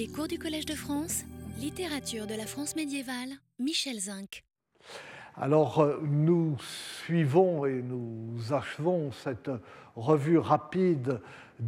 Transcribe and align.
Les 0.00 0.08
cours 0.08 0.28
du 0.28 0.38
Collège 0.38 0.64
de 0.64 0.72
France, 0.72 1.24
littérature 1.60 2.26
de 2.26 2.34
la 2.34 2.46
France 2.46 2.74
médiévale, 2.74 3.32
Michel 3.58 4.00
Zinc. 4.00 4.44
Alors, 5.36 5.80
euh, 5.80 6.00
nous 6.02 6.56
suivons 7.04 7.66
et 7.66 7.82
nous 7.82 8.50
achevons 8.50 9.12
cette 9.12 9.50
revue 9.96 10.38
rapide 10.38 11.20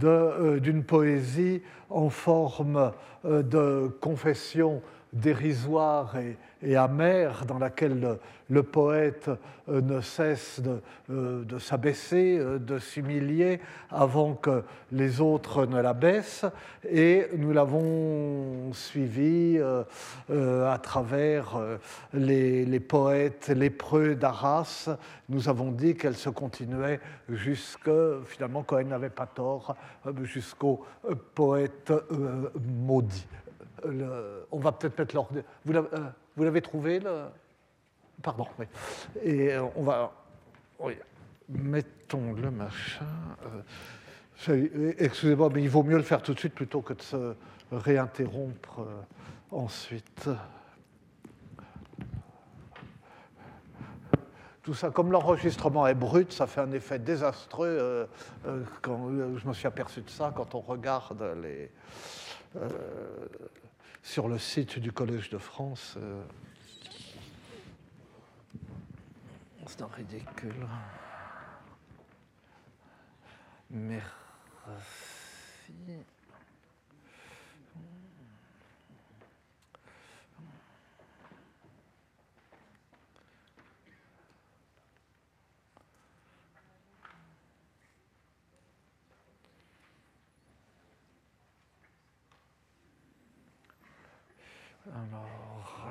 euh, 0.03 0.61
d'une 0.61 0.83
poésie 0.83 1.61
en 1.91 2.09
forme 2.09 2.93
euh, 3.27 3.43
de 3.43 3.89
confession 4.01 4.81
dérisoire 5.13 6.15
et, 6.17 6.77
amère 6.77 7.45
dans 7.45 7.59
laquelle 7.59 8.19
le, 8.49 8.63
poète 8.63 9.29
euh, 9.69 9.81
ne 9.81 10.01
cesse 10.01 10.61
de, 10.61 10.81
euh, 11.11 11.59
s'abaisser, 11.59 12.39
euh, 12.39 12.59
de 12.61 12.79
s'humilier 12.79 13.59
avant 13.91 14.35
que 14.35 14.63
les 14.93 15.21
autres 15.21 15.67
ne 15.67 15.81
l'abaissent. 15.81 16.47
Et 16.89 17.27
nous 17.37 17.53
l'avons 17.53 18.73
suivi 18.73 19.59
à 20.31 20.79
travers 20.79 21.59
les, 22.13 22.65
les 22.65 22.81
poètes 22.81 23.49
lépreux 23.49 24.15
d'Arras. 24.15 24.89
Nous 25.29 25.49
avons 25.49 25.73
dit 25.73 25.97
qu'elle 25.97 26.17
se 26.17 26.29
continuait 26.31 27.01
jusque, 27.29 27.91
finalement, 28.27 28.63
Cohen 28.63 28.85
n'avait 28.85 29.11
pas 29.11 29.27
tort, 29.27 29.77
jusqu'au 30.23 30.85
poète 31.35 31.93
maudit 32.85 33.27
on 34.51 34.59
va 34.59 34.73
peut-être 34.73 34.99
mettre 34.99 35.15
l'ordre. 35.15 35.43
Euh, 35.69 36.11
vous 36.37 36.45
l'avez 36.45 36.63
trouvé. 36.63 37.01
Pardon. 38.23 38.47
Et 39.23 39.53
euh, 39.53 39.65
on 39.77 39.83
va. 39.83 40.13
Oui. 40.79 40.95
Mettons 41.49 42.33
le 42.35 42.51
machin. 42.51 43.05
Euh, 44.49 44.95
excusez-moi, 44.99 45.51
mais 45.53 45.63
il 45.63 45.69
vaut 45.69 45.83
mieux 45.83 45.97
le 45.97 46.03
faire 46.03 46.23
tout 46.23 46.35
de 46.35 46.39
suite 46.39 46.55
plutôt 46.55 46.81
que 46.81 46.95
de 46.95 47.03
se 47.03 47.35
réinterrompre 47.71 48.87
ensuite. 49.51 50.29
Tout 54.63 54.75
ça, 54.75 54.91
comme 54.91 55.11
l'enregistrement 55.11 55.87
est 55.87 55.95
brut, 55.95 56.33
ça 56.33 56.47
fait 56.47 56.61
un 56.61 56.73
effet 56.73 56.99
désastreux. 56.99 58.09
je 58.45 59.49
me 59.49 59.53
suis 59.53 59.67
aperçu 59.67 60.03
de 60.03 60.11
ça 60.11 60.33
quand 60.35 60.55
on 60.55 60.61
regarde 60.61 61.23
les, 61.43 61.71
sur 64.03 64.29
le 64.29 64.39
site 64.39 64.79
du 64.79 64.93
Collège 64.93 65.31
de 65.31 65.39
France. 65.39 65.95
Euh, 65.97 66.23
c'est 69.67 69.83
un 69.83 69.87
ridicule. 69.87 70.67
Merci. 73.71 74.03
Alors. 94.87 95.87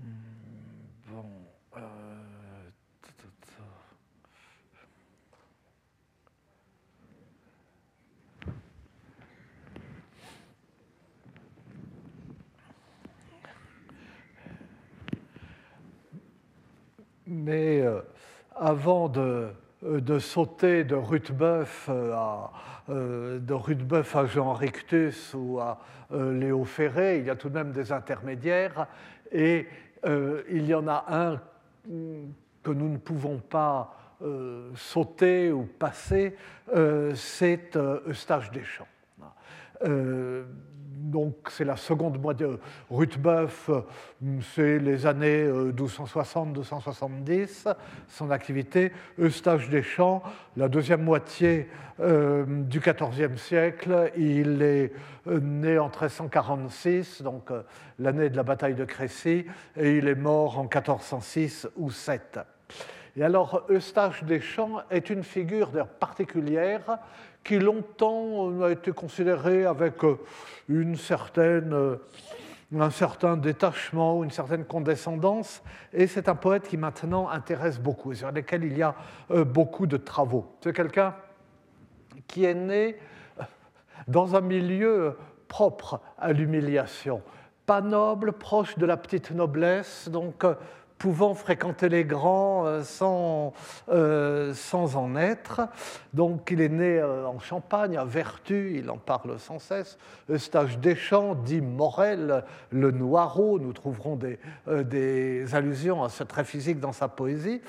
Euh, 0.00 0.02
bon. 1.08 1.24
Euh, 1.76 2.70
Mais 17.32 17.80
euh, 17.80 18.00
avant 18.54 19.08
de, 19.08 19.48
euh, 19.84 20.00
de, 20.00 20.18
sauter 20.18 20.84
de 20.84 20.94
Ruthbeuf 20.94 21.88
euh, 21.88 22.12
à, 22.14 22.52
de 22.88 24.16
à 24.16 24.26
Jean 24.26 24.52
Rictus 24.52 25.34
ou 25.34 25.58
à 25.58 25.78
Léo 26.10 26.64
Ferré, 26.64 27.20
il 27.20 27.26
y 27.26 27.30
a 27.30 27.36
tout 27.36 27.48
de 27.48 27.54
même 27.54 27.72
des 27.72 27.90
intermédiaires. 27.90 28.86
Et 29.30 29.66
il 30.04 30.66
y 30.66 30.74
en 30.74 30.86
a 30.88 31.04
un 31.08 31.40
que 32.62 32.70
nous 32.70 32.88
ne 32.88 32.98
pouvons 32.98 33.38
pas 33.38 33.96
sauter 34.74 35.52
ou 35.52 35.62
passer, 35.64 36.36
c'est 37.14 37.78
Eustache 38.06 38.50
Deschamps 38.50 38.88
donc 41.12 41.34
c'est 41.50 41.64
la 41.64 41.76
seconde 41.76 42.20
moitié. 42.20 42.48
Ruthbeuf, 42.90 43.70
c'est 44.54 44.78
les 44.78 45.06
années 45.06 45.46
1260-1270, 45.46 47.68
euh, 47.68 47.74
son 48.08 48.30
activité. 48.30 48.92
Eustache 49.20 49.68
Deschamps, 49.68 50.22
la 50.56 50.68
deuxième 50.68 51.02
moitié 51.02 51.68
euh, 52.00 52.46
du 52.46 52.80
XIVe 52.80 53.36
siècle, 53.36 54.10
il 54.16 54.62
est 54.62 54.94
euh, 55.28 55.38
né 55.38 55.78
en 55.78 55.88
1346, 55.88 57.20
donc 57.22 57.50
l'année 57.98 58.30
de 58.30 58.36
la 58.36 58.42
bataille 58.42 58.74
de 58.74 58.86
Crécy, 58.86 59.44
et 59.76 59.98
il 59.98 60.08
est 60.08 60.14
mort 60.14 60.58
en 60.58 60.62
1406 60.62 61.68
ou 61.76 61.90
7. 61.90 62.40
Et 63.14 63.22
alors, 63.22 63.66
Eustache 63.68 64.24
Deschamps 64.24 64.80
est 64.90 65.10
une 65.10 65.22
figure 65.22 65.70
particulière 66.00 66.96
qui 67.44 67.58
longtemps 67.58 68.62
a 68.62 68.70
été 68.70 68.92
considéré 68.92 69.64
avec 69.64 70.04
euh, 70.04 70.18
une 70.68 70.96
certaine, 70.96 71.72
euh, 71.72 71.96
un 72.76 72.90
certain 72.90 73.36
détachement, 73.36 74.22
une 74.22 74.30
certaine 74.30 74.64
condescendance, 74.64 75.62
et 75.92 76.06
c'est 76.06 76.28
un 76.28 76.34
poète 76.34 76.68
qui 76.68 76.76
maintenant 76.76 77.28
intéresse 77.28 77.78
beaucoup, 77.78 78.12
et 78.12 78.16
sur 78.16 78.30
lequel 78.30 78.64
il 78.64 78.76
y 78.76 78.82
a 78.82 78.94
euh, 79.30 79.44
beaucoup 79.44 79.86
de 79.86 79.96
travaux. 79.96 80.56
C'est 80.62 80.72
quelqu'un 80.72 81.14
qui 82.26 82.44
est 82.44 82.54
né 82.54 82.96
dans 84.08 84.36
un 84.36 84.40
milieu 84.40 85.16
propre 85.48 86.00
à 86.18 86.32
l'humiliation, 86.32 87.22
pas 87.66 87.80
noble, 87.80 88.32
proche 88.32 88.78
de 88.78 88.86
la 88.86 88.96
petite 88.96 89.30
noblesse, 89.32 90.08
donc 90.08 90.44
pouvant 91.02 91.34
fréquenter 91.34 91.88
les 91.88 92.04
grands 92.04 92.64
euh, 92.64 92.84
sans, 92.84 93.52
euh, 93.88 94.54
sans 94.54 94.94
en 94.94 95.16
être. 95.16 95.62
Donc 96.14 96.50
il 96.52 96.60
est 96.60 96.68
né 96.68 97.00
euh, 97.00 97.26
en 97.26 97.40
Champagne, 97.40 97.96
à 97.96 98.04
Vertu, 98.04 98.74
il 98.76 98.88
en 98.88 98.98
parle 98.98 99.36
sans 99.40 99.58
cesse. 99.58 99.98
Eustache 100.30 100.78
Deschamps 100.78 101.34
dit 101.34 101.60
Morel, 101.60 102.44
le 102.70 102.92
Noireau, 102.92 103.58
nous 103.58 103.72
trouverons 103.72 104.14
des, 104.14 104.38
des 104.84 105.52
allusions 105.56 106.04
à 106.04 106.08
ce 106.08 106.22
trait 106.22 106.44
physique 106.44 106.78
dans 106.78 106.92
sa 106.92 107.08
poésie. 107.08 107.62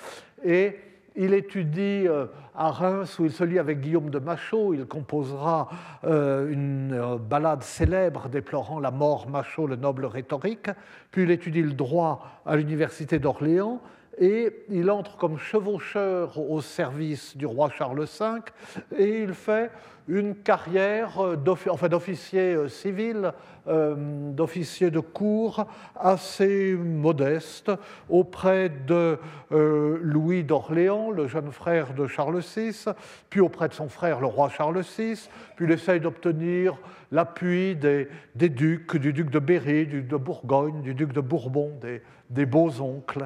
Et 0.45 0.77
il 1.15 1.33
étudie 1.33 2.07
euh, 2.07 2.25
à 2.55 2.71
Reims 2.71 3.19
où 3.19 3.25
il 3.25 3.31
se 3.31 3.43
lie 3.43 3.59
avec 3.59 3.81
Guillaume 3.81 4.09
de 4.09 4.19
Machaut. 4.19 4.73
Il 4.73 4.85
composera 4.85 5.69
euh, 6.05 6.51
une 6.51 6.93
euh, 6.93 7.17
ballade 7.17 7.63
célèbre 7.63 8.29
déplorant 8.29 8.79
la 8.79 8.91
mort 8.91 9.29
Machaut, 9.29 9.67
le 9.67 9.75
noble 9.75 10.05
rhétorique. 10.05 10.69
Puis 11.11 11.23
il 11.23 11.31
étudie 11.31 11.61
le 11.61 11.73
droit 11.73 12.41
à 12.45 12.55
l'université 12.55 13.19
d'Orléans 13.19 13.81
et 14.17 14.65
il 14.69 14.91
entre 14.91 15.17
comme 15.17 15.37
chevaucheur 15.37 16.39
au 16.39 16.61
service 16.61 17.35
du 17.35 17.45
roi 17.45 17.69
Charles 17.69 18.05
V 18.05 18.97
et 18.97 19.21
il 19.21 19.33
fait 19.33 19.71
une 20.07 20.35
carrière 20.35 21.37
d'officier 21.37 22.53
euh, 22.53 22.67
civil, 22.67 23.31
euh, 23.67 23.95
d'officier 24.31 24.91
de 24.91 24.99
cour 24.99 25.65
assez 25.95 26.73
modeste 26.73 27.71
auprès 28.09 28.69
de 28.69 29.17
euh, 29.51 29.99
Louis 30.01 30.43
d'Orléans, 30.43 31.11
le 31.11 31.27
jeune 31.27 31.51
frère 31.51 31.93
de 31.93 32.07
Charles 32.07 32.41
VI, 32.41 32.85
puis 33.29 33.39
auprès 33.39 33.69
de 33.69 33.73
son 33.73 33.87
frère 33.87 34.19
le 34.19 34.27
roi 34.27 34.49
Charles 34.49 34.81
VI, 34.81 35.29
puis 35.55 35.65
il 35.65 35.71
essaye 35.71 36.01
d'obtenir 36.01 36.77
l'appui 37.11 37.75
des, 37.75 38.09
ducs, 38.35 38.97
du 38.97 39.13
duc 39.13 39.29
de 39.29 39.39
Berry, 39.39 39.85
du 39.85 40.01
duc 40.01 40.07
de 40.09 40.17
Bourgogne, 40.17 40.81
du 40.81 40.93
duc 40.93 41.13
de 41.13 41.21
Bourbon, 41.21 41.71
des, 41.79 42.01
des 42.29 42.45
beaux 42.45 42.81
oncles 42.81 43.25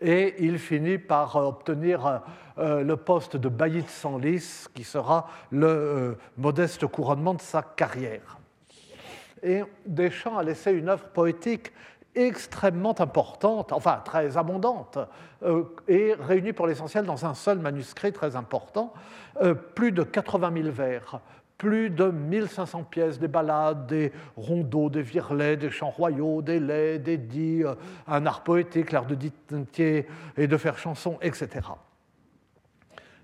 et 0.00 0.34
il 0.38 0.58
finit 0.58 0.98
par 0.98 1.36
obtenir 1.36 2.22
euh, 2.58 2.82
le 2.82 2.96
poste 2.96 3.36
de 3.36 3.48
bailli 3.48 3.82
de 3.82 3.88
Senlis, 3.88 4.66
qui 4.74 4.84
sera 4.84 5.28
le 5.50 5.66
euh, 5.66 6.14
modeste 6.36 6.86
couronnement 6.86 7.34
de 7.34 7.40
sa 7.40 7.62
carrière. 7.62 8.38
Et 9.42 9.62
Deschamps 9.86 10.38
a 10.38 10.42
laissé 10.42 10.72
une 10.72 10.88
œuvre 10.88 11.06
poétique 11.06 11.72
extrêmement 12.14 12.98
importante, 13.00 13.72
enfin 13.72 14.00
très 14.04 14.36
abondante, 14.36 14.98
euh, 15.42 15.64
et 15.88 16.14
réunie 16.14 16.52
pour 16.52 16.66
l'essentiel 16.66 17.04
dans 17.04 17.26
un 17.26 17.34
seul 17.34 17.58
manuscrit 17.58 18.12
très 18.12 18.36
important, 18.36 18.92
plus 19.74 19.90
de 19.90 20.04
80 20.04 20.52
000 20.62 20.70
vers, 20.70 21.20
plus 21.58 21.90
de 21.90 22.04
1500 22.04 22.84
pièces, 22.84 23.18
des 23.18 23.28
ballades, 23.28 23.86
des 23.86 24.12
rondeaux, 24.36 24.90
des 24.90 25.02
virelais, 25.02 25.56
des 25.56 25.70
chants 25.70 25.90
royaux, 25.90 26.42
des 26.42 26.60
laits, 26.60 27.02
des 27.02 27.16
dits, 27.16 27.64
euh, 27.64 27.74
un 28.06 28.26
art 28.26 28.42
poétique, 28.42 28.92
l'art 28.92 29.06
de 29.06 29.14
dicter 29.14 30.06
et 30.36 30.46
de 30.46 30.56
faire 30.56 30.78
chanson, 30.78 31.18
etc. 31.22 31.60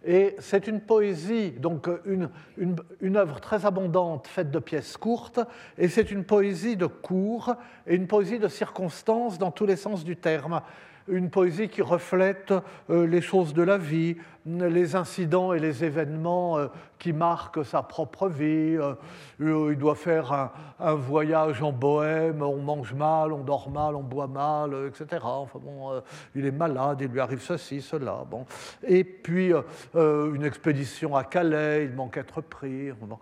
Et 0.05 0.35
c'est 0.39 0.67
une 0.67 0.81
poésie, 0.81 1.51
donc 1.51 1.89
une, 2.07 2.31
une, 2.57 3.17
œuvre 3.17 3.39
très 3.39 3.67
abondante 3.67 4.27
faite 4.27 4.51
de 4.51 4.59
pièces 4.59 4.97
courtes, 4.97 5.41
et 5.77 5.89
c'est 5.89 6.11
une 6.11 6.25
poésie 6.25 6.77
de 6.77 6.87
cours 6.87 7.55
et 7.87 7.97
une 7.97 8.07
poésie 8.07 8.39
de 8.39 8.49
circonstances 8.49 9.39
dans 9.39 9.51
tous 9.51 9.67
les 9.67 9.77
sens 9.77 10.05
du 10.05 10.17
terme. 10.17 10.63
Une 11.07 11.29
poésie 11.29 11.69
qui 11.69 11.83
reflète 11.83 12.55
euh, 12.89 13.07
les 13.07 13.21
choses 13.21 13.53
de 13.53 13.63
la 13.63 13.77
vie, 13.77 14.17
les 14.47 14.97
incidents 14.97 15.53
et 15.53 15.59
les 15.59 15.85
événements 15.85 16.59
euh, 16.59 16.69
qui 17.01 17.13
marquent 17.15 17.65
sa 17.65 17.83
propre 17.83 18.29
vie. 18.29 18.77
Euh, 18.77 18.95
il 19.41 19.77
doit 19.77 19.97
faire 19.97 20.53
un, 20.79 20.95
voyage 20.95 21.63
en 21.63 21.73
Bohème, 21.73 22.43
on 22.43 22.59
mange 22.59 22.93
mal, 22.93 23.33
on 23.33 23.43
dort 23.43 23.71
mal, 23.71 23.97
on 23.97 24.03
boit 24.03 24.27
mal, 24.27 24.73
etc. 24.87 25.23
Enfin 25.25 25.59
bon, 25.59 25.93
euh, 25.93 26.01
il 26.35 26.45
est 26.45 26.53
malade, 26.53 26.99
il 27.01 27.09
lui 27.09 27.21
arrive 27.21 27.41
ceci, 27.41 27.81
cela. 27.81 28.25
Bon. 28.31 28.45
Et 28.87 29.03
puis 29.03 29.53
une 29.95 30.45
expédition 30.45 31.17
à 31.17 31.25
Calais, 31.25 31.87
il 31.87 31.93
manque 31.93 32.19
être 32.19 32.43
pris. 32.43 32.91
Bon. 32.93 33.19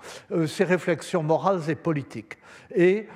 ses 0.46 0.64
réflexions 0.64 1.22
morales 1.22 1.60
et 1.68 1.76
politiques. 1.76 2.36
Et 2.74 3.06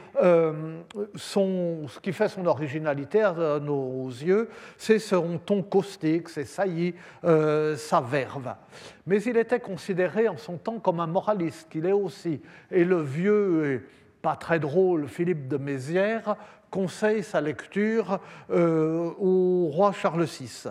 ce 1.17 1.99
qui 2.00 2.12
fait 2.12 2.29
son 2.29 2.47
originalité 2.47 3.23
à 3.23 3.58
nos 3.61 4.06
yeux, 4.06 4.49
c'est 4.76 5.00
son 5.00 5.38
ton 5.38 5.62
caustique, 5.62 6.29
ses 6.29 6.44
saillies, 6.44 6.94
sa 7.23 8.00
verve. 8.00 8.55
Mais 9.07 9.23
il 9.23 9.37
était 9.37 9.61
considéré 9.61 10.29
en 10.29 10.37
son 10.37 10.57
temps 10.59 10.79
comme 10.79 11.01
un 11.01 11.07
moraliste, 11.07 11.69
qu'il 11.71 11.87
est 11.87 11.93
aussi. 11.93 12.41
Et 12.71 12.85
le 12.85 13.03
vieux 13.03 13.73
et 13.73 13.83
pas 14.23 14.37
très 14.37 14.61
drôle 14.61 15.09
Philippe 15.09 15.49
de 15.49 15.57
Mézières 15.57 16.37
conseille 16.71 17.23
sa 17.23 17.41
lecture 17.41 18.21
euh, 18.51 19.11
au 19.19 19.67
roi 19.67 19.93
Charles 19.93 20.25
VI. 20.25 20.69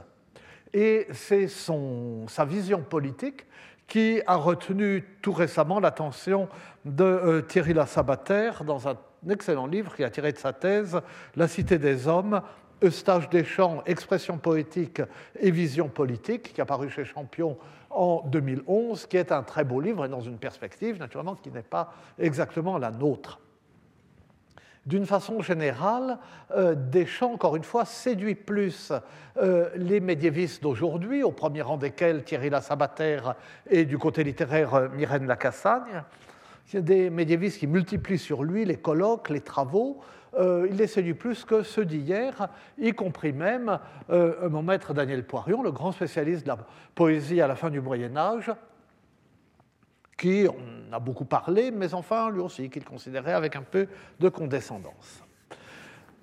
Et 0.73 1.07
c'est 1.11 1.47
sa 1.47 2.45
vision 2.45 2.81
politique 2.81 3.45
qui 3.87 4.21
a 4.25 4.35
retenu 4.35 5.03
tout 5.21 5.33
récemment 5.33 5.81
l'attention 5.81 6.47
de 6.85 7.03
euh, 7.03 7.41
Thierry 7.41 7.73
Lassabataire 7.73 8.63
dans 8.63 8.87
un 8.87 8.95
excellent 9.29 9.67
livre 9.67 9.93
qui 9.95 10.05
a 10.05 10.09
tiré 10.09 10.31
de 10.31 10.37
sa 10.37 10.53
thèse 10.53 11.01
La 11.35 11.49
Cité 11.49 11.77
des 11.77 12.07
Hommes, 12.07 12.41
Eustache 12.81 13.29
Deschamps, 13.29 13.83
Expression 13.85 14.37
poétique 14.37 15.01
et 15.39 15.51
vision 15.51 15.89
politique, 15.89 16.53
qui 16.53 16.61
a 16.61 16.65
paru 16.65 16.89
chez 16.89 17.03
Champion 17.03 17.57
en 17.93 18.23
2011, 18.27 19.05
qui 19.07 19.17
est 19.17 19.31
un 19.31 19.43
très 19.43 19.63
beau 19.63 19.81
livre 19.81 20.05
et 20.05 20.09
dans 20.09 20.21
une 20.21 20.37
perspective, 20.37 20.99
naturellement, 20.99 21.35
qui 21.35 21.51
n'est 21.51 21.61
pas 21.61 21.93
exactement 22.17 22.77
la 22.77 22.91
nôtre. 22.91 23.39
D'une 24.87 25.05
façon 25.05 25.41
générale, 25.41 26.17
euh, 26.55 26.73
Deschamps, 26.73 27.33
encore 27.33 27.55
une 27.55 27.63
fois, 27.63 27.85
séduit 27.85 28.33
plus 28.33 28.91
euh, 29.37 29.69
les 29.75 29.99
médiévistes 29.99 30.63
d'aujourd'hui, 30.63 31.21
au 31.21 31.31
premier 31.31 31.61
rang 31.61 31.77
desquels 31.77 32.23
Thierry 32.23 32.49
Lassabataire 32.49 33.35
et 33.69 33.85
du 33.85 33.99
côté 33.99 34.23
littéraire 34.23 34.73
euh, 34.73 34.89
Myrène 34.89 35.27
Lacassagne, 35.27 36.03
des 36.73 37.11
médiévistes 37.11 37.59
qui 37.59 37.67
multiplient 37.67 38.17
sur 38.17 38.43
lui 38.43 38.65
les 38.65 38.77
colloques, 38.77 39.29
les 39.29 39.41
travaux, 39.41 39.99
euh, 40.33 40.67
il 40.69 40.77
les 40.77 40.87
séduit 40.87 41.13
plus 41.13 41.43
que 41.43 41.63
ceux 41.63 41.85
d'hier, 41.85 42.47
y 42.77 42.91
compris 42.93 43.33
même 43.33 43.79
euh, 44.09 44.49
mon 44.49 44.63
maître 44.63 44.93
Daniel 44.93 45.25
Poirion, 45.25 45.61
le 45.61 45.71
grand 45.71 45.91
spécialiste 45.91 46.43
de 46.43 46.49
la 46.49 46.57
poésie 46.95 47.41
à 47.41 47.47
la 47.47 47.55
fin 47.55 47.69
du 47.69 47.81
Moyen 47.81 48.15
Âge, 48.15 48.51
qui 50.17 50.47
en 50.47 50.93
a 50.93 50.99
beaucoup 50.99 51.25
parlé, 51.25 51.71
mais 51.71 51.93
enfin 51.93 52.29
lui 52.29 52.39
aussi 52.39 52.69
qu'il 52.69 52.85
considérait 52.85 53.33
avec 53.33 53.55
un 53.55 53.63
peu 53.63 53.87
de 54.19 54.29
condescendance. 54.29 55.23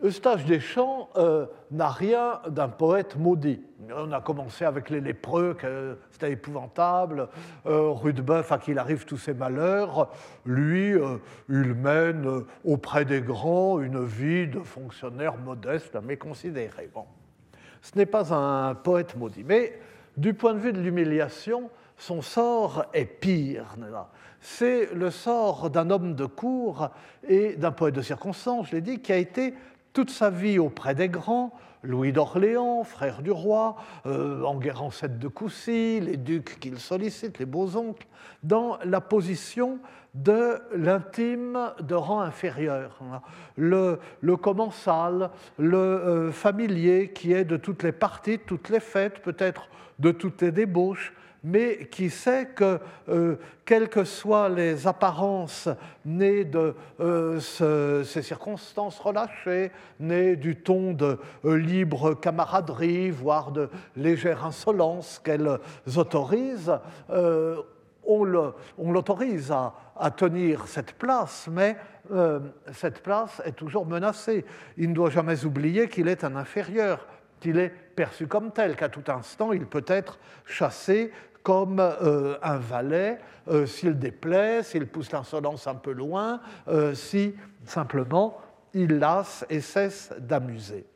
Eustache 0.02 0.44
Deschamps 0.44 1.08
euh, 1.16 1.46
n'a 1.72 1.88
rien 1.88 2.40
d'un 2.48 2.68
poète 2.68 3.16
maudit. 3.16 3.60
On 3.96 4.12
a 4.12 4.20
commencé 4.20 4.64
avec 4.64 4.90
les 4.90 5.00
lépreux, 5.00 5.56
c'était 6.10 6.32
épouvantable. 6.32 7.28
Euh, 7.66 7.90
Rudebeuf, 7.90 8.52
à 8.52 8.58
qui 8.58 8.72
il 8.72 8.78
arrive 8.78 9.04
tous 9.06 9.16
ses 9.16 9.34
malheurs, 9.34 10.10
lui, 10.44 10.92
euh, 10.92 11.18
il 11.48 11.74
mène 11.74 12.26
euh, 12.26 12.46
auprès 12.64 13.04
des 13.04 13.20
grands 13.20 13.80
une 13.80 14.04
vie 14.04 14.46
de 14.46 14.60
fonctionnaire 14.60 15.36
modeste, 15.36 15.98
mais 16.04 16.16
considéré. 16.16 16.90
Bon. 16.94 17.04
Ce 17.82 17.96
n'est 17.96 18.06
pas 18.06 18.32
un 18.34 18.74
poète 18.74 19.16
maudit. 19.16 19.44
Mais 19.44 19.80
du 20.16 20.34
point 20.34 20.54
de 20.54 20.58
vue 20.58 20.72
de 20.72 20.80
l'humiliation, 20.80 21.70
son 21.96 22.22
sort 22.22 22.84
est 22.92 23.06
pire. 23.06 23.76
C'est 24.40 24.94
le 24.94 25.10
sort 25.10 25.70
d'un 25.70 25.90
homme 25.90 26.14
de 26.14 26.26
cour 26.26 26.90
et 27.26 27.56
d'un 27.56 27.72
poète 27.72 27.94
de 27.94 28.02
circonstance, 28.02 28.68
je 28.68 28.76
l'ai 28.76 28.82
dit, 28.82 29.00
qui 29.00 29.12
a 29.12 29.16
été 29.16 29.54
toute 29.98 30.10
sa 30.10 30.30
vie 30.30 30.60
auprès 30.60 30.94
des 30.94 31.08
grands, 31.08 31.52
Louis 31.82 32.12
d'Orléans, 32.12 32.84
frère 32.84 33.20
du 33.20 33.32
roi, 33.32 33.74
euh, 34.06 34.44
Enguerrand 34.44 34.90
VII 34.90 35.10
de 35.10 35.26
Coucy, 35.26 35.98
les 35.98 36.16
ducs 36.16 36.60
qu'il 36.60 36.78
sollicite, 36.78 37.40
les 37.40 37.46
beaux-oncles, 37.46 38.06
dans 38.44 38.78
la 38.84 39.00
position 39.00 39.80
de 40.14 40.62
l'intime 40.72 41.72
de 41.80 41.96
rang 41.96 42.20
inférieur. 42.20 43.00
Le, 43.56 43.98
commensal, 44.36 45.30
le 45.58 45.76
euh, 45.76 46.30
familier 46.30 47.10
qui 47.12 47.32
est 47.32 47.44
de 47.44 47.56
toutes 47.56 47.82
les 47.82 47.90
parties, 47.90 48.38
de 48.38 48.42
toutes 48.44 48.68
les 48.68 48.78
fêtes, 48.78 49.20
peut-être 49.20 49.68
de 49.98 50.12
toutes 50.12 50.42
les 50.42 50.52
débauches, 50.52 51.12
mais 51.44 51.86
qui 51.90 52.10
sait 52.10 52.46
que, 52.46 52.80
euh, 53.08 53.36
quelles 53.64 53.88
que 53.88 54.04
soient 54.04 54.48
les 54.48 54.86
apparences 54.86 55.68
nées 56.04 56.44
de 56.44 56.74
euh, 57.00 57.40
ces 58.04 58.22
circonstances 58.22 58.98
relâchées, 58.98 59.70
nées 60.00 60.36
du 60.36 60.56
ton 60.56 60.92
de 60.92 61.18
euh, 61.44 61.56
libre 61.56 62.14
camaraderie, 62.14 63.10
voire 63.10 63.52
de 63.52 63.68
légère 63.96 64.44
insolence 64.44 65.20
qu'elles 65.22 65.58
autorisent, 65.96 66.78
on 68.10 68.24
l'autorise 68.24 69.52
à, 69.52 69.74
à, 69.96 70.10
tenir 70.10 70.66
cette 70.66 70.94
place, 70.94 71.46
mais 71.50 71.76
cette 72.72 73.02
place 73.02 73.42
est 73.44 73.52
toujours 73.52 73.84
menacée. 73.84 74.46
Il 74.78 74.88
ne 74.90 74.94
doit 74.94 75.10
jamais 75.10 75.44
oublier 75.44 75.88
qu'il 75.88 76.08
est 76.08 76.24
un 76.24 76.34
inférieur 76.34 77.06
qu'il 77.40 77.58
est 77.58 77.68
perçu 77.68 78.26
comme 78.26 78.52
tel, 78.52 78.76
qu'à 78.76 78.88
tout 78.88 79.04
instant, 79.08 79.52
il 79.52 79.66
peut 79.66 79.84
être 79.86 80.18
chassé 80.44 81.12
comme 81.42 81.80
euh, 81.80 82.36
un 82.42 82.58
valet 82.58 83.18
euh, 83.48 83.66
s'il 83.66 83.98
déplaît, 83.98 84.62
s'il 84.62 84.86
pousse 84.86 85.10
l'insolence 85.12 85.66
un 85.66 85.74
peu 85.74 85.92
loin, 85.92 86.40
euh, 86.68 86.94
si 86.94 87.34
simplement 87.64 88.38
il 88.74 88.98
lasse 88.98 89.46
et 89.48 89.60
cesse 89.60 90.12
d'amuser. 90.18 90.86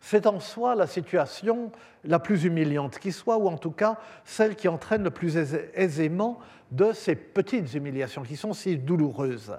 C'est 0.00 0.26
en 0.26 0.40
soi 0.40 0.74
la 0.74 0.86
situation 0.86 1.70
la 2.04 2.18
plus 2.18 2.44
humiliante 2.44 2.98
qui 2.98 3.12
soit, 3.12 3.36
ou 3.36 3.48
en 3.48 3.58
tout 3.58 3.72
cas 3.72 3.98
celle 4.24 4.56
qui 4.56 4.68
entraîne 4.68 5.02
le 5.02 5.10
plus 5.10 5.36
aisément 5.36 6.38
de 6.70 6.92
ces 6.92 7.14
petites 7.14 7.74
humiliations 7.74 8.22
qui 8.22 8.36
sont 8.36 8.52
si 8.52 8.78
douloureuses. 8.78 9.58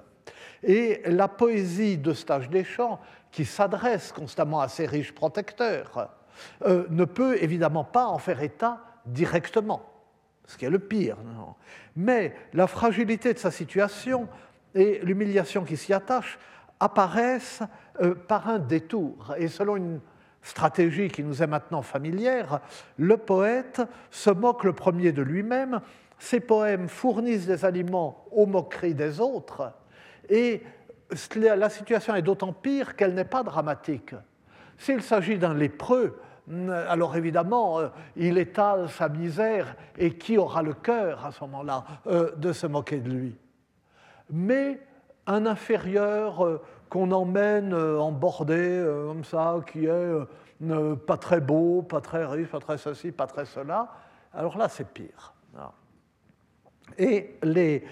Et 0.62 1.02
la 1.06 1.28
poésie 1.28 1.98
de 1.98 2.12
Stage 2.12 2.50
Deschamps, 2.50 3.00
qui 3.30 3.44
s'adresse 3.44 4.12
constamment 4.12 4.60
à 4.60 4.68
ces 4.68 4.86
riches 4.86 5.14
protecteurs, 5.14 6.10
ne 6.66 7.04
peut 7.04 7.40
évidemment 7.42 7.84
pas 7.84 8.06
en 8.06 8.18
faire 8.18 8.42
état 8.42 8.80
directement, 9.06 9.82
ce 10.46 10.56
qui 10.56 10.64
est 10.64 10.70
le 10.70 10.78
pire. 10.78 11.16
Mais 11.96 12.34
la 12.52 12.66
fragilité 12.66 13.34
de 13.34 13.38
sa 13.38 13.50
situation 13.50 14.28
et 14.74 15.00
l'humiliation 15.02 15.64
qui 15.64 15.76
s'y 15.76 15.92
attache 15.92 16.38
apparaissent 16.78 17.62
euh, 18.00 18.14
par 18.14 18.48
un 18.48 18.58
détour. 18.58 19.34
Et 19.36 19.48
selon 19.48 19.76
une 19.76 20.00
stratégie 20.42 21.08
qui 21.08 21.22
nous 21.22 21.42
est 21.42 21.46
maintenant 21.46 21.82
familière, 21.82 22.60
le 22.96 23.16
poète 23.16 23.82
se 24.10 24.30
moque 24.30 24.64
le 24.64 24.72
premier 24.72 25.12
de 25.12 25.22
lui-même, 25.22 25.80
ses 26.18 26.40
poèmes 26.40 26.88
fournissent 26.88 27.46
des 27.46 27.64
aliments 27.64 28.24
aux 28.30 28.46
moqueries 28.46 28.94
des 28.94 29.20
autres, 29.20 29.72
et 30.28 30.62
la 31.34 31.70
situation 31.70 32.14
est 32.14 32.22
d'autant 32.22 32.52
pire 32.52 32.94
qu'elle 32.94 33.14
n'est 33.14 33.24
pas 33.24 33.42
dramatique. 33.42 34.14
S'il 34.78 35.02
s'agit 35.02 35.38
d'un 35.38 35.54
lépreux, 35.54 36.20
alors 36.88 37.16
évidemment, 37.16 37.78
euh, 37.78 37.88
il 38.16 38.36
étale 38.38 38.88
sa 38.88 39.08
misère 39.08 39.76
et 39.96 40.16
qui 40.16 40.36
aura 40.36 40.62
le 40.62 40.74
cœur 40.74 41.24
à 41.24 41.32
ce 41.32 41.44
moment-là 41.44 41.84
euh, 42.06 42.34
de 42.36 42.52
se 42.52 42.66
moquer 42.66 42.98
de 42.98 43.10
lui? 43.10 43.38
Mais 44.30 44.80
un 45.26 45.46
inférieur 45.46 46.44
euh, 46.44 46.60
qu'on 46.88 47.12
emmène 47.12 47.72
en 47.72 48.10
bordée 48.10 48.84
comme 49.06 49.22
ça, 49.22 49.60
qui 49.70 49.86
est 49.86 50.12
pas 51.06 51.16
très 51.16 51.40
beau, 51.40 51.82
pas 51.82 52.00
très 52.00 52.24
riche, 52.26 52.48
pas 52.48 52.58
très 52.58 52.78
ceci, 52.78 53.12
pas 53.12 53.28
très 53.28 53.44
cela, 53.44 53.88
alors 54.34 54.58
là 54.58 54.68
c'est 54.68 54.88
pire. 54.88 55.32
Et 56.98 57.36
les, 57.44 57.84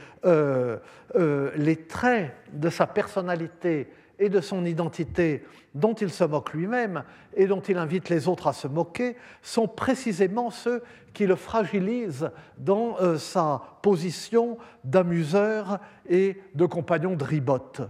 les 1.55 1.87
traits 1.87 2.35
de 2.53 2.69
sa 2.71 2.89
personnalité 2.89 3.89
et 4.19 4.29
de 4.29 4.41
son 4.41 4.65
identité 4.65 5.45
dont 5.75 5.95
il 5.95 6.11
se 6.11 6.25
moque 6.25 6.53
lui-même 6.53 7.05
et 7.35 7.47
dont 7.47 7.61
il 7.61 7.79
invite 7.79 8.09
les 8.09 8.29
autres 8.29 8.47
à 8.47 8.53
se 8.53 8.67
moquer 8.67 9.17
sont 9.43 9.69
précisément 9.69 10.51
ceux 10.51 10.83
qui 11.13 11.27
le 11.27 11.37
fragilisent 11.37 12.31
dans 12.57 12.97
euh, 13.01 13.19
sa 13.19 13.63
position 13.83 14.59
d'amuseur 14.85 15.79
et 16.09 16.41
de 16.55 16.67
compagnon 16.67 17.15
de 17.15 17.25
ribote. 17.25 17.83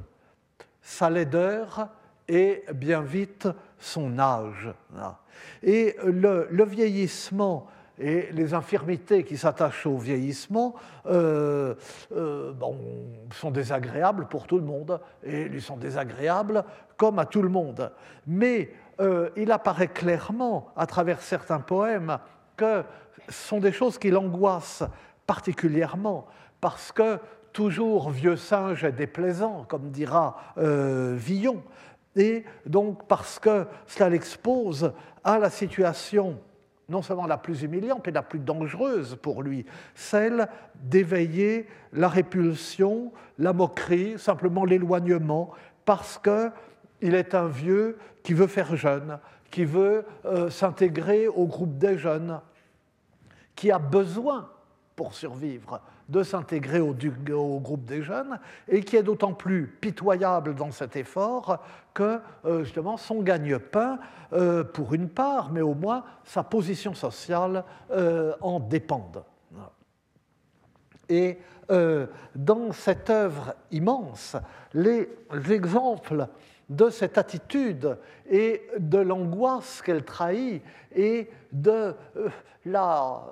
Sa 0.82 1.10
laideur 1.10 1.88
est 2.26 2.70
bien 2.74 3.02
vite 3.02 3.48
son 3.78 4.18
âge. 4.18 4.72
Et 5.62 5.96
le 6.04 6.64
vieillissement 6.64 7.68
et 7.98 8.28
les 8.32 8.54
infirmités 8.54 9.24
qui 9.24 9.36
s'attachent 9.36 9.86
au 9.86 9.98
vieillissement 9.98 10.74
euh, 11.06 11.74
euh, 12.12 12.52
sont 13.32 13.50
désagréables 13.50 14.26
pour 14.26 14.46
tout 14.46 14.58
le 14.58 14.64
monde, 14.64 15.00
et 15.24 15.42
ils 15.42 15.62
sont 15.62 15.76
désagréables 15.76 16.64
comme 16.96 17.18
à 17.18 17.26
tout 17.26 17.42
le 17.42 17.48
monde. 17.48 17.92
Mais 18.26 18.70
euh, 19.00 19.30
il 19.36 19.50
apparaît 19.52 19.88
clairement 19.88 20.68
à 20.76 20.86
travers 20.86 21.20
certains 21.20 21.60
poèmes 21.60 22.18
que 22.56 22.84
ce 23.28 23.48
sont 23.48 23.60
des 23.60 23.72
choses 23.72 23.98
qui 23.98 24.10
l'angoissent 24.10 24.84
particulièrement, 25.26 26.26
parce 26.60 26.92
que 26.92 27.18
toujours 27.52 28.10
vieux 28.10 28.36
singe 28.36 28.84
est 28.84 28.92
déplaisant, 28.92 29.64
comme 29.68 29.90
dira 29.90 30.36
Villon, 30.56 31.62
et 32.16 32.44
donc 32.66 33.06
parce 33.06 33.38
que 33.38 33.66
cela 33.86 34.08
l'expose 34.08 34.92
à 35.22 35.38
la 35.38 35.50
situation 35.50 36.38
non 36.88 37.02
seulement 37.02 37.26
la 37.26 37.36
plus 37.36 37.62
humiliante, 37.62 38.02
mais 38.06 38.12
la 38.12 38.22
plus 38.22 38.38
dangereuse 38.38 39.16
pour 39.20 39.42
lui, 39.42 39.66
celle 39.94 40.48
d'éveiller 40.74 41.66
la 41.92 42.08
répulsion, 42.08 43.12
la 43.38 43.52
moquerie, 43.52 44.18
simplement 44.18 44.64
l'éloignement, 44.64 45.50
parce 45.84 46.18
qu'il 46.18 47.14
est 47.14 47.34
un 47.34 47.46
vieux 47.46 47.98
qui 48.22 48.32
veut 48.34 48.46
faire 48.46 48.74
jeune, 48.76 49.18
qui 49.50 49.64
veut 49.64 50.04
euh, 50.24 50.50
s'intégrer 50.50 51.28
au 51.28 51.46
groupe 51.46 51.78
des 51.78 51.98
jeunes, 51.98 52.40
qui 53.54 53.70
a 53.70 53.78
besoin, 53.78 54.50
pour 54.96 55.14
survivre, 55.14 55.80
de 56.08 56.22
s'intégrer 56.22 56.80
au, 56.80 56.94
groupe 57.60 57.84
des 57.84 58.02
jeunes 58.02 58.38
et 58.66 58.82
qui 58.82 58.96
est 58.96 59.02
d'autant 59.02 59.34
plus 59.34 59.66
pitoyable 59.66 60.54
dans 60.54 60.70
cet 60.70 60.96
effort 60.96 61.62
que 61.92 62.20
euh, 62.44 62.64
justement 62.64 62.96
son 62.96 63.22
gagne-pain, 63.22 63.98
euh, 64.32 64.64
pour 64.64 64.94
une 64.94 65.08
part, 65.08 65.50
mais 65.52 65.60
au 65.60 65.74
moins 65.74 66.04
sa 66.24 66.42
position 66.42 66.94
sociale 66.94 67.64
euh, 67.90 68.34
en 68.40 68.60
dépendent. 68.60 69.24
Et 71.08 71.38
dans 72.34 72.72
cette 72.72 73.10
œuvre 73.10 73.54
immense, 73.70 74.36
les 74.72 75.08
exemples 75.50 76.26
de 76.68 76.88
cette 76.88 77.18
attitude 77.18 77.98
et 78.30 78.62
de 78.78 78.98
l'angoisse 78.98 79.82
qu'elle 79.82 80.04
trahit 80.04 80.62
et 80.94 81.30
de 81.52 81.94
la 82.66 83.22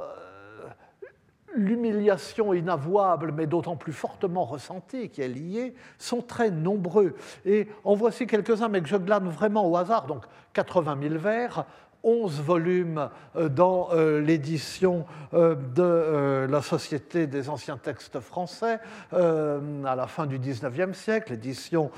l'humiliation 1.56 2.52
inavouable, 2.54 3.32
mais 3.32 3.46
d'autant 3.46 3.76
plus 3.76 3.92
fortement 3.92 4.44
ressentie, 4.44 5.08
qui 5.08 5.22
est 5.22 5.28
liée, 5.28 5.74
sont 5.98 6.22
très 6.22 6.50
nombreux. 6.50 7.14
Et 7.44 7.68
en 7.84 7.94
voici 7.94 8.26
quelques-uns, 8.26 8.68
mais 8.68 8.80
que 8.80 8.88
je 8.88 8.96
glane 8.96 9.28
vraiment 9.28 9.68
au 9.68 9.76
hasard. 9.76 10.06
Donc 10.06 10.24
80 10.52 10.98
000 11.02 11.14
vers, 11.16 11.64
11 12.06 12.40
volumes 12.40 13.10
euh, 13.34 13.48
dans 13.48 13.88
euh, 13.92 14.20
l'édition 14.20 15.04
euh, 15.34 15.56
de 15.74 16.46
la 16.48 16.62
Société 16.62 17.26
des 17.26 17.50
anciens 17.50 17.76
textes 17.76 18.20
français 18.20 18.78
à 19.12 19.96
la 19.96 20.06
fin 20.06 20.26
du 20.26 20.38
XIXe 20.38 20.96
siècle, 20.96 21.32
édition 21.32 21.90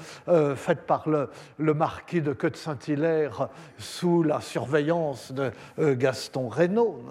faite 0.57 0.87
par 0.87 1.09
le, 1.09 1.29
marquis 1.75 2.23
de 2.23 2.33
Queue 2.33 2.51
de 2.51 2.57
Saint-Hilaire 2.57 3.49
sous 3.77 4.23
la 4.23 4.41
surveillance 4.41 5.33
de 5.33 5.53
Gaston 5.79 6.49
Reynaud. 6.49 7.03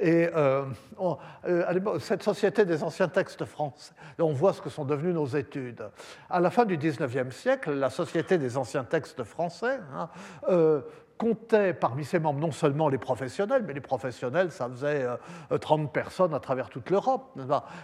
Et 0.00 0.28
cette 2.00 2.22
Société 2.22 2.64
des 2.64 2.82
anciens 2.82 3.08
textes 3.08 3.44
français, 3.44 3.94
on 4.18 4.32
voit 4.32 4.52
ce 4.52 4.60
que 4.60 4.70
sont 4.70 4.84
devenues 4.84 5.14
nos 5.14 5.26
études. 5.26 5.88
À 6.28 6.40
la 6.40 6.50
fin 6.50 6.64
du 6.64 6.76
XIXe 6.76 7.34
siècle, 7.34 7.72
la 7.72 7.90
Société 7.90 8.36
des 8.36 8.56
anciens 8.56 8.84
textes 8.84 9.24
français 9.24 9.80
hein, 9.94 10.08
comptait 11.16 11.74
parmi 11.74 12.04
ses 12.04 12.18
membres 12.18 12.40
non 12.40 12.52
seulement 12.52 12.88
les 12.88 12.98
professionnels, 12.98 13.64
mais 13.66 13.72
les 13.72 13.80
professionnels, 13.80 14.50
ça 14.50 14.68
faisait 14.68 15.06
30 15.60 15.80
euh, 15.80 15.86
personnes 15.86 16.34
à 16.34 16.40
travers 16.40 16.68
toute 16.68 16.90
l'Europe, 16.90 17.38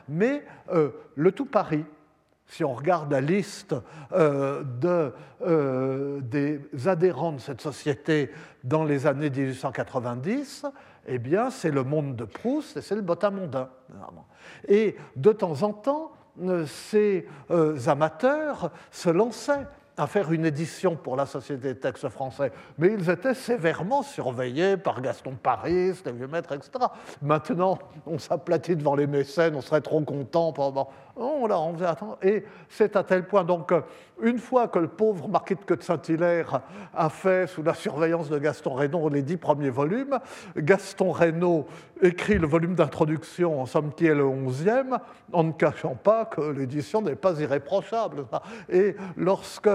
mais 0.09 0.45
euh, 0.73 0.91
le 1.15 1.33
tout 1.33 1.47
Paris. 1.47 1.85
Si 2.47 2.65
on 2.65 2.75
regarde 2.75 3.11
la 3.11 3.21
liste 3.21 3.75
euh, 4.13 4.63
de, 4.63 6.21
des 6.21 6.61
adhérents 6.87 7.33
de 7.33 7.41
cette 7.41 7.63
société 7.63 8.31
dans 8.63 8.85
les 8.85 9.07
années 9.07 9.31
1890, 9.31 10.67
eh 11.07 11.19
bien, 11.19 11.51
c'est 11.51 11.71
le 11.71 11.83
monde 11.83 12.15
de 12.15 12.25
Proust 12.25 12.77
et 12.77 12.83
c'est 12.83 12.95
le 12.95 13.01
Botamondin. 13.01 13.71
Et 14.69 14.97
de 15.17 15.33
temps 15.33 15.63
en 15.63 15.73
temps, 15.73 16.13
ces 16.67 17.27
amateurs 17.87 18.71
se 18.91 19.09
lançaient 19.09 19.67
à 19.97 20.07
faire 20.07 20.33
une 20.33 20.47
édition 20.47 20.97
pour 20.97 21.17
la 21.17 21.27
Société 21.27 21.75
des 21.75 21.79
textes 21.79 22.09
français, 22.09 22.51
mais 22.79 22.93
ils 22.93 23.11
étaient 23.11 23.35
sévèrement 23.35 24.03
surveillés 24.03 24.77
par 24.77 25.01
Gaston 25.01 25.37
Paris, 25.41 25.93
les 26.05 26.13
vieux 26.13 26.27
maîtres, 26.27 26.53
etc. 26.53 26.71
Maintenant, 27.21 27.79
on 28.07 28.19
s'aplatit 28.19 28.77
devant 28.77 28.95
les 28.95 29.07
mécènes, 29.07 29.55
on 29.55 29.61
serait 29.61 29.81
trop 29.81 30.01
content. 30.01 30.53
Pendant... 30.53 30.89
Oh, 31.15 31.47
là, 31.47 31.61
on 31.61 31.75
faisait 31.75 31.87
attendre. 31.87 32.19
Et 32.23 32.45
c'est 32.69 32.97
à 32.97 33.05
tel 33.05 33.27
point, 33.27 33.45
donc, 33.45 33.73
une 34.23 34.39
fois 34.39 34.69
que 34.69 34.79
le 34.79 34.89
pauvre 34.89 35.29
marquis 35.29 35.55
de 35.55 35.75
de 35.75 35.83
Saint-Hilaire 35.83 36.63
a 36.95 37.09
fait, 37.11 37.47
sous 37.47 37.63
la 37.63 37.75
surveillance 37.75 38.31
de 38.31 38.39
Gaston 38.39 38.75
Reynaud, 38.75 39.09
les 39.11 39.23
dix 39.23 39.37
premiers 39.37 39.71
volumes, 39.71 40.19
Gaston 40.57 41.13
Reynaud 41.13 41.67
écrit 42.01 42.39
le 42.39 42.47
volume 42.47 42.75
d'introduction, 42.75 43.61
en 43.61 43.67
somme 43.67 43.93
qui 43.93 44.07
est 44.07 44.15
le 44.15 44.25
onzième, 44.25 44.99
en 45.33 45.45
ne 45.45 45.53
cachant 45.53 45.95
pas 45.95 46.25
que 46.25 46.41
l'édition 46.41 47.03
n'est 47.03 47.15
pas 47.15 47.39
irréprochable. 47.41 48.25
Et 48.71 48.97
lorsque 49.17 49.69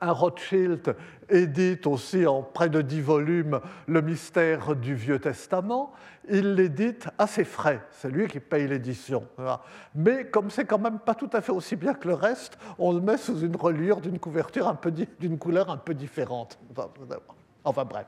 un 0.00 0.12
Rothschild 0.12 0.96
édite 1.28 1.86
aussi 1.86 2.26
en 2.26 2.42
près 2.42 2.68
de 2.68 2.80
dix 2.80 3.00
volumes 3.00 3.60
le 3.86 4.00
mystère 4.00 4.74
du 4.74 4.94
Vieux 4.94 5.18
Testament. 5.18 5.92
Il 6.28 6.54
l'édite 6.54 7.08
à 7.18 7.26
ses 7.26 7.44
frais, 7.44 7.82
c'est 7.90 8.10
lui 8.10 8.26
qui 8.28 8.40
paye 8.40 8.66
l'édition. 8.66 9.26
Mais 9.94 10.24
comme 10.26 10.50
c'est 10.50 10.64
quand 10.64 10.78
même 10.78 10.98
pas 10.98 11.14
tout 11.14 11.28
à 11.32 11.40
fait 11.40 11.52
aussi 11.52 11.76
bien 11.76 11.92
que 11.92 12.08
le 12.08 12.14
reste, 12.14 12.58
on 12.78 12.92
le 12.92 13.00
met 13.00 13.18
sous 13.18 13.40
une 13.40 13.56
reliure 13.56 14.00
d'une 14.00 14.18
couverture 14.18 14.68
un 14.68 14.74
peu 14.74 14.90
d'une 14.90 15.38
couleur 15.38 15.70
un 15.70 15.76
peu 15.76 15.92
différente. 15.92 16.58
Enfin 17.62 17.84
bref. 17.84 18.06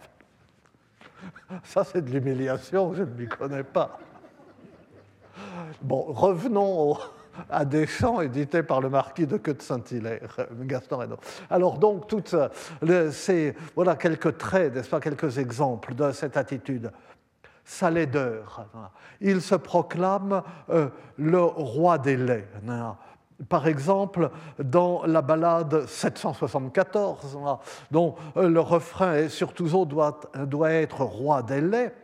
Ça 1.65 1.85
c'est 1.85 2.03
de 2.03 2.11
l'humiliation, 2.11 2.95
je 2.95 3.03
ne 3.03 3.11
m'y 3.11 3.27
connais 3.27 3.65
pas. 3.65 3.99
Bon, 5.83 6.03
revenons 6.09 6.93
au, 6.93 6.99
à 7.51 7.65
des 7.65 7.87
chants 7.87 8.21
édités 8.21 8.63
par 8.63 8.81
le 8.81 8.89
marquis 8.89 9.27
de 9.27 9.37
Queue 9.37 9.55
de 9.55 9.63
Saint-Hilaire, 9.63 10.47
Gaston 10.63 10.99
Reynaud. 10.99 11.19
Alors 11.51 11.79
donc, 11.79 12.07
toutes 12.07 12.37
ces, 13.13 13.55
voilà 13.75 13.97
quelques 13.97 14.39
traits, 14.39 14.75
n'est-ce 14.75 14.89
pas, 14.89 15.01
quelques 15.01 15.39
exemples 15.39 15.95
de 15.95 16.13
cette 16.13 16.37
attitude. 16.37 16.91
Sa 17.65 17.91
laideur. 17.91 18.67
Il 19.21 19.41
se 19.41 19.57
proclame 19.57 20.43
euh, 20.71 20.89
le 21.19 21.43
roi 21.43 21.99
des 21.99 22.17
laits. 22.17 22.49
Par 23.49 23.67
exemple, 23.67 24.31
dans 24.59 25.05
la 25.05 25.21
ballade 25.21 25.87
774, 25.87 27.39
dont 27.91 28.15
euh, 28.37 28.49
le 28.49 28.61
refrain 28.61 29.15
est 29.15 29.29
surtout 29.29 29.85
doit, 29.85 30.21
doit 30.45 30.71
être 30.71 31.03
roi 31.03 31.43
des 31.43 31.61
laits, 31.61 31.95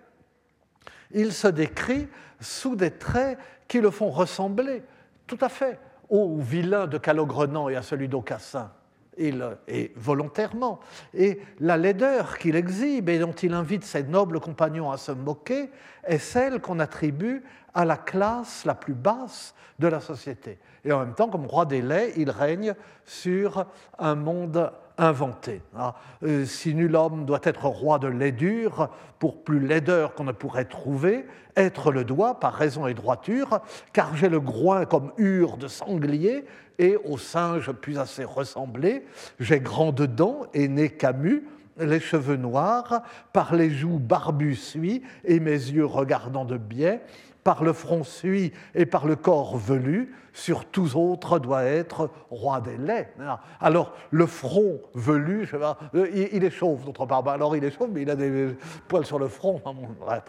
il 1.12 1.33
se 1.33 1.49
décrit 1.49 2.09
sous 2.41 2.77
des 2.77 2.91
traits 2.91 3.39
qui 3.69 3.81
le 3.81 3.91
font 3.91 4.11
ressembler 4.11 4.83
tout 5.26 5.38
à 5.41 5.49
fait 5.49 5.79
au 6.09 6.38
vilain 6.38 6.87
de 6.87 6.99
Calogrenant 6.99 7.69
et 7.69 7.76
à 7.76 7.83
celui 7.83 8.09
d'Aucassin. 8.09 8.71
Il, 9.19 9.47
et 9.69 9.93
volontairement. 9.95 10.81
Et 11.12 11.41
la 11.61 11.76
laideur 11.76 12.38
qu'il 12.38 12.57
exhibe 12.57 13.11
et 13.11 13.19
dont 13.19 13.33
il 13.33 13.52
invite 13.52 13.85
ses 13.85 14.05
nobles 14.05 14.41
compagnons 14.41 14.91
à 14.91 14.97
se 14.97 15.12
moquer 15.12 15.71
est 16.05 16.19
celle 16.19 16.61
qu'on 16.61 16.79
attribue 16.79 17.43
à 17.75 17.85
la 17.85 17.99
classe 17.99 18.64
la 18.64 18.75
plus 18.75 18.95
basse 18.95 19.55
de 19.79 19.87
la 19.87 20.00
société. 20.00 20.59
Et 20.85 20.93
en 20.93 21.00
même 21.00 21.14
temps, 21.14 21.29
comme 21.29 21.47
roi 21.47 21.67
des 21.67 21.83
laits, 21.83 22.14
il 22.17 22.31
règne 22.31 22.75
sur 23.05 23.67
un 23.99 24.14
monde 24.14 24.73
inventé. 25.02 25.62
Hein. 25.76 25.92
Euh, 26.23 26.44
si 26.44 26.75
nul 26.75 26.94
homme 26.94 27.25
doit 27.25 27.40
être 27.42 27.66
roi 27.66 27.99
de 27.99 28.09
laidure, 28.09 28.88
pour 29.18 29.42
plus 29.42 29.61
laideur 29.61 30.14
qu'on 30.14 30.25
ne 30.25 30.32
pourrait 30.32 30.64
trouver, 30.64 31.26
être 31.56 31.92
le 31.92 32.04
doigt 32.04 32.40
par 32.40 32.54
raison 32.54 32.87
et 32.87 32.94
droiture, 32.94 33.61
car 33.92 34.16
j'ai 34.16 34.28
le 34.28 34.40
groin 34.40 34.85
comme 34.85 35.12
hure 35.18 35.56
de 35.56 35.68
sanglier, 35.68 36.44
et 36.78 36.97
au 37.04 37.18
singe 37.18 37.71
puis 37.73 37.99
assez 37.99 38.25
ressemblé, 38.25 39.04
j'ai 39.38 39.61
grandes 39.61 40.02
dents 40.02 40.47
et 40.54 40.68
nez 40.68 40.90
camus, 40.90 41.44
les 41.78 42.00
cheveux 42.00 42.37
noirs, 42.37 43.02
par 43.32 43.54
les 43.54 43.71
joues 43.71 43.99
barbues 43.99 44.56
suis, 44.56 45.02
et 45.25 45.40
mes 45.40 45.50
yeux 45.50 45.87
regardant 45.87 46.44
de 46.44 46.56
biais, 46.56 47.02
par 47.44 47.64
le 47.64 47.72
front 47.72 48.04
sui 48.04 48.52
et 48.75 48.87
par 48.87 49.06
le 49.06 49.16
corps 49.16 49.56
velu, 49.56 50.14
sur 50.32 50.64
tous 50.64 50.96
autres 50.96 51.38
doit 51.38 51.64
être 51.64 52.11
roi 52.30 52.61
des 52.61 52.76
laits. 52.76 53.14
Alors, 53.61 53.92
le 54.11 54.26
front 54.26 54.80
velu, 54.94 55.49
euh, 55.94 56.08
il 56.14 56.44
est 56.44 56.50
chauve, 56.50 56.84
d'autre 56.84 57.06
part. 57.06 57.22
Bah, 57.22 57.32
alors, 57.32 57.56
il 57.56 57.64
est 57.64 57.70
chauve, 57.70 57.90
mais 57.92 58.02
il 58.02 58.11
a 58.11 58.16
des 58.16 58.56
poils 58.88 59.06
sur 59.06 59.18
le 59.18 59.28
front. 59.28 59.61
Bref. 60.00 60.25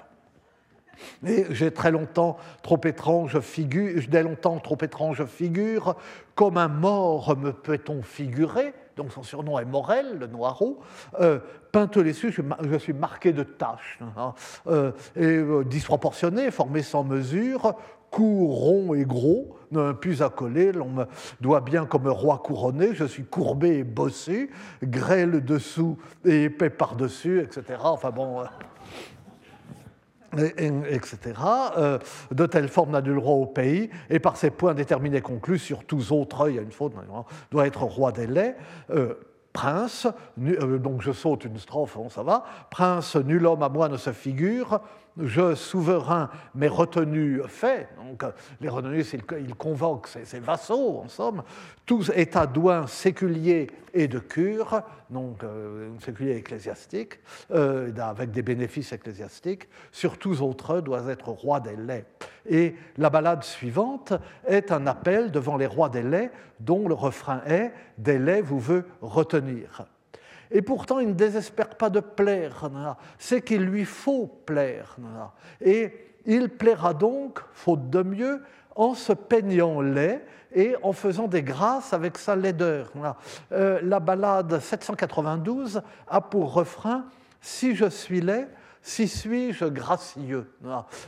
Et 1.26 1.46
j'ai 1.52 1.72
très 1.72 1.92
longtemps 1.92 2.38
trop 2.62 2.80
étrange 2.84 3.40
figure, 3.40 4.02
dès 4.10 4.24
longtemps 4.24 4.60
trop 4.60 4.78
étrange 4.82 5.26
figure, 5.26 5.96
comme 6.36 6.58
un 6.58 6.68
mort 6.68 7.38
me 7.38 7.52
peut-on 7.52 8.02
figurer, 8.02 8.74
donc 8.96 9.12
son 9.12 9.24
surnom 9.24 9.60
est 9.60 9.66
Morel, 9.66 10.18
le 10.20 10.28
Noireau, 10.28 10.80
euh, 11.20 11.40
les 11.96 12.14
je, 12.14 12.30
je, 12.30 12.78
suis 12.78 12.94
marqué 12.94 13.34
de 13.34 13.44
taches, 13.44 14.00
hein, 14.18 14.34
euh, 14.68 14.92
et 15.16 15.26
euh, 15.26 15.64
disproportionné, 15.64 16.52
formé 16.52 16.84
sans 16.84 17.04
mesure, 17.04 17.76
cou 18.12 18.48
rond 18.48 18.94
et 18.94 19.06
gros, 19.06 19.58
plus 20.00 20.22
coller, 20.36 20.72
l'on 20.72 20.90
me 20.90 21.06
doit 21.42 21.62
bien 21.62 21.86
comme 21.86 22.08
roi 22.08 22.38
couronné, 22.38 22.94
je 22.94 23.06
suis 23.06 23.24
courbé 23.24 23.80
et 23.80 23.84
bossé, 23.84 24.52
grêle 24.84 25.44
dessous 25.44 25.98
et 26.24 26.44
épais 26.44 26.70
par-dessus, 26.70 27.42
etc. 27.42 27.80
Enfin 27.82 28.12
bon. 28.12 28.44
Etc., 30.38 31.18
euh, 31.78 32.00
de 32.32 32.46
telle 32.46 32.68
forme 32.68 32.92
n'a 32.92 33.02
nul 33.02 33.18
roi 33.18 33.36
au 33.36 33.46
pays, 33.46 33.90
et 34.10 34.20
par 34.20 34.38
ces 34.38 34.50
points 34.50 34.74
déterminés 34.74 35.22
conclus, 35.22 35.60
sur 35.60 35.84
tous 35.84 36.12
autres, 36.12 36.50
il 36.50 36.56
y 36.56 36.60
a 36.60 36.62
une 36.62 36.72
faute, 36.72 36.94
doit 37.52 37.68
être 37.68 37.84
roi 37.84 38.12
des 38.12 38.28
laits, 38.28 38.58
euh, 38.92 39.14
prince, 39.54 40.08
euh, 40.42 40.80
donc 40.80 41.02
je 41.02 41.12
saute 41.12 41.46
une 41.46 41.58
strophe, 41.58 41.96
bon, 41.96 42.10
ça 42.10 42.24
va, 42.24 42.44
prince, 42.72 43.16
nul 43.16 43.46
homme 43.46 43.64
à 43.64 43.70
moi 43.70 43.88
ne 43.88 43.98
se 43.98 44.12
figure, 44.12 44.82
je, 45.22 45.56
souverain, 45.56 46.30
mais 46.56 46.68
retenu 46.68 47.42
fait, 47.48 47.90
donc 47.98 48.24
les 48.62 48.70
retenus, 48.70 49.14
il 49.14 49.56
convoque 49.56 50.08
ses, 50.08 50.40
vassaux, 50.40 51.02
en 51.04 51.08
somme, 51.08 51.44
tous 51.86 52.12
états 52.16 52.48
douins 52.48 52.88
séculiers 52.88 53.68
et 53.94 54.08
de 54.08 54.20
cure, 54.20 54.82
donc 55.10 55.44
euh, 55.44 55.92
séculier 56.00 56.38
ecclésiastique, 56.38 57.20
euh, 57.52 57.92
avec 57.98 58.32
des 58.32 58.42
bénéfices 58.42 58.92
ecclésiastiques, 58.92 59.68
sur 59.92 60.18
tous 60.18 60.42
autres 60.42 60.82
doit 60.82 61.06
être 61.10 61.30
roi 61.30 61.60
des 61.60 61.76
laits. 61.76 62.08
Et 62.50 62.76
la 62.98 63.10
ballade 63.10 63.44
suivante 63.44 64.14
est 64.48 64.72
un 64.72 64.88
appel 64.88 65.32
devant 65.32 65.58
les 65.58 65.68
rois 65.68 65.90
des 65.90 66.04
laits, 66.04 66.32
dont 66.60 66.88
le 66.88 66.94
refrain 66.94 67.42
est 67.46 67.72
Des 67.98 68.20
laits 68.20 68.44
vous 68.44 68.60
veut 68.60 68.86
retenir. 69.02 69.86
Et 70.54 70.62
pourtant, 70.62 71.00
il 71.00 71.10
ne 71.10 71.14
désespère 71.14 71.70
pas 71.70 71.90
de 71.90 72.00
plaire, 72.00 72.70
c'est 73.18 73.42
qu'il 73.42 73.64
lui 73.64 73.86
faut 73.86 74.28
plaire. 74.46 74.96
Et 75.60 76.14
il 76.26 76.48
plaira 76.50 76.94
donc, 76.94 77.40
faute 77.54 77.90
de 77.90 78.04
mieux, 78.04 78.42
en 78.76 78.94
se 78.94 79.14
peignant 79.14 79.82
laid 79.82 80.22
et 80.54 80.76
en 80.84 80.94
faisant 80.94 81.28
des 81.28 81.42
grâces 81.42 81.92
avec 81.92 82.18
sa 82.18 82.36
laideur. 82.36 82.92
Euh, 83.52 83.80
la 83.84 84.00
ballade 84.00 84.60
792 84.60 85.82
a 86.08 86.22
pour 86.22 86.54
refrain 86.54 87.06
Si 87.42 87.76
je 87.76 87.90
suis 87.90 88.22
laid, 88.22 88.48
si 88.84 89.08
suis-je 89.08 89.66
gracieux? 89.66 90.46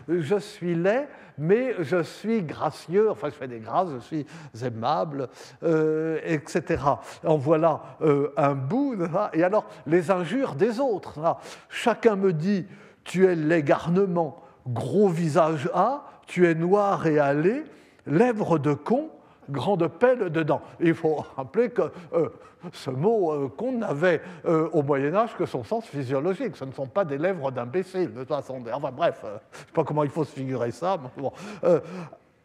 Je 0.07 0.39
suis 0.39 0.75
laid, 0.75 1.07
mais 1.37 1.75
je 1.79 2.01
suis 2.01 2.41
gracieux, 2.41 3.11
enfin 3.11 3.29
je 3.29 3.35
fais 3.35 3.49
des 3.49 3.59
grâces, 3.59 3.89
je 3.93 3.99
suis 3.99 4.25
aimable, 4.63 5.27
euh, 5.61 6.19
etc. 6.23 6.81
En 7.25 7.35
voilà 7.35 7.97
euh, 8.01 8.31
un 8.37 8.55
bout. 8.55 8.95
Et 9.33 9.43
alors, 9.43 9.67
les 9.85 10.09
injures 10.09 10.55
des 10.55 10.79
autres. 10.79 11.19
Chacun 11.67 12.15
me 12.15 12.31
dit, 12.31 12.65
tu 13.03 13.27
es 13.27 13.35
l'égarnement, 13.35 14.41
gros 14.65 15.09
visage 15.09 15.69
A, 15.73 16.05
tu 16.27 16.47
es 16.47 16.55
noir 16.55 17.05
et 17.05 17.19
allé, 17.19 17.65
lèvres 18.07 18.57
de 18.57 18.73
con, 18.73 19.09
grande 19.49 19.87
pelle 19.87 20.29
dedans. 20.29 20.61
Il 20.79 20.93
faut 20.93 21.25
rappeler 21.35 21.69
que 21.69 21.83
euh, 22.13 22.29
ce 22.73 22.89
mot 22.89 23.31
euh, 23.31 23.47
qu'on 23.49 23.73
n'avait 23.73 24.21
euh, 24.45 24.69
au 24.73 24.81
Moyen 24.81 25.13
Âge 25.15 25.35
que 25.37 25.45
son 25.45 25.63
sens 25.63 25.85
physiologique. 25.85 26.55
Ce 26.55 26.65
ne 26.65 26.71
sont 26.71 26.87
pas 26.87 27.05
des 27.05 27.17
lèvres 27.17 27.51
d'imbéciles, 27.51 28.13
de. 28.13 28.25
Enfin 28.29 28.91
bref, 28.91 29.19
je 29.21 29.27
ne 29.27 29.33
sais 29.33 29.65
pas 29.73 29.83
comment 29.83 30.03
il 30.03 30.09
faut 30.09 30.23
se 30.23 30.33
figurer 30.33 30.71
ça. 30.71 30.97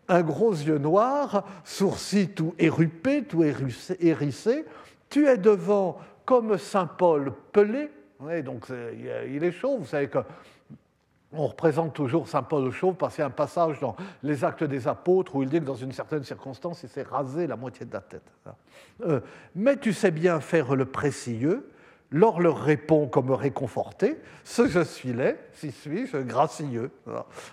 un 0.08 0.22
gros 0.22 0.52
yeux 0.52 0.78
noir, 0.78 1.44
sourcils 1.64 2.30
tout 2.30 2.54
érupés, 2.58 3.24
tout 3.24 3.44
hérissés. 3.44 4.64
Tu 5.08 5.26
es 5.26 5.38
devant 5.38 5.98
comme 6.24 6.58
Saint 6.58 6.86
Paul 6.86 7.32
pelé. 7.52 7.90
donc 8.44 8.66
il 9.28 9.44
est 9.44 9.52
chaud. 9.52 9.78
Vous 9.78 9.86
savez 9.86 10.08
que 10.08 10.18
on 11.32 11.46
représente 11.46 11.94
toujours 11.94 12.28
Saint 12.28 12.42
Paul 12.42 12.70
chauve 12.72 12.96
parce 12.96 13.14
qu'il 13.14 13.22
y 13.22 13.24
a 13.24 13.28
un 13.28 13.30
passage 13.30 13.78
dans 13.80 13.94
les 14.22 14.44
Actes 14.44 14.64
des 14.64 14.88
Apôtres 14.88 15.36
où 15.36 15.42
il 15.42 15.48
dit 15.48 15.60
que 15.60 15.64
dans 15.64 15.74
une 15.74 15.92
certaine 15.92 16.24
circonstance, 16.24 16.82
il 16.82 16.88
s'est 16.88 17.02
rasé 17.02 17.46
la 17.46 17.56
moitié 17.56 17.86
de 17.86 17.92
la 17.92 18.00
tête. 18.00 18.32
Euh, 19.02 19.20
mais 19.54 19.76
tu 19.76 19.92
sais 19.92 20.10
bien 20.10 20.40
faire 20.40 20.74
le 20.74 20.86
précieux, 20.86 21.70
L'or 22.12 22.40
leur 22.40 22.58
répond 22.58 23.06
comme 23.06 23.30
réconforté 23.30 24.18
Ce 24.42 24.66
je 24.66 24.80
suis 24.80 25.12
laid, 25.12 25.38
si 25.52 25.70
suis-je 25.70 26.16
gracieux. 26.18 26.90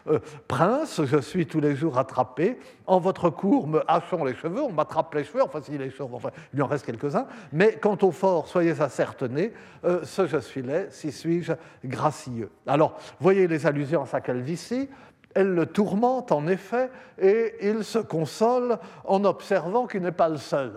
Euh, 0.08 0.20
prince, 0.48 1.02
je 1.06 1.18
suis 1.18 1.46
tous 1.46 1.60
les 1.60 1.76
jours 1.76 2.00
attrapé. 2.00 2.58
En 2.88 3.00
votre 3.00 3.30
cour, 3.30 3.68
me 3.68 3.84
hachons 3.88 4.26
les 4.26 4.34
cheveux, 4.34 4.64
on 4.64 4.72
m'attrape 4.72 5.14
les 5.14 5.24
cheveux, 5.24 5.44
enfin, 5.44 5.62
si 5.62 5.78
les 5.78 5.92
cheveux, 5.92 6.10
enfin, 6.12 6.32
il 6.56 6.64
en 6.64 6.66
reste 6.66 6.88
quelques-uns. 6.88 7.28
Mais 7.54 7.78
quant 7.80 7.98
au 8.02 8.12
fort, 8.12 8.48
soyez 8.48 8.82
ascertenés 8.82 9.54
euh, 9.84 10.04
ce 10.04 10.26
je 10.26 10.38
suis 10.38 10.64
laid, 10.64 10.88
si 10.92 11.12
suis-je 11.12 11.54
gracieux. 11.86 12.50
Alors, 12.66 12.98
voyez 13.20 13.48
les 13.48 13.68
allusions 13.68 14.02
à 14.04 14.06
sa 14.08 14.22
calvitie. 14.22 14.90
Elle 15.36 15.54
le 15.54 15.68
tourmente 15.68 16.32
en 16.32 16.48
effet 16.48 16.90
et 17.22 17.54
il 17.62 17.84
se 17.84 18.00
console 18.00 18.80
en 19.06 19.24
observant 19.24 19.86
qu'il 19.86 20.02
n'est 20.02 20.12
pas 20.12 20.30
le 20.30 20.38
seul 20.38 20.72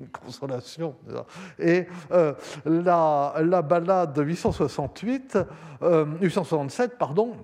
une 0.00 0.08
consolation. 0.08 0.94
Et 1.58 1.86
euh, 2.12 2.32
la, 2.64 3.34
la, 3.42 3.62
ballade 3.62 4.14
de 4.14 4.22
868, 4.22 5.38
867, 6.20 6.92
euh, 6.92 6.96
pardon, 6.98 7.36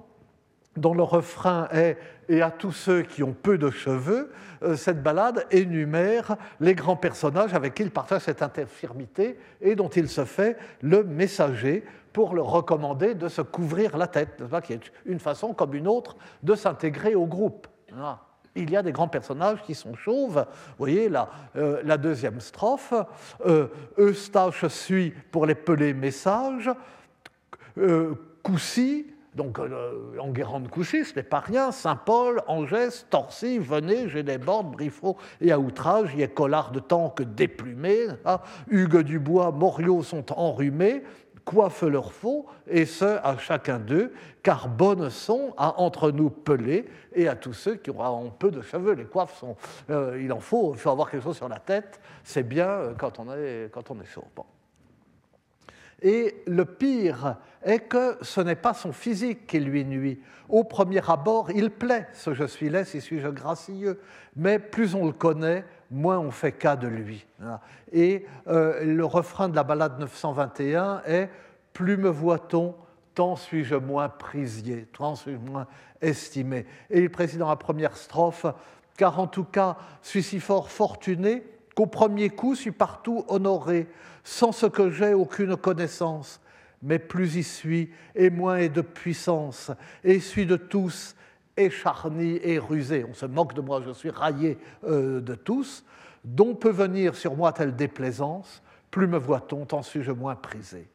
dont 0.77 0.95
le 0.95 1.03
refrain 1.03 1.69
est 1.73 1.99
Et 2.29 2.43
à 2.43 2.51
tous 2.51 2.73
ceux 2.73 3.03
qui 3.03 3.23
ont 3.23 3.33
peu 3.33 3.57
de 3.59 3.71
cheveux, 3.71 4.33
euh, 4.63 4.77
cette 4.77 5.03
ballade 5.03 5.47
énumère 5.51 6.37
les 6.61 6.75
grands 6.75 6.97
personnages 6.97 7.55
avec 7.55 7.75
qui 7.75 7.83
il 7.83 7.91
partage 7.91 8.23
cette 8.23 8.43
infirmité 8.43 9.39
et 9.61 9.77
dont 9.77 9.89
il 9.89 10.09
se 10.09 10.25
fait 10.25 10.57
le 10.83 11.05
messager 11.05 11.85
pour 12.13 12.35
leur 12.35 12.47
recommander 12.47 13.15
de 13.15 13.29
se 13.29 13.43
couvrir 13.43 13.97
la 13.99 14.07
tête, 14.07 14.43
qui 14.65 14.73
est 14.73 14.93
une 15.05 15.21
façon 15.21 15.53
comme 15.53 15.75
une 15.75 15.87
autre 15.87 16.17
de 16.43 16.55
s'intégrer 16.55 17.15
au 17.15 17.27
groupe 17.27 17.69
il 18.57 18.71
y 18.71 18.77
a 18.77 18.83
des 18.83 18.93
grands 18.93 19.09
personnages 19.09 19.63
qui 19.63 19.75
sont 19.75 19.95
chauves. 19.95 20.47
Vous 20.47 20.75
voyez 20.79 21.09
la, 21.09 21.29
euh, 21.57 21.97
deuxième 21.97 22.41
strophe. 22.41 22.95
Euh, 23.47 23.69
Eustache 23.99 24.67
suit 24.69 25.15
pour 25.31 25.47
les 25.47 25.55
pelés 25.55 25.95
messages. 25.95 26.71
Euh, 27.79 28.15
Coussy, 28.43 29.07
donc 29.35 29.59
Enguerrand 30.19 30.61
de 30.61 30.69
Coussy, 30.69 31.05
ce 31.05 31.17
n'est 31.17 31.23
pas 31.23 31.41
rien. 31.41 31.73
Saint-Paul, 31.73 32.43
Angès, 32.47 33.07
Torcy, 33.11 33.59
venez, 33.59 34.39
bordes, 34.39 34.73
Briffaut 34.73 35.17
et 35.41 35.53
à 35.53 35.59
outrage, 35.59 36.11
il 36.15 36.21
y 36.21 36.23
a 36.23 36.29
Collard 36.29 36.71
de 36.71 36.79
temps 36.79 37.11
que 37.11 37.23
déplumé. 37.23 38.07
Hein. 38.25 38.39
Hugues 38.71 39.03
Dubois, 39.03 39.51
Moriot 39.51 40.03
sont 40.03 40.33
enrhumés 40.33 41.03
coiffe 41.47 41.83
leur 41.83 42.13
faux, 42.13 42.45
et 42.67 42.85
ce, 42.85 43.05
à 43.05 43.39
chacun 43.39 43.79
d'eux, 43.79 44.13
car 44.43 44.69
bonnes 44.69 45.09
sont 45.09 45.55
à 45.57 45.81
entre 45.81 46.11
nous 46.11 46.29
pelés 46.29 46.87
et 47.15 47.29
à 47.29 47.37
tous 47.37 47.55
ceux 47.55 47.77
qui 47.77 47.91
ont 47.91 48.31
peu 48.31 48.51
de 48.51 48.61
cheveux. 48.61 48.93
Les 48.93 49.05
coiffes 49.05 49.39
sont. 49.39 49.57
Euh, 49.89 50.21
il 50.21 50.33
en 50.33 50.41
faut, 50.41 50.75
il 50.75 50.79
faut 50.79 50.91
avoir 50.91 51.09
quelque 51.09 51.23
chose 51.23 51.37
sur 51.37 51.49
la 51.49 51.61
tête, 51.61 52.01
c'est 52.25 52.43
bien 52.43 52.69
euh, 52.69 52.95
quand 52.99 53.19
on 53.21 53.33
est, 53.33 53.71
quand 53.73 53.91
on 53.91 54.01
est 54.01 54.07
chaud. 54.07 54.25
Et 56.03 56.43
le 56.47 56.65
pire 56.65 57.37
est 57.63 57.81
que 57.81 58.17
ce 58.23 58.41
n'est 58.41 58.57
pas 58.57 58.75
son 58.75 58.93
physique 58.93 59.47
qui 59.47 59.61
lui 59.61 59.85
nuit. 59.85 60.21
Au 60.49 60.63
premier 60.63 61.01
abord, 61.09 61.51
il 61.51 61.71
plaît, 61.71 62.07
ce 62.13 62.35
je 62.35 62.45
suis 62.45 62.69
laid, 62.69 62.85
si 62.85 63.01
suis-je 63.01 63.29
gracieux, 63.29 64.01
mais 64.37 64.59
plus 64.59 64.95
on 64.95 65.07
le 65.07 65.13
connaît, 65.13 65.65
moins 65.91 66.19
on 66.19 66.31
fait 66.31 66.53
cas 66.53 66.77
de 66.77 66.87
lui. 66.87 67.27
Et 67.93 68.27
euh, 68.47 68.85
le 68.85 69.05
refrain 69.05 69.49
de 69.49 69.57
la 69.57 69.65
ballade 69.65 69.99
921 69.99 71.03
est 71.07 71.29
Plus 71.73 71.97
me 71.97 72.09
voit-on, 72.09 72.75
tant 73.15 73.35
suis-je 73.35 73.75
moins 73.75 74.09
prisier, 74.09 74.87
tant 74.97 75.17
suis-je 75.17 75.39
moins 75.39 75.67
estimé. 76.01 76.67
Et 76.91 77.01
il 77.01 77.11
précise 77.11 77.39
dans 77.39 77.49
la 77.49 77.57
première 77.57 77.97
strophe 77.97 78.47
Car 78.97 79.19
en 79.19 79.27
tout 79.27 79.45
cas, 79.45 79.77
suis 80.03 80.23
si 80.23 80.39
fort 80.39 80.71
fortuné 80.71 81.43
qu'au 81.77 81.87
premier 81.87 82.31
coup 82.31 82.57
suis 82.57 82.73
partout 82.73 83.25
honoré, 83.29 83.87
sans 84.25 84.51
ce 84.51 84.67
que 84.67 84.91
j'ai 84.91 85.15
aucune 85.15 85.57
connaissance. 85.57 86.41
Mais 86.83 86.99
plus 86.99 87.37
y 87.37 87.45
suis, 87.45 87.93
et 88.15 88.31
moins 88.31 88.57
est 88.57 88.69
de 88.69 88.81
puissance, 88.81 89.71
et 90.03 90.19
suis 90.19 90.47
de 90.47 90.57
tous, 90.57 91.15
et 91.57 91.71
charni 91.71 92.41
et 92.43 92.59
rusé. 92.59 93.05
On 93.09 93.15
se 93.15 93.27
moque 93.27 93.55
de 93.55 93.61
moi, 93.61 93.83
je 93.87 93.93
suis 93.93 94.11
raillé 94.11 94.59
euh, 94.85 95.21
de 95.21 95.35
tous. 95.35 95.85
Dont 96.25 96.55
peut 96.55 96.71
venir 96.71 97.15
sur 97.15 97.37
moi 97.37 97.53
telle 97.53 97.77
déplaisance? 97.77 98.63
Plus 98.91 99.07
me 99.07 99.19
voit-on, 99.19 99.65
tant 99.65 99.83
suis-je 99.83 100.13
moins 100.13 100.35
prisé. 100.35 100.89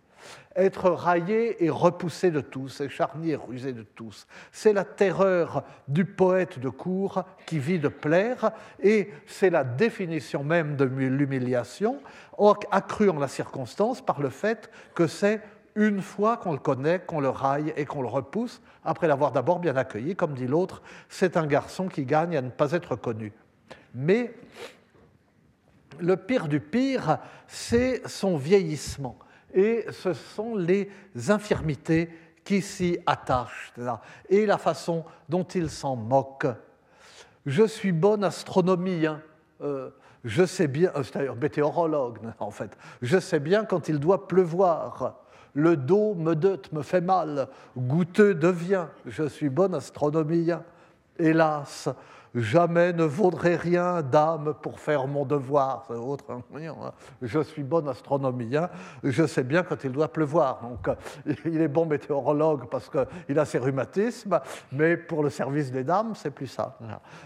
Être 0.56 0.90
raillé 0.90 1.64
et 1.64 1.70
repoussé 1.70 2.30
de 2.30 2.42
tous, 2.42 2.82
écharni 2.82 3.32
et 3.32 3.36
rusé 3.36 3.72
de 3.72 3.84
tous. 3.84 4.28
C'est 4.52 4.74
la 4.74 4.84
terreur 4.84 5.64
du 5.88 6.04
poète 6.06 6.60
de 6.60 6.70
cour 6.70 7.24
qui 7.46 7.58
vit 7.60 7.80
de 7.80 7.88
plaire, 7.88 8.52
et 8.82 9.12
c'est 9.28 9.50
la 9.50 9.64
définition 9.64 10.44
même 10.44 10.76
de 10.76 10.84
l'humiliation, 10.86 12.02
accrue 12.72 13.10
en 13.10 13.20
la 13.20 13.28
circonstance 13.28 14.02
par 14.02 14.20
le 14.22 14.30
fait 14.30 14.70
que 14.96 15.08
c'est 15.08 15.42
une 15.76 16.02
fois 16.02 16.38
qu'on 16.38 16.52
le 16.52 16.58
connaît, 16.58 17.00
qu'on 17.00 17.20
le 17.20 17.30
raille 17.30 17.74
et 17.78 17.86
qu'on 17.86 18.02
le 18.02 18.08
repousse, 18.08 18.62
après 18.84 19.08
l'avoir 19.08 19.32
d'abord 19.32 19.60
bien 19.60 19.78
accueilli, 19.78 20.16
comme 20.16 20.34
dit 20.34 20.48
l'autre, 20.48 20.82
c'est 21.08 21.38
un 21.38 21.48
garçon 21.48 21.88
qui 21.88 22.06
gagne 22.06 22.36
à 22.36 22.42
ne 22.42 22.50
pas 22.50 22.74
être 22.74 22.96
connu. 22.96 23.32
Mais 23.96 24.34
le 26.00 26.18
pire 26.18 26.48
du 26.48 26.60
pire, 26.60 27.20
c'est 27.48 28.08
son 28.08 28.38
vieillissement. 28.38 29.18
Et 29.54 29.86
ce 29.92 30.14
sont 30.14 30.56
les 30.56 30.90
infirmités 31.28 32.10
qui 32.44 32.62
s'y 32.62 32.98
attachent, 33.06 33.74
et 34.30 34.46
la 34.46 34.58
façon 34.58 35.06
dont 35.30 35.44
il 35.44 35.70
s'en 35.70 35.96
moque. 35.96 36.48
Je 37.46 37.64
suis 37.64 37.92
bon 37.92 38.24
astronomie, 38.24 39.06
hein. 39.06 39.22
euh, 39.62 39.90
je 40.24 40.46
sais 40.46 40.68
bien, 40.68 40.92
euh, 40.96 41.04
c'est-à-dire 41.04 41.36
météorologue 41.36 42.20
en 42.40 42.52
fait, 42.52 42.78
je 43.02 43.20
sais 43.20 43.40
bien 43.40 43.66
quand 43.66 43.90
il 43.90 44.00
doit 44.00 44.28
pleuvoir. 44.28 45.18
Le 45.54 45.76
dos 45.76 46.14
me 46.16 46.34
dote, 46.34 46.72
me 46.72 46.82
fait 46.82 47.02
mal, 47.02 47.50
goûteux 47.78 48.34
devient, 48.34 48.86
je 49.06 49.28
suis 49.28 49.50
bon 49.50 49.74
astronomie. 49.76 50.50
Hélas, 51.20 51.90
Jamais 52.34 52.94
ne 52.94 53.04
vaudrait 53.04 53.58
rien 53.58 54.02
d'âme 54.02 54.54
pour 54.62 54.80
faire 54.80 55.06
mon 55.08 55.26
devoir. 55.26 55.84
C'est 55.88 55.96
autre. 55.96 56.26
Hein. 56.30 56.41
Hein. 56.56 56.91
Je 57.22 57.39
suis 57.41 57.63
bon 57.63 57.86
astronomien, 57.89 58.70
je 59.04 59.26
sais 59.26 59.44
bien 59.44 59.63
quand 59.63 59.84
il 59.84 59.91
doit 59.91 60.08
pleuvoir. 60.08 60.62
Donc, 60.62 60.96
il 61.46 61.60
est 61.60 61.67
bon 61.67 61.86
météorologue 61.86 62.70
parce 62.70 62.89
qu'il 62.89 63.38
a 63.38 63.46
ses 63.46 63.58
rhumatismes, 63.58 64.39
mais 64.72 64.96
pour 64.96 65.24
le 65.24 65.30
service 65.30 65.72
des 65.72 65.84
dames, 65.84 66.13
c'est 66.15 66.32
plus 66.32 66.48
ça. 66.48 66.78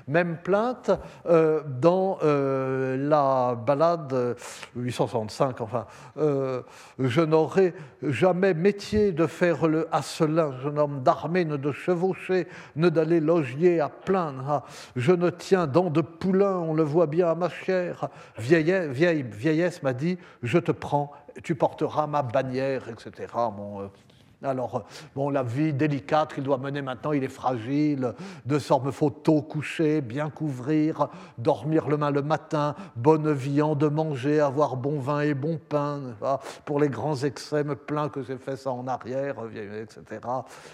Même 0.08 0.38
plainte 0.38 0.90
euh, 1.28 1.62
dans 1.68 2.18
euh, 2.24 2.98
la 2.98 3.56
balade 3.56 4.36
865, 4.76 5.62
enfin, 5.62 5.86
euh, 6.18 6.62
je 6.98 7.22
n'aurai 7.22 7.76
jamais 8.02 8.54
métier 8.54 9.12
de 9.12 9.28
faire 9.28 9.68
le 9.68 9.88
hasselin, 9.92 10.52
jeune 10.64 10.80
homme 10.80 11.04
d'armée, 11.04 11.46
ne 11.46 11.58
de 11.58 11.72
chevaucher, 11.72 12.48
ne 12.76 12.90
d'aller 12.90 13.20
logier 13.20 13.80
à 13.80 13.90
plaindre 13.90 14.64
je 14.96 15.12
ne 15.12 15.30
tiens 15.30 15.68
dans 15.68 15.90
de 15.90 16.02
poulain, 16.02 16.58
on 16.58 16.74
le 16.74 16.84
voit 16.84 17.08
bien 17.08 17.34
ma 17.36 17.50
chair. 17.50 18.10
Vieille, 18.38 19.24
vieillesse 19.24 19.84
m'a 19.84 19.94
dit, 19.94 20.18
je 20.44 20.58
te 20.58 20.72
prends, 20.72 21.12
tu 21.44 21.56
porteras 21.56 22.08
ma 22.08 22.24
bannière, 22.24 22.88
etc. 22.90 23.28
Euh, 23.36 23.88
alors, 24.44 24.86
bon, 25.16 25.30
la 25.30 25.44
vie 25.44 25.74
délicate 25.74 26.34
qu'il 26.34 26.44
doit 26.44 26.58
mener 26.58 26.82
maintenant, 26.82 27.12
il 27.12 27.24
est 27.24 27.30
fragile. 27.30 28.14
De 28.46 28.60
sorte, 28.60 28.86
me 28.86 28.92
faut 28.92 29.10
tôt 29.10 29.42
coucher, 29.42 30.02
bien 30.02 30.30
couvrir, 30.30 31.10
dormir 31.38 31.88
le 31.88 31.96
le 31.96 32.22
matin, 32.22 32.76
bonne 32.96 33.32
viande 33.32 33.80
de 33.80 33.88
manger, 33.88 34.40
avoir 34.40 34.76
bon 34.76 35.00
vin 35.00 35.22
et 35.22 35.34
bon 35.34 35.58
pain. 35.58 36.02
Pour 36.66 36.80
les 36.80 36.90
grands 36.90 37.16
excès, 37.16 37.64
me 37.64 37.76
plains 37.76 38.10
que 38.10 38.22
j'ai 38.22 38.38
fait 38.38 38.58
ça 38.58 38.72
en 38.72 38.86
arrière, 38.88 39.36
etc. 39.56 40.22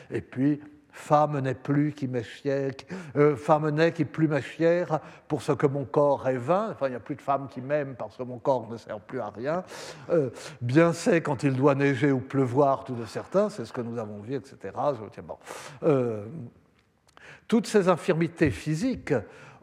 Et 0.10 0.22
puis, 0.22 0.60
Femme 0.92 1.40
n'est 1.40 1.54
plus 1.54 1.94
qui 1.94 2.08
m'est 2.08 2.24
chère, 2.24 2.72
euh, 3.16 3.36
femme 3.36 3.70
n'est 3.70 3.92
qui 3.92 4.06
plus 4.06 4.28
m'est 4.28 4.42
chère 4.42 5.00
pour 5.28 5.42
ce 5.42 5.54
que 5.54 5.68
mon 5.68 5.86
corps 5.86 6.28
est 6.28 6.38
vain. 6.38 6.70
Enfin, 6.72 6.88
il 6.88 6.92
n'y 6.92 6.96
a 6.96 7.00
plus 7.00 7.16
de 7.16 7.22
femme 7.22 7.48
qui 7.50 7.62
m'aime 7.62 7.96
parce 7.96 8.18
que 8.18 8.24
mon 8.24 8.40
corps 8.40 8.70
ne 8.70 8.78
sert 8.78 9.00
plus 9.00 9.20
à 9.20 9.30
rien. 9.30 9.64
Euh, 10.10 10.30
bien 10.62 10.94
c'est 10.94 11.22
quand 11.22 11.44
il 11.44 11.54
doit 11.54 11.76
neiger 11.76 12.12
ou 12.12 12.20
pleuvoir, 12.20 12.84
tout 12.84 12.96
de 12.96 13.06
certains, 13.06 13.50
c'est 13.50 13.66
ce 13.66 13.74
que 13.74 13.82
nous 13.82 13.98
avons 13.98 14.20
vu, 14.20 14.36
etc. 14.36 14.74
Euh, 15.84 16.26
toutes 17.48 17.68
ces 17.68 17.90
infirmités 17.90 18.52
physiques 18.52 19.14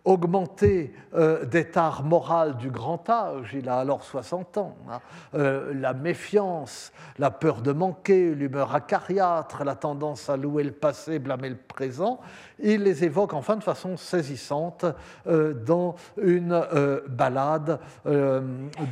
augmenté 0.08 0.94
euh, 1.14 1.44
d'état 1.44 1.98
moral 2.02 2.56
du 2.56 2.70
grand 2.70 3.08
âge, 3.10 3.50
il 3.52 3.68
a 3.68 3.78
alors 3.78 4.02
60 4.02 4.56
ans, 4.56 4.76
hein. 4.90 5.00
euh, 5.34 5.74
la 5.74 5.92
méfiance, 5.92 6.92
la 7.18 7.30
peur 7.30 7.60
de 7.60 7.72
manquer, 7.72 8.34
l'humeur 8.34 8.74
acariâtre, 8.74 9.64
la 9.64 9.74
tendance 9.74 10.30
à 10.30 10.38
louer 10.38 10.64
le 10.64 10.72
passé, 10.72 11.18
blâmer 11.18 11.50
le 11.50 11.56
présent, 11.56 12.20
il 12.58 12.84
les 12.84 13.04
évoque 13.04 13.34
enfin 13.34 13.56
de 13.56 13.62
façon 13.62 13.98
saisissante 13.98 14.86
euh, 15.26 15.52
dans 15.52 15.94
une 16.20 16.64
ballade 17.08 17.78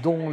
dont 0.03 0.31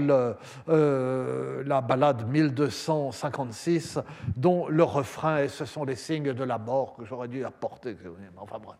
la 0.68 1.82
ballade 1.82 2.28
1256, 2.28 4.00
dont 4.36 4.68
le 4.68 4.84
refrain 4.84 5.38
est 5.38 5.48
Ce 5.48 5.64
sont 5.64 5.86
les 5.86 5.96
signes 5.96 6.34
de 6.34 6.44
la 6.44 6.58
mort 6.58 6.96
que 6.96 7.06
j'aurais 7.06 7.30
dû 7.30 7.46
apporter. 7.46 7.96
Enfin 8.38 8.60
bref, 8.60 8.78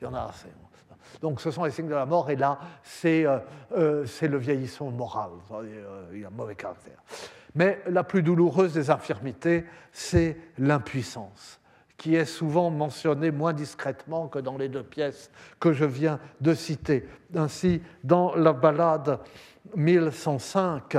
il 0.00 0.04
y 0.04 0.06
en 0.06 0.14
a 0.14 0.22
assez. 0.22 0.48
Donc 1.20 1.40
ce 1.40 1.50
sont 1.50 1.64
les 1.64 1.70
signes 1.70 1.88
de 1.88 1.94
la 1.94 2.06
mort, 2.06 2.30
et 2.30 2.36
là, 2.36 2.58
c'est 2.82 3.26
euh, 3.26 3.38
euh, 3.76 4.06
le 4.22 4.38
vieillissement 4.38 4.90
moral. 4.90 5.30
Euh, 5.52 6.06
il 6.12 6.20
y 6.20 6.24
a 6.24 6.28
un 6.28 6.30
mauvais 6.30 6.54
caractère. 6.54 7.02
Mais 7.54 7.80
la 7.88 8.04
plus 8.04 8.22
douloureuse 8.22 8.74
des 8.74 8.90
infirmités, 8.90 9.64
c'est 9.92 10.36
l'impuissance, 10.58 11.58
qui 11.96 12.14
est 12.14 12.26
souvent 12.26 12.70
mentionnée 12.70 13.30
moins 13.30 13.54
discrètement 13.54 14.28
que 14.28 14.38
dans 14.38 14.58
les 14.58 14.68
deux 14.68 14.82
pièces 14.82 15.30
que 15.58 15.72
je 15.72 15.86
viens 15.86 16.20
de 16.40 16.52
citer. 16.52 17.08
Ainsi, 17.34 17.80
dans 18.04 18.34
la 18.34 18.52
ballade 18.52 19.20
1105, 19.74 20.98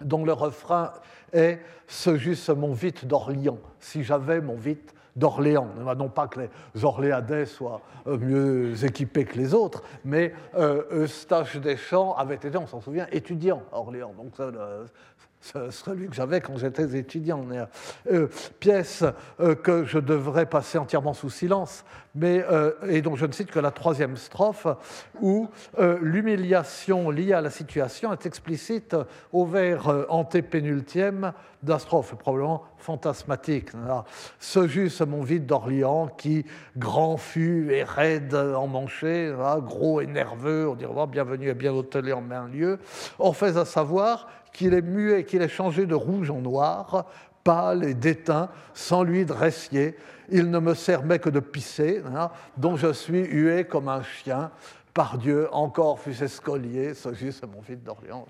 dont 0.00 0.24
le 0.24 0.32
refrain 0.32 0.92
est 1.32 1.60
Ce 1.86 2.16
juste 2.16 2.48
mon 2.50 2.72
vite 2.72 3.04
d'Orléans, 3.06 3.58
si 3.80 4.04
j'avais 4.04 4.40
mon 4.40 4.54
vite 4.54 4.94
d'Orléans. 5.16 5.68
Non 5.96 6.08
pas 6.08 6.28
que 6.28 6.40
les 6.40 6.84
Orléadais 6.84 7.46
soient 7.46 7.80
euh, 8.06 8.18
mieux 8.18 8.84
équipés 8.84 9.24
que 9.24 9.38
les 9.38 9.54
autres, 9.54 9.82
mais 10.04 10.32
euh, 10.56 11.04
Eustache 11.04 11.56
Deschamps 11.56 12.14
avait 12.16 12.34
été, 12.34 12.50
on 12.56 12.66
s'en 12.66 12.80
souvient, 12.80 13.06
étudiant 13.12 13.62
à 13.72 13.78
Orléans. 13.78 14.12
Donc 14.16 14.36
ça, 14.36 14.50
c'est 14.50 15.13
celui 15.70 16.08
que 16.08 16.14
j'avais 16.14 16.40
quand 16.40 16.56
j'étais 16.56 16.96
étudiant. 16.96 17.44
Euh, 18.10 18.28
pièce 18.60 19.04
euh, 19.40 19.54
que 19.54 19.84
je 19.84 19.98
devrais 19.98 20.46
passer 20.46 20.78
entièrement 20.78 21.12
sous 21.12 21.30
silence, 21.30 21.84
mais, 22.14 22.44
euh, 22.50 22.72
et 22.88 23.02
dont 23.02 23.16
je 23.16 23.26
ne 23.26 23.32
cite 23.32 23.50
que 23.50 23.58
la 23.58 23.70
troisième 23.70 24.16
strophe, 24.16 24.66
où 25.20 25.48
l'humiliation 26.00 27.10
liée 27.10 27.32
à 27.32 27.40
la 27.40 27.50
situation 27.50 28.12
est 28.12 28.26
explicite 28.26 28.96
au 29.32 29.44
vers 29.44 30.06
antépénultième 30.08 31.32
d'un 31.62 31.78
strophe, 31.78 32.14
probablement 32.14 32.62
fantasmatique. 32.78 33.70
Ce 34.38 34.66
juste 34.68 35.00
mon 35.02 35.22
vide 35.22 35.46
d'Orléans 35.46 36.08
qui, 36.08 36.44
grand 36.76 37.16
fut 37.16 37.72
et 37.72 37.82
raide 37.82 38.34
en 38.34 38.66
manché, 38.66 39.34
gros 39.62 40.00
et 40.00 40.06
nerveux, 40.06 40.68
on 40.68 40.74
dirait 40.74 40.92
oh, 40.94 41.06
bienvenue 41.06 41.48
et 41.48 41.54
bien 41.54 41.72
hôtelé 41.72 42.12
en 42.12 42.20
main 42.20 42.48
lieu, 42.48 42.78
on 43.18 43.32
fait 43.32 43.56
à 43.56 43.64
savoir 43.64 44.28
qu'il 44.54 44.72
est 44.72 44.82
muet, 44.82 45.24
qu'il 45.24 45.42
est 45.42 45.48
changé 45.48 45.84
de 45.84 45.94
rouge 45.94 46.30
en 46.30 46.40
noir, 46.40 47.04
pâle 47.42 47.84
et 47.84 47.92
déteint, 47.92 48.48
sans 48.72 49.02
lui 49.02 49.26
dressier. 49.26 49.96
Il 50.30 50.50
ne 50.50 50.58
me 50.58 50.72
servait 50.72 51.18
que 51.18 51.28
de 51.28 51.40
pisser, 51.40 52.02
hein, 52.06 52.30
dont 52.56 52.76
je 52.76 52.90
suis 52.94 53.26
hué 53.26 53.64
comme 53.64 53.88
un 53.88 54.02
chien 54.02 54.50
par 54.94 55.18
Dieu, 55.18 55.48
encore 55.52 55.98
fut 55.98 56.22
escolier, 56.22 56.94
ce 56.94 57.12
c'est 57.14 57.46
mon 57.46 57.62
fils 57.62 57.82
d'Orléans, 57.82 58.26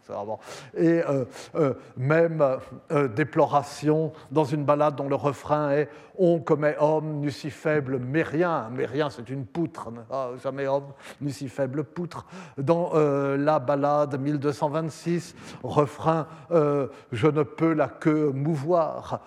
Et 0.74 1.02
euh, 1.06 1.26
euh, 1.56 1.74
même 1.98 2.42
euh, 2.90 3.06
déploration 3.06 4.12
dans 4.30 4.46
une 4.46 4.64
balade 4.64 4.96
dont 4.96 5.08
le 5.08 5.14
refrain 5.14 5.72
est 5.72 5.90
On 6.16 6.38
commet 6.38 6.76
homme, 6.78 7.20
nu 7.20 7.30
si 7.30 7.50
faible, 7.50 7.98
mais 7.98 8.22
rien, 8.22 8.68
mais 8.72 8.86
rien, 8.86 9.10
c'est 9.10 9.28
une 9.30 9.46
poutre, 9.46 9.88
ah, 10.10 10.30
jamais 10.42 10.66
homme, 10.66 10.92
nu 11.20 11.30
si 11.30 11.48
faible 11.48 11.84
poutre. 11.84 12.26
Dans 12.56 12.92
la 12.94 13.58
balade 13.58 14.20
1226, 14.20 15.34
refrain 15.62 16.26
Je 16.50 17.26
ne 17.26 17.42
peux 17.42 17.72
la 17.72 17.88
que 17.88 18.30
mouvoir, 18.30 19.20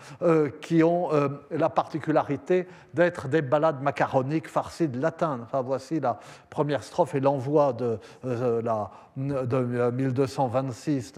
qui 0.61 0.83
ont 0.83 1.09
la 1.51 1.69
particularité 1.69 2.67
d'être 2.93 3.27
des 3.27 3.41
balades 3.41 3.81
macaroniques 3.81 4.47
farcies 4.47 4.87
de 4.87 4.99
latin. 4.99 5.47
Voici 5.63 5.99
la 5.99 6.19
première 6.49 6.83
strophe 6.83 7.15
et 7.15 7.19
l'envoi 7.19 7.73
de, 7.73 7.99
euh, 8.25 8.61
la, 8.61 8.91
de 9.17 9.91
1226. 9.91 11.13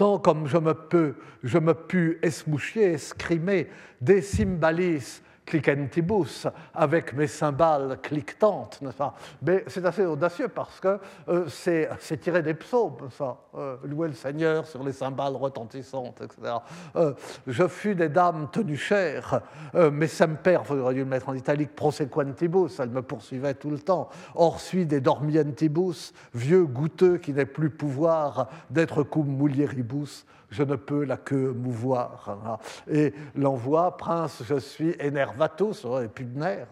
Tant 0.00 0.18
comme 0.18 0.46
je 0.46 0.56
me 0.56 0.72
peux, 0.72 1.12
je 1.44 1.58
me 1.58 1.74
puis 1.74 2.16
esmoucher, 2.22 2.92
escrimer 2.94 3.68
des 4.00 4.22
cymbalis 4.22 5.20
cliquentibus, 5.50 6.46
avec 6.72 7.12
mes 7.12 7.26
cymbales 7.26 7.98
cliquetantes, 8.00 8.80
n'est-ce 8.80 8.96
pas? 8.96 9.14
Mais 9.42 9.64
c'est 9.66 9.84
assez 9.84 10.06
audacieux 10.06 10.46
parce 10.46 10.78
que 10.78 11.00
euh, 11.28 11.46
c'est 11.48 12.20
tiré 12.20 12.42
des 12.42 12.54
psaumes, 12.54 13.08
ça. 13.10 13.36
Euh, 13.56 13.76
louer 13.84 14.08
le 14.08 14.14
Seigneur 14.14 14.64
sur 14.64 14.84
les 14.84 14.92
cymbales 14.92 15.34
retentissantes, 15.34 16.20
etc. 16.20 16.54
Euh, 16.94 17.14
je 17.48 17.66
fus 17.66 17.96
des 17.96 18.08
dames 18.08 18.48
tenues 18.52 18.76
chères, 18.76 19.40
mes 19.74 20.06
semper, 20.06 20.58
il 20.60 20.64
faudrait 20.64 20.94
dû 20.94 21.00
le 21.00 21.06
mettre 21.06 21.28
en 21.28 21.34
italique, 21.34 21.74
prosequentibus, 21.74 22.78
elles 22.78 22.90
me 22.90 23.02
poursuivaient 23.02 23.54
tout 23.54 23.70
le 23.70 23.80
temps. 23.80 24.08
Or, 24.36 24.60
suis 24.60 24.86
des 24.86 25.00
dormientibus, 25.00 26.12
vieux 26.32 26.64
goûteux 26.64 27.18
qui 27.18 27.32
n'aient 27.32 27.44
plus 27.44 27.70
pouvoir 27.70 28.48
d'être 28.70 29.02
cum 29.02 29.26
mulieribus, 29.26 30.24
je 30.50 30.62
ne 30.62 30.76
peux 30.76 31.04
la 31.04 31.16
que 31.16 31.52
mouvoir. 31.52 32.38
Hein. 32.44 32.58
Et 32.90 33.14
l'envoi, 33.34 33.96
prince, 33.96 34.42
je 34.44 34.58
suis 34.58 34.94
enervatus, 35.02 35.86
et 36.02 36.08
pubner, 36.08 36.64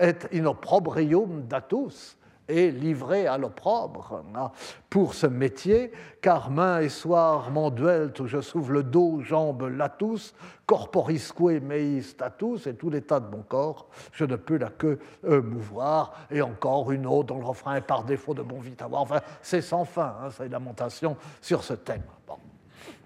et 0.00 0.14
in 0.32 0.46
opprobrium 0.46 1.42
datus 1.46 2.16
et 2.50 2.70
livré 2.70 3.26
à 3.26 3.38
l'opprobre 3.38 4.22
hein, 4.34 4.50
pour 4.88 5.14
ce 5.14 5.26
métier, 5.26 5.92
car 6.20 6.50
main 6.50 6.80
et 6.80 6.88
soir 6.88 7.50
m'enduelt 7.50 8.18
où 8.18 8.26
je 8.26 8.40
s'ouvre 8.40 8.72
le 8.72 8.82
dos, 8.82 9.20
jambes 9.20 9.62
latus, 9.62 10.34
corporisque 10.66 11.40
mei 11.40 12.02
status, 12.02 12.66
et 12.66 12.74
tout 12.74 12.90
l'état 12.90 13.20
de 13.20 13.30
mon 13.30 13.42
corps, 13.42 13.88
je 14.12 14.24
ne 14.24 14.36
peux 14.36 14.58
la 14.58 14.70
que 14.70 14.98
euh, 15.24 15.42
mouvoir. 15.42 16.12
Et 16.30 16.42
encore 16.42 16.90
une 16.92 17.06
autre 17.06 17.28
dont 17.28 17.38
le 17.38 17.46
refrain 17.46 17.80
par 17.80 18.04
défaut 18.04 18.34
de 18.34 18.42
bon 18.42 18.60
vite 18.60 18.82
avoir. 18.82 19.02
Enfin, 19.02 19.20
c'est 19.42 19.62
sans 19.62 19.84
fin, 19.84 20.16
hein, 20.22 20.28
c'est 20.30 20.48
lamentation 20.48 21.16
sur 21.40 21.62
ce 21.62 21.74
thème. 21.74 22.02
Bon. 22.26 22.36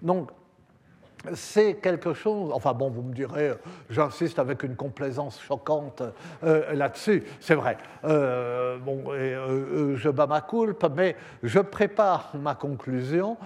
Donc, 0.01 0.29
c'est 1.33 1.75
quelque 1.75 2.13
chose, 2.13 2.51
enfin 2.53 2.73
bon, 2.73 2.89
vous 2.89 3.01
me 3.01 3.13
direz, 3.13 3.53
j'insiste 3.89 4.39
avec 4.39 4.63
une 4.63 4.75
complaisance 4.75 5.41
choquante 5.41 6.03
euh, 6.43 6.73
là-dessus, 6.73 7.23
c'est 7.39 7.55
vrai. 7.55 7.77
Euh, 8.03 8.77
bon, 8.77 9.03
euh, 9.09 9.95
je 9.95 10.09
bats 10.09 10.27
ma 10.27 10.41
culpe, 10.41 10.85
mais 10.95 11.15
je 11.43 11.59
prépare 11.59 12.31
ma 12.35 12.55
conclusion 12.55 13.37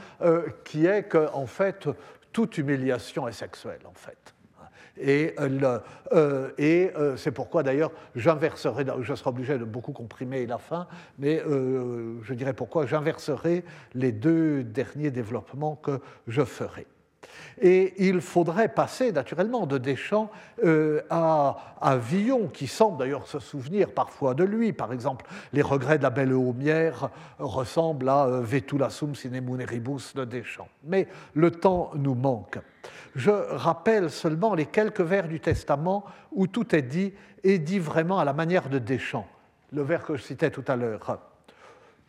qui 0.63 0.85
est 0.85 1.03
que, 1.03 1.29
en 1.33 1.45
fait, 1.45 1.87
toute 2.33 2.57
humiliation 2.57 3.27
est 3.27 3.33
sexuelle, 3.33 3.81
en 3.85 3.93
fait. 3.93 4.33
Et, 4.99 5.35
et 6.57 6.91
c'est 7.15 7.31
pourquoi 7.31 7.63
d'ailleurs 7.63 7.91
j'inverserai, 8.15 8.85
je 9.01 9.13
serai 9.15 9.29
obligé 9.29 9.57
de 9.57 9.63
beaucoup 9.63 9.93
comprimer 9.93 10.45
la 10.45 10.57
fin, 10.57 10.87
mais 11.17 11.41
je 11.41 12.33
dirais 12.33 12.53
pourquoi 12.53 12.85
j'inverserai 12.85 13.63
les 13.93 14.11
deux 14.11 14.63
derniers 14.63 15.11
développements 15.11 15.75
que 15.75 15.99
je 16.27 16.43
ferai. 16.43 16.85
Et 17.61 18.07
il 18.07 18.21
faudrait 18.21 18.69
passer 18.69 19.11
naturellement 19.11 19.65
de 19.65 19.77
Deschamps 19.77 20.31
euh, 20.63 21.01
à, 21.09 21.97
Villon, 21.97 22.47
qui 22.47 22.67
semble 22.67 22.97
d'ailleurs 22.97 23.27
se 23.27 23.39
souvenir 23.39 23.91
parfois 23.91 24.33
de 24.33 24.43
lui. 24.43 24.71
Par 24.71 24.93
exemple, 24.93 25.25
Les 25.51 25.61
regrets 25.61 25.97
de 25.97 26.03
la 26.03 26.09
belle 26.09 26.33
Homière 26.33 27.09
ressemblent 27.37 28.07
à 28.07 28.25
euh, 28.25 28.41
Vetula 28.41 28.89
sum 28.89 29.13
sine 29.13 29.41
muneribus 29.41 30.13
de 30.15 30.23
Deschamps. 30.23 30.69
Mais 30.85 31.07
le 31.33 31.51
temps 31.51 31.91
nous 31.95 32.15
manque. 32.15 32.59
Je 33.15 33.31
rappelle 33.31 34.09
seulement 34.09 34.53
les 34.53 34.65
quelques 34.65 35.01
vers 35.01 35.27
du 35.27 35.39
Testament 35.39 36.05
où 36.31 36.47
tout 36.47 36.75
est 36.75 36.81
dit 36.81 37.13
et 37.43 37.59
dit 37.59 37.79
vraiment 37.79 38.19
à 38.19 38.25
la 38.25 38.33
manière 38.33 38.69
de 38.69 38.79
Deschamps. 38.79 39.27
Le 39.71 39.81
vers 39.81 40.03
que 40.03 40.15
je 40.15 40.21
citais 40.21 40.49
tout 40.49 40.63
à 40.67 40.75
l'heure. 40.75 41.19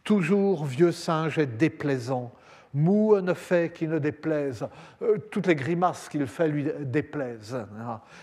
Toujours 0.04 0.64
vieux 0.64 0.92
singe 0.92 1.38
est 1.38 1.46
déplaisant, 1.46 2.32
Mou 2.72 3.20
ne 3.20 3.34
fait 3.34 3.72
qui 3.72 3.88
ne 3.88 3.98
déplaise. 3.98 4.66
Euh, 5.02 5.18
toutes 5.30 5.46
les 5.46 5.56
grimaces 5.56 6.08
qu'il 6.08 6.26
fait 6.26 6.48
lui 6.48 6.70
déplaisent. 6.80 7.66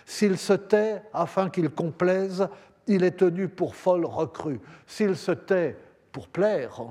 S'il 0.05 0.37
se 0.37 0.53
tait 0.53 1.01
afin 1.13 1.49
qu'il 1.49 1.69
complaise, 1.69 2.47
il 2.87 3.03
est 3.03 3.17
tenu 3.17 3.49
pour 3.49 3.75
folle 3.75 4.05
recrue. 4.05 4.59
S'il 4.85 5.15
se 5.17 5.31
tait 5.31 5.75
pour 6.11 6.29
plaire, 6.29 6.81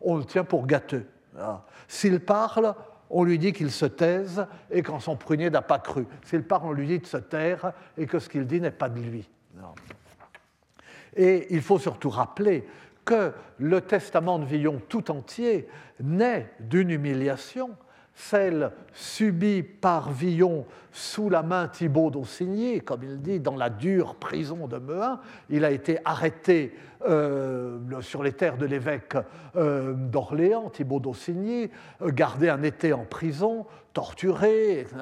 on 0.00 0.16
le 0.16 0.24
tient 0.24 0.44
pour 0.44 0.66
gâteux. 0.66 1.06
S'il 1.88 2.20
parle, 2.20 2.74
on 3.10 3.24
lui 3.24 3.38
dit 3.38 3.52
qu'il 3.52 3.70
se 3.70 3.86
taise 3.86 4.46
et 4.70 4.82
qu'en 4.82 5.00
son 5.00 5.16
prunier 5.16 5.50
n'a 5.50 5.62
pas 5.62 5.78
cru. 5.78 6.06
S'il 6.24 6.42
parle, 6.42 6.66
on 6.66 6.72
lui 6.72 6.86
dit 6.86 6.98
de 7.00 7.06
se 7.06 7.16
taire 7.16 7.72
et 7.98 8.06
que 8.06 8.18
ce 8.18 8.28
qu'il 8.28 8.46
dit 8.46 8.60
n'est 8.60 8.70
pas 8.70 8.88
de 8.88 9.00
lui. 9.00 9.28
Et 11.16 11.46
il 11.54 11.62
faut 11.62 11.78
surtout 11.78 12.10
rappeler 12.10 12.66
que 13.04 13.32
le 13.58 13.80
testament 13.80 14.38
de 14.38 14.44
Villon 14.44 14.80
tout 14.88 15.10
entier 15.10 15.68
naît 16.00 16.50
d'une 16.60 16.90
humiliation, 16.90 17.70
celle 18.14 18.70
subie 18.92 19.62
par 19.62 20.10
Villon 20.10 20.66
sous 20.94 21.28
la 21.28 21.42
main 21.42 21.66
Thibaut 21.66 22.08
d'Aussigny, 22.08 22.80
comme 22.80 23.02
il 23.02 23.20
dit, 23.20 23.40
dans 23.40 23.56
la 23.56 23.68
dure 23.68 24.14
prison 24.14 24.68
de 24.68 24.78
Mehun. 24.78 25.18
Il 25.50 25.64
a 25.64 25.72
été 25.72 25.98
arrêté 26.04 26.72
euh, 27.06 28.00
sur 28.00 28.22
les 28.22 28.32
terres 28.32 28.56
de 28.56 28.64
l'évêque 28.64 29.16
euh, 29.56 29.92
d'Orléans, 29.92 30.70
Thibaut 30.70 31.00
d'Aussigny, 31.00 31.70
euh, 32.00 32.10
gardé 32.10 32.48
un 32.48 32.62
été 32.62 32.94
en 32.94 33.04
prison, 33.04 33.66
torturé, 33.92 34.80
etc., 34.80 34.96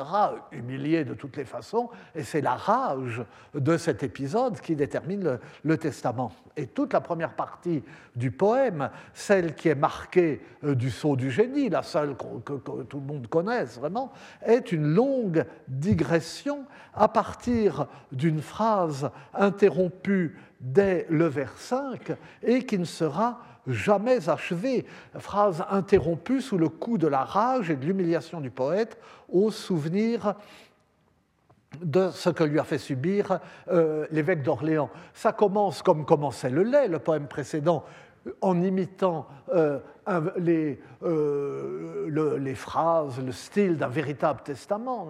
humilié 0.50 1.04
de 1.04 1.14
toutes 1.14 1.36
les 1.36 1.44
façons, 1.44 1.90
et 2.14 2.24
c'est 2.24 2.40
la 2.40 2.54
rage 2.54 3.22
de 3.54 3.76
cet 3.76 4.02
épisode 4.02 4.60
qui 4.60 4.74
détermine 4.74 5.38
le, 5.62 5.78
testament. 5.78 6.32
Et 6.56 6.66
toute 6.66 6.92
la 6.92 7.00
première 7.00 7.34
partie 7.34 7.84
du 8.16 8.30
poème, 8.32 8.90
celle 9.14 9.54
qui 9.54 9.68
est 9.68 9.74
marquée 9.74 10.42
du 10.62 10.90
sceau 10.90 11.16
du 11.16 11.30
génie, 11.30 11.70
la 11.70 11.82
seule 11.82 12.16
que, 12.16 12.52
que, 12.54 12.82
tout 12.82 13.00
le 13.00 13.06
monde 13.06 13.28
connaisse 13.28 13.78
vraiment, 13.78 14.12
est 14.44 14.72
une 14.72 14.92
longue 14.92 15.46
digression 15.82 16.64
à 16.94 17.08
partir 17.08 17.86
d'une 18.12 18.40
phrase 18.40 19.10
interrompue 19.34 20.38
dès 20.60 21.06
le 21.10 21.26
vers 21.26 21.58
5 21.58 22.12
et 22.42 22.64
qui 22.64 22.78
ne 22.78 22.84
sera 22.84 23.40
jamais 23.66 24.28
achevé. 24.28 24.86
Phrase 25.18 25.64
interrompue 25.70 26.40
sous 26.40 26.58
le 26.58 26.68
coup 26.68 26.98
de 26.98 27.06
la 27.06 27.24
rage 27.24 27.70
et 27.70 27.76
de 27.76 27.84
l'humiliation 27.84 28.40
du 28.40 28.50
poète 28.50 28.98
au 29.28 29.50
souvenir 29.50 30.34
de 31.80 32.10
ce 32.10 32.30
que 32.30 32.44
lui 32.44 32.58
a 32.58 32.64
fait 32.64 32.78
subir 32.78 33.38
euh, 33.68 34.06
l'évêque 34.10 34.42
d'Orléans. 34.42 34.90
Ça 35.14 35.32
commence 35.32 35.82
comme 35.82 36.04
commençait 36.04 36.50
le 36.50 36.62
lait, 36.62 36.88
le 36.88 36.98
poème 36.98 37.26
précédent, 37.26 37.84
en 38.40 38.62
imitant 38.62 39.26
euh, 39.52 39.80
les, 40.36 40.80
euh, 41.02 42.38
les, 42.38 42.54
phrases, 42.54 43.20
le 43.20 43.32
style 43.32 43.76
d'un 43.76 43.88
véritable 43.88 44.40
testament. 44.44 45.08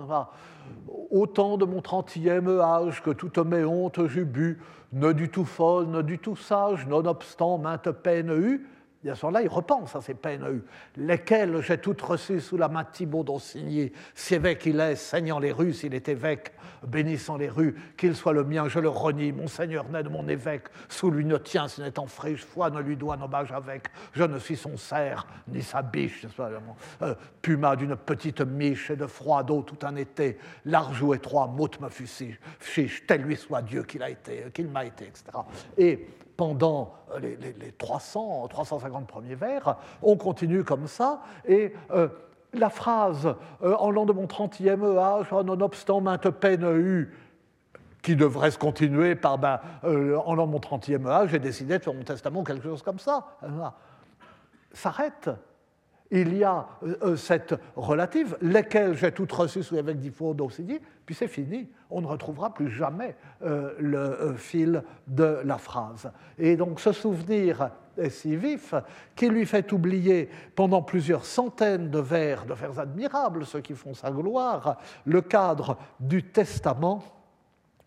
Autant 1.10 1.56
de 1.58 1.64
mon 1.64 1.82
trentième 1.82 2.48
âge 2.60 3.02
que 3.02 3.10
toute 3.10 3.38
mes 3.38 3.64
hontes 3.64 4.06
j'eus 4.06 4.24
bu, 4.24 4.60
ne 4.92 5.12
du 5.12 5.28
tout 5.28 5.44
folle, 5.44 5.86
ne 5.86 6.02
du 6.02 6.18
tout 6.18 6.36
sage, 6.36 6.86
nonobstant 6.86 7.58
maintes 7.58 7.90
peines 7.90 8.32
eue, 8.32 8.66
Bien 9.02 9.16
sûr, 9.16 9.32
là, 9.32 9.42
il 9.42 9.48
repense 9.48 9.96
à 9.96 10.00
ces 10.00 10.14
peines 10.14 10.62
lesquelles 10.96 11.60
j'ai 11.60 11.78
toutes 11.78 12.00
reçues 12.00 12.40
sous 12.40 12.56
la 12.56 12.68
main 12.68 12.84
de 12.84 12.88
Thibaut 12.92 13.24
d'Aussigny, 13.24 13.92
si 14.14 14.34
évêque 14.36 14.64
il 14.66 14.78
est, 14.78 14.94
saignant 14.94 15.40
les 15.40 15.50
rues, 15.50 15.72
s'il 15.72 15.94
est 15.94 16.08
évêque, 16.08 16.52
bénissant 16.86 17.36
les 17.36 17.48
rues, 17.48 17.74
qu'il 17.96 18.14
soit 18.14 18.32
le 18.32 18.44
mien, 18.44 18.68
je 18.68 18.78
le 18.78 18.88
renie, 18.88 19.32
mon 19.32 19.48
Seigneur 19.48 19.88
naît 19.88 20.04
de 20.04 20.08
mon 20.08 20.28
évêque, 20.28 20.66
sous 20.88 21.10
lui 21.10 21.24
ne 21.24 21.36
tient, 21.36 21.66
n'est 21.78 21.98
en 21.98 22.06
friche, 22.06 22.44
foi 22.44 22.70
ne 22.70 22.80
lui 22.80 22.96
doit 22.96 23.18
hommage 23.20 23.50
avec, 23.50 23.88
je 24.12 24.22
ne 24.22 24.38
suis 24.38 24.56
son 24.56 24.76
cerf, 24.76 25.26
ni 25.48 25.62
sa 25.62 25.82
biche, 25.82 26.24
euh, 27.02 27.14
puma 27.40 27.74
d'une 27.74 27.96
petite 27.96 28.40
miche 28.40 28.90
et 28.90 28.96
de 28.96 29.06
froid 29.06 29.42
d'eau 29.42 29.62
tout 29.62 29.84
un 29.84 29.96
été, 29.96 30.38
large 30.64 31.02
ou 31.02 31.12
étroit, 31.12 31.48
motte 31.48 31.80
me 31.80 31.88
fut 31.88 32.08
chiche, 32.60 33.04
tel 33.06 33.22
lui 33.22 33.36
soit 33.36 33.62
Dieu 33.62 33.82
qu'il 33.82 34.02
a 34.02 34.10
été, 34.10 34.44
qu'il 34.54 34.68
m'a 34.68 34.84
été, 34.84 35.06
etc. 35.06 35.24
Et 35.76 36.06
pendant 36.36 36.94
euh, 37.14 37.18
les, 37.20 37.72
300, 37.72 38.48
350 38.48 39.06
premiers 39.06 39.34
vers. 39.34 39.76
On 40.02 40.16
continue 40.16 40.64
comme 40.64 40.86
ça, 40.86 41.22
et 41.46 41.72
euh, 41.90 42.08
la 42.52 42.70
phrase 42.70 43.34
euh, 43.62 43.74
En 43.76 43.90
l'an 43.90 44.04
de 44.06 44.12
mon 44.12 44.26
30e 44.26 44.98
âge, 44.98 45.32
nonobstant 45.32 46.00
maintes 46.00 46.30
peines 46.30 46.70
eue, 46.76 47.14
qui 48.02 48.16
devrait 48.16 48.50
se 48.50 48.58
continuer 48.58 49.14
par 49.14 49.38
ben, 49.38 49.60
En 49.82 50.34
l'an 50.34 50.46
de 50.46 50.52
mon 50.52 50.58
30e 50.58 51.06
âge, 51.06 51.30
j'ai 51.30 51.38
décidé 51.38 51.78
de 51.78 51.82
faire 51.82 51.94
mon 51.94 52.02
testament, 52.02 52.42
quelque 52.44 52.64
chose 52.64 52.82
comme 52.82 52.98
ça, 52.98 53.36
s'arrête 54.72 55.30
il 56.12 56.36
y 56.36 56.44
a 56.44 56.66
euh, 56.84 57.16
cette 57.16 57.54
relative, 57.74 58.36
lesquelles 58.42 58.96
j'ai 58.96 59.12
toutes 59.12 59.32
reçues 59.32 59.62
sous 59.62 59.74
l'évêque 59.74 59.98
d'Ifo 59.98 60.34
d'Ossidi, 60.34 60.78
puis 61.06 61.14
c'est 61.14 61.26
fini. 61.26 61.68
On 61.90 62.02
ne 62.02 62.06
retrouvera 62.06 62.52
plus 62.52 62.70
jamais 62.70 63.16
euh, 63.42 63.72
le 63.78 63.98
euh, 63.98 64.34
fil 64.34 64.84
de 65.06 65.40
la 65.42 65.56
phrase. 65.56 66.12
Et 66.38 66.56
donc 66.56 66.80
ce 66.80 66.92
souvenir 66.92 67.70
est 67.96 68.10
si 68.10 68.36
vif 68.36 68.74
qu'il 69.16 69.32
lui 69.32 69.46
fait 69.46 69.72
oublier 69.72 70.28
pendant 70.54 70.82
plusieurs 70.82 71.24
centaines 71.24 71.90
de 71.90 71.98
vers, 71.98 72.44
de 72.44 72.54
vers 72.54 72.78
admirables, 72.78 73.46
ceux 73.46 73.60
qui 73.60 73.74
font 73.74 73.94
sa 73.94 74.10
gloire, 74.10 74.78
le 75.06 75.22
cadre 75.22 75.78
du 75.98 76.22
testament 76.24 77.02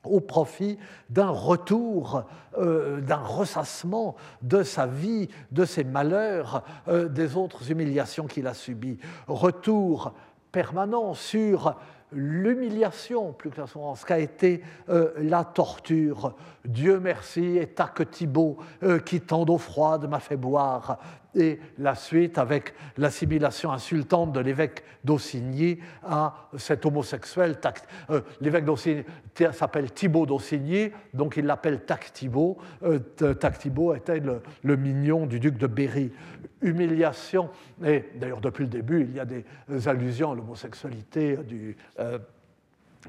au 0.08 0.20
profit 0.20 0.78
d'un 1.10 1.30
retour, 1.30 2.24
euh, 2.58 3.02
d'un 3.02 3.16
ressassement 3.18 4.16
de 4.42 4.64
sa 4.64 4.86
vie, 4.86 5.30
de 5.52 5.66
ses 5.66 5.84
malheurs, 5.84 6.64
euh, 6.88 7.08
des 7.08 7.36
autres 7.36 7.72
humiliations 7.72 8.28
qu'il 8.28 8.48
a 8.48 8.54
subies. 8.54 9.00
Retour 9.28 10.14
permanent 10.52 11.14
sur 11.14 11.76
l'humiliation, 12.12 13.34
plus 13.34 13.50
que 13.50 13.58
ce 13.66 14.06
qu'a 14.06 14.20
été 14.20 14.62
euh, 14.90 15.12
la 15.18 15.44
torture. 15.44 16.36
Dieu 16.64 17.00
merci, 17.00 17.58
et 17.58 17.68
que 17.68 18.04
Thibault, 18.04 18.58
qui 19.06 19.22
tant 19.22 19.44
d'eau 19.44 19.58
froide 19.58 20.10
m'a 20.10 20.20
fait 20.20 20.38
boire, 20.38 20.98
et 21.36 21.60
la 21.78 21.96
suite 21.96 22.38
avec 22.38 22.74
l'assimilation 22.98 23.72
insultante 23.72 24.32
de 24.32 24.40
l'évêque 24.40 24.84
d'Aussigny 25.04 25.80
à 26.04 26.50
cet 26.58 26.86
homosexuel. 26.86 27.58
Euh, 28.10 28.22
l'évêque 28.42 28.66
d'Aussigny 28.66 29.04
s'appelle 29.52 29.92
Thibaut 29.92 30.26
d'Aussigny, 30.26 30.92
donc 31.14 31.38
il 31.38 31.46
l'appelle 31.46 31.82
Tac 31.86 32.12
Thibaut. 32.14 32.58
Euh, 32.84 33.00
Tac 33.34 33.60
Thibaut 33.60 33.94
était 33.96 34.22
le, 34.64 34.78
mignon 34.78 35.26
du 35.26 35.40
duc 35.40 35.58
de 35.58 35.68
Berry. 35.68 36.12
Humiliation, 36.62 37.50
et 37.84 38.06
d'ailleurs 38.16 38.42
depuis 38.42 38.64
le 38.64 38.70
début, 38.70 39.02
il 39.02 39.14
y 39.14 39.20
a 39.20 39.26
des 39.26 39.46
allusions 39.88 40.32
à 40.32 40.36
l'homosexualité 40.36 41.38
du 41.38 41.76
euh, 42.00 42.18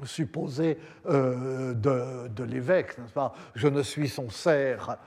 supposé 0.03 0.77
de, 1.05 2.43
l'évêque, 2.43 2.99
n'est-ce 2.99 3.13
pas? 3.13 3.33
Je 3.55 3.67
ne 3.67 3.81
suis 3.81 4.09
son 4.09 4.29
serf 4.29 4.97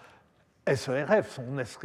SERF, 0.66 1.40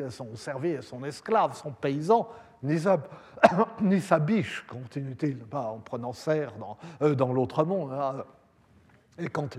son, 0.09 0.35
service, 0.35 0.81
son 0.81 1.03
esclave, 1.03 1.55
son 1.55 1.71
paysan, 1.71 2.27
ni 2.63 2.79
sa, 2.79 3.01
ni 3.81 4.01
sa 4.01 4.19
biche, 4.19 4.65
continue-t-il, 4.67 5.37
en 5.51 5.79
prenant 5.79 6.13
serre 6.13 6.53
dans, 6.59 6.77
euh, 7.01 7.15
dans 7.15 7.31
l'autre 7.33 7.63
monde. 7.63 7.91
Hein. 7.93 8.23
Et 9.17 9.29
quand 9.29 9.57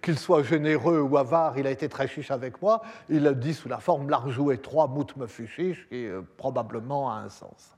qu'il 0.00 0.18
soit 0.18 0.44
généreux 0.44 1.00
ou 1.00 1.16
avare, 1.16 1.58
il 1.58 1.66
a 1.66 1.70
été 1.70 1.88
très 1.88 2.06
chiche 2.06 2.30
avec 2.30 2.62
moi, 2.62 2.82
il 3.08 3.24
le 3.24 3.34
dit 3.34 3.52
sous 3.52 3.68
la 3.68 3.78
forme 3.78 4.08
l'arjou 4.08 4.52
et 4.52 4.58
trois 4.58 4.86
moutes 4.86 5.16
me 5.16 5.26
fut 5.26 5.48
chiche, 5.48 5.88
qui 5.88 6.06
euh, 6.06 6.22
probablement 6.36 7.10
a 7.12 7.16
un 7.16 7.28
sens 7.28 7.76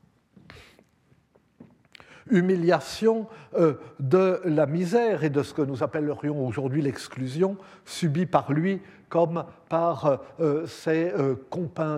humiliation 2.30 3.26
euh, 3.54 3.74
de 4.00 4.40
la 4.44 4.66
misère 4.66 5.24
et 5.24 5.30
de 5.30 5.42
ce 5.42 5.54
que 5.54 5.62
nous 5.62 5.82
appellerions 5.82 6.46
aujourd'hui 6.46 6.82
l'exclusion 6.82 7.56
subie 7.84 8.26
par 8.26 8.52
lui 8.52 8.80
comme 9.14 9.44
par 9.68 10.18
euh, 10.40 10.66
ses 10.66 11.12
euh, 11.12 11.36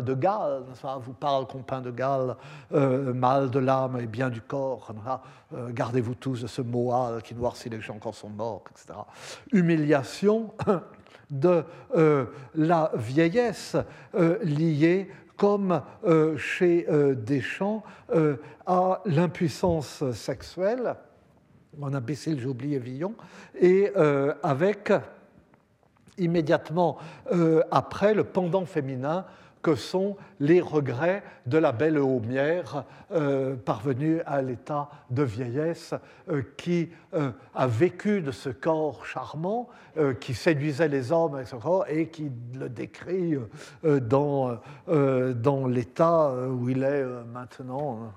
de 0.02 0.14
Galles. 0.14 0.64
Vous 1.00 1.14
parle, 1.14 1.46
compins 1.46 1.80
de 1.80 1.90
Galles, 1.90 2.36
mal 2.70 3.50
de 3.50 3.58
l'âme 3.58 3.98
et 3.98 4.06
bien 4.06 4.28
du 4.28 4.42
corps. 4.42 4.92
Gardez-vous 5.70 6.14
tous 6.14 6.42
de 6.42 6.46
ce 6.46 6.60
moal 6.60 7.22
qui 7.22 7.34
noircit 7.34 7.70
les 7.70 7.80
gens 7.80 7.96
quand 7.98 8.12
sont 8.12 8.28
morts, 8.28 8.64
etc. 8.70 8.98
Humiliation 9.52 10.52
de 11.30 11.64
la 12.54 12.92
vieillesse 12.94 13.76
liée 14.42 15.08
comme 15.36 15.82
euh, 16.04 16.36
chez 16.36 16.86
euh, 16.88 17.14
Deschamps, 17.14 17.82
euh, 18.14 18.36
à 18.66 19.02
l'impuissance 19.04 20.02
sexuelle, 20.12 20.96
mon 21.78 21.92
imbécile, 21.94 22.40
j'ai 22.40 22.46
oublié 22.46 22.78
Villon, 22.78 23.14
et 23.60 23.92
avec 24.42 24.90
immédiatement 26.18 26.98
après 27.70 28.14
le 28.14 28.24
pendant 28.24 28.64
féminin 28.64 29.24
que 29.62 29.74
sont 29.74 30.16
les 30.40 30.60
regrets 30.60 31.22
de 31.46 31.58
la 31.58 31.72
belle 31.72 31.98
Aumière 31.98 32.84
euh, 33.12 33.56
parvenue 33.56 34.20
à 34.26 34.42
l'état 34.42 34.88
de 35.10 35.22
vieillesse, 35.22 35.94
euh, 36.28 36.42
qui 36.56 36.90
euh, 37.14 37.30
a 37.54 37.66
vécu 37.66 38.20
de 38.20 38.30
ce 38.30 38.48
corps 38.48 39.06
charmant, 39.06 39.68
qui 40.20 40.34
séduisait 40.34 40.88
les 40.88 41.10
hommes 41.10 41.42
et 41.88 42.08
qui 42.08 42.30
le 42.54 42.68
décrit 42.68 43.34
dans, 43.82 44.58
dans 44.86 45.66
l'état 45.66 46.34
où 46.50 46.68
il 46.68 46.82
est 46.82 47.02
maintenant, 47.32 48.12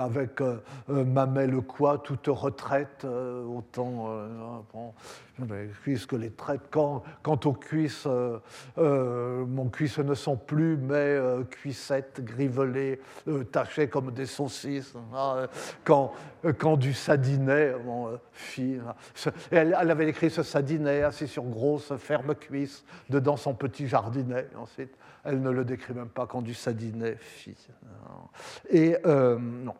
avec 0.00 0.40
Mamet 0.88 1.46
le 1.46 1.60
quoi, 1.60 1.98
toute 1.98 2.26
retraite, 2.26 3.06
autant 3.06 4.24
les 6.12 6.30
traites, 6.30 6.62
quant, 6.70 7.02
aux 7.24 7.52
cuisses 7.52 8.04
euh, 8.06 8.38
euh, 8.78 9.44
mon 9.46 9.68
cuisse 9.68 9.98
ne 9.98 10.14
sont 10.14 10.36
plus 10.36 10.76
mes 10.76 10.94
euh, 10.94 11.44
cuissettes 11.44 12.22
grivelées, 12.24 13.00
tachées 13.52 13.88
comme 13.88 14.10
des 14.12 14.26
saucisses. 14.26 14.94
Hein, 15.14 15.46
quand, 15.84 16.12
quand 16.58 16.76
du 16.76 16.92
sadinet, 16.92 17.74
mon 17.84 18.18
fille, 18.32 18.80
hein. 18.86 18.94
elle, 19.50 19.74
avait 19.74 20.08
écrit 20.08 20.30
ce 20.30 20.42
sadinet 20.42 21.02
assis 21.02 21.28
sur 21.28 21.44
grosse 21.44 21.92
ferme 21.96 22.34
cuisse, 22.34 22.84
dedans 23.08 23.36
son 23.36 23.54
petit 23.54 23.86
jardinet. 23.86 24.48
Ensuite, 24.56 24.94
elle 25.24 25.40
ne 25.40 25.50
le 25.50 25.64
décrit 25.64 25.94
même 25.94 26.08
pas 26.08 26.26
quand 26.26 26.42
du 26.42 26.54
sadinet, 26.54 27.16
fille. 27.18 27.54
Et 28.70 28.96
non 29.04 29.74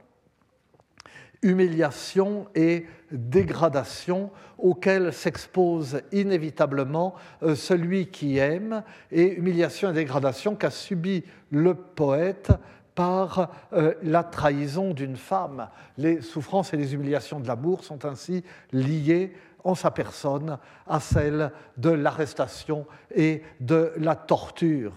humiliation 1.43 2.47
et 2.55 2.87
dégradation 3.13 4.31
auxquelles 4.59 5.13
s'expose 5.13 6.03
inévitablement 6.13 7.15
euh, 7.43 7.55
celui 7.55 8.09
qui 8.09 8.39
aime, 8.39 8.83
et 9.13 9.35
humiliation 9.35 9.91
et 9.91 9.93
dégradation 9.93 10.57
qu'a 10.57 10.71
subi 10.71 11.25
le 11.51 11.75
poète 11.75 12.53
par 12.95 13.53
euh, 13.73 13.95
la 14.03 14.25
trahison 14.25 14.93
d'une 14.93 15.17
femme. 15.17 15.69
Les 15.97 16.21
souffrances 16.21 16.75
et 16.75 16.77
les 16.77 16.95
humiliations 16.95 17.39
de 17.39 17.47
l'amour 17.47 17.85
sont 17.85 18.05
ainsi 18.05 18.43
liées 18.73 19.33
en 19.65 19.75
sa 19.75 19.91
personne 19.91 20.59
à 20.87 21.01
celle 21.01 21.51
de 21.77 21.91
l'arrestation 21.91 22.87
et 23.15 23.43
de 23.61 23.93
la 23.97 24.17
torture. 24.17 24.93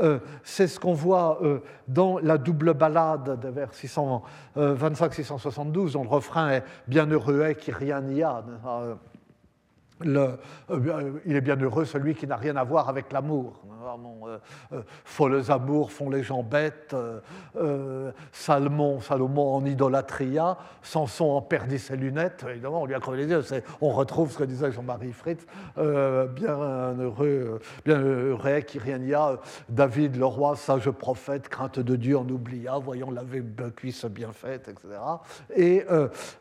Euh, 0.00 0.20
c'est 0.42 0.68
ce 0.68 0.78
qu'on 0.78 0.94
voit 0.94 1.40
euh, 1.42 1.60
dans 1.86 2.18
la 2.18 2.38
double 2.38 2.74
balade 2.74 3.40
de 3.40 3.48
vers 3.48 3.72
625-672, 3.72 5.92
dont 5.92 6.02
le 6.02 6.08
refrain 6.08 6.50
est 6.50 6.64
Bienheureux 6.86 7.42
est 7.42 7.56
qui 7.56 7.72
rien 7.72 8.00
n'y 8.00 8.22
a. 8.22 8.44
Le, 10.00 10.38
euh, 10.70 11.20
il 11.26 11.34
est 11.34 11.40
bien 11.40 11.56
heureux 11.56 11.84
celui 11.84 12.14
qui 12.14 12.26
n'a 12.26 12.36
rien 12.36 12.56
à 12.56 12.62
voir 12.62 12.88
avec 12.88 13.12
l'amour. 13.12 13.62
Euh, 14.26 14.38
euh, 14.72 14.82
folles 15.04 15.50
amours 15.50 15.90
font 15.90 16.10
les 16.10 16.22
gens 16.22 16.42
bêtes, 16.42 16.94
Salomon, 18.32 19.00
Salomon 19.00 19.54
en 19.54 19.64
idolâtria, 19.64 20.58
Samson 20.82 21.30
en 21.30 21.42
perdit 21.42 21.78
ses 21.78 21.96
lunettes, 21.96 22.44
évidemment 22.48 22.82
on 22.82 22.86
lui 22.86 22.94
a 22.94 23.00
crevé 23.00 23.24
les 23.24 23.30
yeux, 23.30 23.42
on 23.80 23.90
retrouve 23.90 24.30
ce 24.30 24.38
que 24.38 24.44
disait 24.44 24.72
Jean-Marie 24.72 25.12
Fritz, 25.12 25.46
bien 25.76 26.96
heureux, 26.98 27.60
bien 27.84 27.98
heureux 27.98 28.60
qui 28.60 28.78
rien 28.78 28.98
n'y 28.98 29.14
a, 29.14 29.38
David 29.68 30.16
le 30.16 30.26
roi, 30.26 30.54
sage 30.56 30.90
prophète, 30.90 31.48
crainte 31.48 31.78
de 31.78 31.96
Dieu 31.96 32.18
en 32.18 32.28
oublia, 32.28 32.78
voyons 32.78 33.10
laver 33.10 33.42
cuisse 33.74 34.04
bien 34.04 34.32
faite, 34.32 34.68
etc. 34.68 35.00
Et 35.56 35.84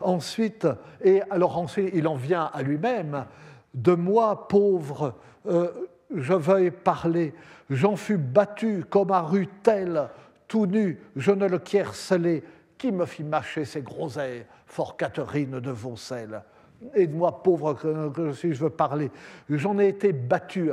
ensuite, 0.02 0.68
et 1.02 1.22
alors 1.30 1.58
ensuite 1.58 1.92
il 1.94 2.08
en 2.08 2.16
vient 2.16 2.50
à 2.54 2.62
lui-même, 2.62 3.26
de 3.78 3.94
moi, 3.94 4.48
pauvre, 4.48 5.14
euh, 5.46 5.72
je 6.14 6.34
veuille 6.34 6.72
parler. 6.72 7.34
J'en 7.70 7.96
fus 7.96 8.18
battu 8.18 8.84
comme 8.90 9.12
à 9.12 9.22
rue 9.22 9.48
telle, 9.62 10.10
tout 10.48 10.66
nu, 10.66 11.00
je 11.16 11.32
ne 11.32 11.48
le 11.48 11.62
scellé. 11.94 12.44
Qui 12.78 12.92
me 12.92 13.06
fit 13.06 13.24
mâcher 13.24 13.66
ces 13.66 13.82
groseilles, 13.82 14.46
fort 14.68 14.98
Catherine 14.98 15.60
de 15.60 15.72
Vaucelles 15.72 16.44
Et 16.94 17.08
de 17.08 17.16
moi, 17.16 17.42
pauvre 17.42 17.74
que, 17.74 18.32
je 18.32 18.54
veux 18.54 18.70
parler, 18.70 19.10
j'en 19.50 19.80
ai 19.80 19.88
été 19.88 20.14
battu, 20.14 20.72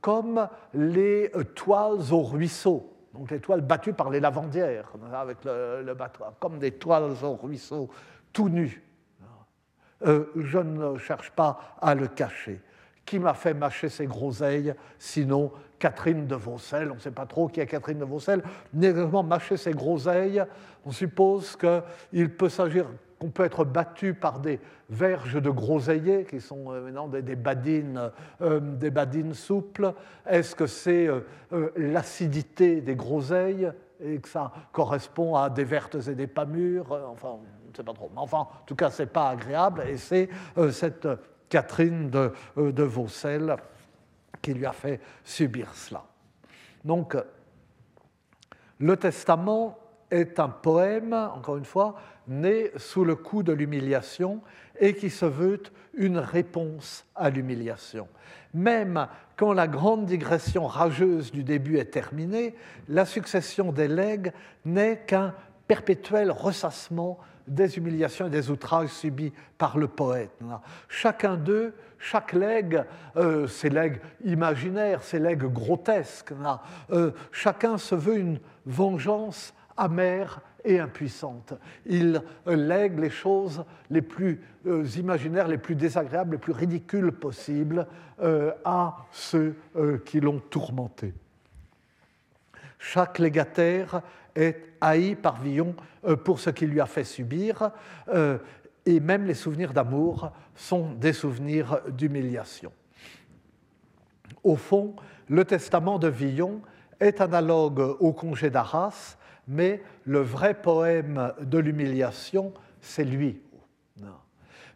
comme 0.00 0.48
les 0.72 1.32
toiles 1.56 2.12
au 2.12 2.22
ruisseau. 2.22 2.92
Donc 3.12 3.30
les 3.30 3.40
toiles 3.40 3.62
battues 3.62 3.92
par 3.92 4.10
les 4.10 4.20
lavandières, 4.20 4.92
avec 5.12 5.44
le, 5.44 5.82
le 5.82 5.94
battoir, 5.94 6.34
comme 6.38 6.58
des 6.58 6.72
toiles 6.72 7.12
au 7.24 7.34
ruisseau, 7.34 7.88
tout 8.32 8.48
nu. 8.48 8.85
Euh, 10.04 10.26
je 10.36 10.58
ne 10.58 10.98
cherche 10.98 11.30
pas 11.30 11.76
à 11.80 11.94
le 11.94 12.06
cacher. 12.06 12.60
Qui 13.04 13.18
m'a 13.18 13.34
fait 13.34 13.54
mâcher 13.54 13.88
ses 13.88 14.06
groseilles, 14.06 14.74
sinon 14.98 15.52
Catherine 15.78 16.26
de 16.26 16.34
Vaucelles 16.34 16.90
On 16.90 16.96
ne 16.96 17.00
sait 17.00 17.12
pas 17.12 17.26
trop 17.26 17.48
qui 17.48 17.60
est 17.60 17.66
Catherine 17.66 17.98
de 17.98 18.04
Vaucelles. 18.04 18.42
Négativement, 18.74 19.22
mâcher 19.22 19.56
ses 19.56 19.72
groseilles, 19.72 20.42
on 20.84 20.90
suppose 20.90 21.56
peut 21.56 22.48
s'agir 22.48 22.86
qu'on 23.18 23.30
peut 23.30 23.44
être 23.44 23.64
battu 23.64 24.12
par 24.12 24.40
des 24.40 24.60
verges 24.90 25.40
de 25.40 25.48
groseilliers, 25.50 26.24
qui 26.24 26.40
sont 26.40 26.66
euh, 26.68 27.22
des, 27.22 27.36
badines, 27.36 28.10
euh, 28.42 28.60
des 28.60 28.90
badines 28.90 29.32
souples. 29.32 29.94
Est-ce 30.26 30.54
que 30.54 30.66
c'est 30.66 31.08
l'acidité 31.76 32.82
des 32.82 32.96
groseilles 32.96 33.70
et 34.00 34.18
que 34.18 34.28
ça 34.28 34.52
correspond 34.72 35.36
à 35.36 35.48
des 35.48 35.64
vertes 35.64 35.96
et 36.08 36.14
des 36.14 36.26
pas 36.26 36.44
mûres 36.44 36.92
Enfin, 37.10 37.38
enfin, 38.16 38.38
en 38.38 38.64
tout 38.66 38.76
cas, 38.76 38.90
c'est 38.90 39.06
pas 39.06 39.30
agréable, 39.30 39.84
et 39.88 39.96
c'est 39.96 40.28
euh, 40.58 40.70
cette 40.70 41.08
Catherine 41.48 42.10
de, 42.10 42.32
euh, 42.58 42.72
de 42.72 42.82
Vaucelles 42.82 43.56
qui 44.42 44.54
lui 44.54 44.66
a 44.66 44.72
fait 44.72 45.00
subir 45.24 45.72
cela. 45.74 46.04
Donc, 46.84 47.16
le 48.78 48.96
Testament 48.96 49.78
est 50.10 50.38
un 50.38 50.48
poème, 50.48 51.12
encore 51.12 51.56
une 51.56 51.64
fois, 51.64 51.96
né 52.28 52.70
sous 52.76 53.04
le 53.04 53.16
coup 53.16 53.42
de 53.42 53.52
l'humiliation 53.52 54.40
et 54.78 54.94
qui 54.94 55.10
se 55.10 55.24
veut 55.24 55.62
une 55.94 56.18
réponse 56.18 57.04
à 57.14 57.30
l'humiliation. 57.30 58.08
Même 58.54 59.08
quand 59.36 59.52
la 59.52 59.68
grande 59.68 60.06
digression 60.06 60.66
rageuse 60.66 61.32
du 61.32 61.44
début 61.44 61.78
est 61.78 61.86
terminée, 61.86 62.54
la 62.88 63.04
succession 63.04 63.72
des 63.72 63.88
legs 63.88 64.32
n'est 64.64 64.98
qu'un 65.06 65.34
perpétuel 65.66 66.30
ressassement 66.30 67.18
des 67.46 67.78
humiliations 67.78 68.26
et 68.26 68.30
des 68.30 68.50
outrages 68.50 68.88
subis 68.88 69.32
par 69.58 69.78
le 69.78 69.88
poète. 69.88 70.30
Chacun 70.88 71.36
d'eux, 71.36 71.74
chaque 71.98 72.32
legs, 72.32 72.84
euh, 73.16 73.46
ces 73.46 73.70
legs 73.70 74.00
imaginaires, 74.24 75.02
ces 75.02 75.18
legs 75.18 75.44
grotesques, 75.44 76.32
euh, 76.90 77.12
chacun 77.32 77.78
se 77.78 77.94
veut 77.94 78.18
une 78.18 78.40
vengeance 78.64 79.54
amère 79.76 80.40
et 80.64 80.80
impuissante. 80.80 81.54
Il 81.86 82.22
lègue 82.46 82.98
les 82.98 83.10
choses 83.10 83.64
les 83.88 84.02
plus 84.02 84.42
imaginaires, 84.96 85.46
les 85.46 85.58
plus 85.58 85.76
désagréables, 85.76 86.32
les 86.32 86.38
plus 86.38 86.52
ridicules 86.52 87.12
possibles 87.12 87.86
à 88.64 88.96
ceux 89.12 89.54
qui 90.04 90.18
l'ont 90.18 90.40
tourmenté. 90.40 91.14
Chaque 92.78 93.18
légataire 93.18 94.02
est 94.36 94.56
haï 94.80 95.14
par 95.14 95.40
Villon 95.40 95.74
euh, 96.04 96.16
pour 96.16 96.38
ce 96.38 96.50
qu'il 96.50 96.68
lui 96.68 96.80
a 96.80 96.86
fait 96.86 97.04
subir, 97.04 97.70
euh, 98.08 98.38
et 98.84 99.00
même 99.00 99.24
les 99.24 99.34
souvenirs 99.34 99.72
d'amour 99.72 100.30
sont 100.54 100.92
des 100.92 101.12
souvenirs 101.12 101.80
d'humiliation. 101.88 102.72
Au 104.44 104.54
fond, 104.54 104.94
le 105.28 105.44
testament 105.44 105.98
de 105.98 106.08
Villon 106.08 106.60
est 107.00 107.20
analogue 107.20 107.80
au 107.80 108.12
congé 108.12 108.48
d'Arras, 108.48 109.16
mais 109.48 109.82
le 110.04 110.20
vrai 110.20 110.54
poème 110.54 111.32
de 111.40 111.58
l'humiliation, 111.58 112.52
c'est 112.80 113.04
lui. 113.04 113.40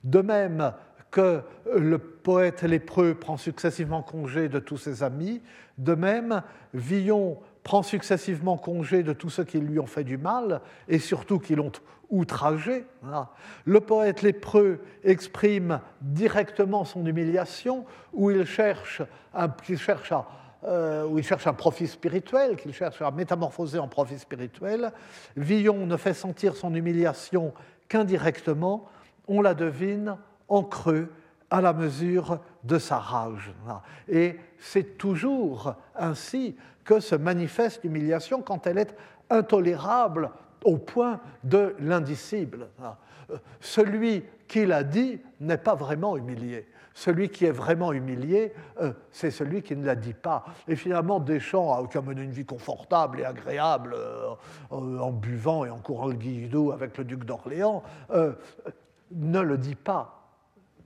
De 0.02 0.22
même 0.22 0.72
que 1.10 1.42
le 1.76 1.98
poète 1.98 2.62
lépreux 2.62 3.14
prend 3.14 3.36
successivement 3.36 4.02
congé 4.02 4.48
de 4.48 4.58
tous 4.58 4.76
ses 4.76 5.02
amis, 5.02 5.42
de 5.78 5.94
même, 5.94 6.42
Villon 6.72 7.38
prend 7.70 7.84
successivement 7.84 8.56
congé 8.56 9.04
de 9.04 9.12
tous 9.12 9.30
ceux 9.30 9.44
qui 9.44 9.60
lui 9.60 9.78
ont 9.78 9.86
fait 9.86 10.02
du 10.02 10.18
mal 10.18 10.60
et 10.88 10.98
surtout 10.98 11.38
qui 11.38 11.54
l'ont 11.54 11.70
outragé. 12.10 12.84
Le 13.64 13.78
poète 13.78 14.22
lépreux 14.22 14.80
exprime 15.04 15.78
directement 16.00 16.84
son 16.84 17.06
humiliation 17.06 17.84
où 18.12 18.32
il 18.32 18.44
cherche 18.44 19.02
un, 19.32 19.48
cherche 19.76 20.12
euh, 20.64 21.06
où 21.06 21.18
il 21.18 21.24
cherche 21.24 21.46
un 21.46 21.52
profit 21.52 21.86
spirituel, 21.86 22.56
qu'il 22.56 22.74
cherche 22.74 23.00
à 23.02 23.12
métamorphoser 23.12 23.78
en 23.78 23.86
profit 23.86 24.18
spirituel. 24.18 24.90
Villon 25.36 25.86
ne 25.86 25.96
fait 25.96 26.14
sentir 26.14 26.56
son 26.56 26.74
humiliation 26.74 27.54
qu'indirectement, 27.88 28.88
on 29.28 29.42
la 29.42 29.54
devine 29.54 30.16
en 30.48 30.64
creux 30.64 31.08
à 31.50 31.60
la 31.60 31.72
mesure 31.72 32.38
de 32.64 32.78
sa 32.78 32.98
rage. 32.98 33.52
Et 34.08 34.38
c'est 34.58 34.96
toujours 34.96 35.74
ainsi 35.96 36.56
que 36.84 37.00
se 37.00 37.14
manifeste 37.14 37.82
l'humiliation 37.82 38.42
quand 38.42 38.66
elle 38.66 38.78
est 38.78 38.96
intolérable 39.28 40.30
au 40.64 40.76
point 40.76 41.20
de 41.44 41.74
l'indicible. 41.80 42.68
Celui 43.60 44.24
qui 44.48 44.66
l'a 44.66 44.82
dit 44.82 45.20
n'est 45.40 45.58
pas 45.58 45.74
vraiment 45.74 46.16
humilié. 46.16 46.66
Celui 46.92 47.28
qui 47.28 47.46
est 47.46 47.52
vraiment 47.52 47.92
humilié, 47.92 48.52
euh, 48.80 48.92
c'est 49.10 49.30
celui 49.30 49.62
qui 49.62 49.76
ne 49.76 49.86
la 49.86 49.94
dit 49.94 50.12
pas. 50.12 50.44
Et 50.66 50.74
finalement, 50.76 51.20
Deschamps, 51.20 51.86
qui 51.86 51.96
a 51.96 52.02
mené 52.02 52.22
une 52.22 52.32
vie 52.32 52.44
confortable 52.44 53.20
et 53.20 53.24
agréable 53.24 53.94
euh, 53.96 54.34
en 54.70 55.12
buvant 55.12 55.64
et 55.64 55.70
en 55.70 55.78
courant 55.78 56.08
le 56.08 56.14
guidou 56.14 56.72
avec 56.72 56.98
le 56.98 57.04
duc 57.04 57.24
d'Orléans, 57.24 57.82
euh, 58.10 58.32
ne 59.12 59.40
le 59.40 59.56
dit 59.56 59.76
pas. 59.76 60.19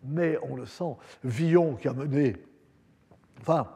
Mais 0.04 0.38
on 0.42 0.56
le 0.56 0.66
sent. 0.66 0.96
Villon, 1.22 1.74
qui 1.74 1.88
a 1.88 1.92
mené 1.92 2.36
enfin, 3.40 3.66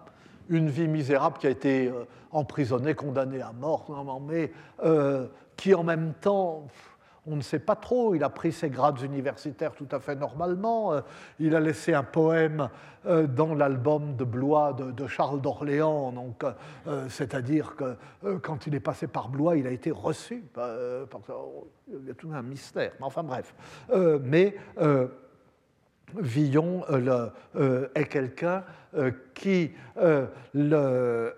une 0.49 0.69
vie 0.69 0.89
misérable, 0.89 1.39
qui 1.39 1.47
a 1.47 1.51
été 1.51 1.93
emprisonné, 2.33 2.95
condamné 2.95 3.41
à 3.41 3.53
mort, 3.53 3.87
mais 4.27 4.53
euh, 4.85 5.27
qui 5.57 5.75
en 5.75 5.85
même 5.85 6.15
temps, 6.15 6.67
on 7.27 7.37
ne 7.37 7.43
sait 7.43 7.59
pas 7.59 7.77
trop, 7.77 8.15
il 8.15 8.25
a 8.25 8.31
pris 8.31 8.53
ses 8.53 8.71
grades 8.71 9.01
universitaires 9.03 9.73
tout 9.73 9.89
à 9.91 10.01
fait 10.01 10.15
normalement, 10.15 10.93
euh, 10.93 11.01
il 11.39 11.55
a 11.55 11.61
laissé 11.61 11.93
un 11.93 12.03
poème 12.03 12.69
euh, 13.07 13.27
dans 13.27 13.55
l'album 13.55 14.17
de 14.17 14.25
Blois 14.25 14.73
de, 14.73 15.07
Charles 15.07 15.41
d'Orléans, 15.41 16.13
donc 16.13 16.45
c'est-à-dire 17.09 17.77
que 17.77 17.97
quand 18.39 18.67
il 18.67 18.75
est 18.75 18.81
passé 18.81 19.07
par 19.07 19.29
Blois, 19.29 19.57
il 19.57 19.67
a 19.67 19.71
été 19.71 19.91
reçu, 19.91 20.45
il 20.57 22.07
y 22.07 22.11
a 22.11 22.15
tout 22.15 22.31
un 22.33 22.43
mystère, 22.43 22.93
enfin 23.01 23.23
bref. 23.23 23.55
mais 24.23 24.57
Villon 26.17 26.85
est 27.95 28.05
quelqu'un 28.07 28.65
euh, 28.95 29.11
qui 29.35 29.73
euh, 29.99 30.27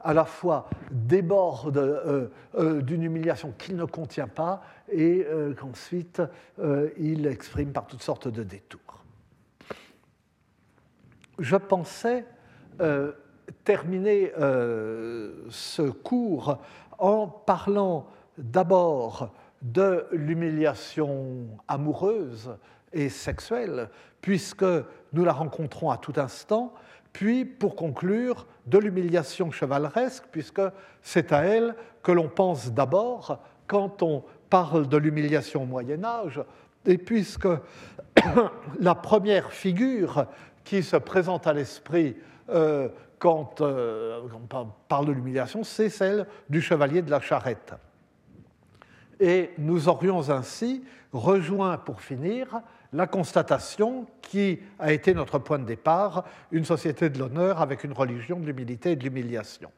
à 0.00 0.12
la 0.12 0.24
fois 0.24 0.68
déborde 0.90 1.78
euh, 1.78 2.82
d'une 2.82 3.04
humiliation 3.04 3.54
qu'il 3.56 3.76
ne 3.76 3.84
contient 3.84 4.26
pas 4.26 4.64
et 4.90 5.24
qu'ensuite 5.60 6.20
il 6.98 7.28
exprime 7.28 7.72
par 7.72 7.86
toutes 7.86 8.02
sortes 8.02 8.26
de 8.26 8.42
détours. 8.42 9.04
Je 11.38 11.56
pensais 11.56 12.26
terminer 13.64 14.32
ce 14.36 15.82
cours 15.82 16.58
en 16.98 17.28
parlant 17.28 18.08
d'abord 18.36 19.32
de 19.62 20.06
l'humiliation 20.10 21.46
amoureuse 21.68 22.56
et 22.92 23.08
sexuelle, 23.08 23.88
puisque 24.20 24.64
nous 25.12 25.24
la 25.24 25.32
rencontrons 25.32 25.90
à 25.90 25.96
tout 25.96 26.14
instant, 26.16 26.74
puis, 27.12 27.44
pour 27.44 27.76
conclure, 27.76 28.46
de 28.66 28.78
l'humiliation 28.78 29.50
chevaleresque, 29.50 30.24
puisque 30.30 30.62
c'est 31.02 31.32
à 31.32 31.42
elle 31.42 31.74
que 32.02 32.12
l'on 32.12 32.28
pense 32.28 32.72
d'abord 32.72 33.40
quand 33.66 34.02
on 34.02 34.24
parle 34.48 34.88
de 34.88 34.96
l'humiliation 34.96 35.62
au 35.62 35.66
Moyen 35.66 36.04
Âge, 36.04 36.42
et 36.86 36.98
puisque 36.98 37.48
la 38.80 38.94
première 38.94 39.52
figure 39.52 40.26
qui 40.64 40.82
se 40.82 40.96
présente 40.96 41.46
à 41.46 41.52
l'esprit 41.52 42.16
euh, 42.48 42.88
quand, 43.18 43.60
euh, 43.60 44.20
on 44.52 44.66
parle 44.88 45.06
de 45.06 45.12
l'humiliation, 45.12 45.64
c'est 45.64 45.88
celle 45.88 46.26
du 46.48 46.60
chevalier 46.60 47.02
de 47.02 47.10
la 47.10 47.20
charrette. 47.20 47.74
Et 49.20 49.50
nous 49.58 49.88
aurions 49.88 50.30
ainsi 50.30 50.82
rejoint, 51.12 51.78
pour 51.78 52.00
finir, 52.00 52.62
la 52.92 53.06
constatation 53.06 54.06
qui 54.20 54.60
a 54.78 54.92
été 54.92 55.14
notre 55.14 55.38
point 55.38 55.58
de 55.58 55.64
départ, 55.64 56.24
une 56.50 56.64
société 56.64 57.08
de 57.08 57.18
l'honneur 57.18 57.60
avec 57.60 57.84
une 57.84 57.92
religion 57.92 58.38
de 58.38 58.46
l'humilité 58.46 58.92
et 58.92 58.96
de 58.96 59.04
l'humiliation. 59.04 59.70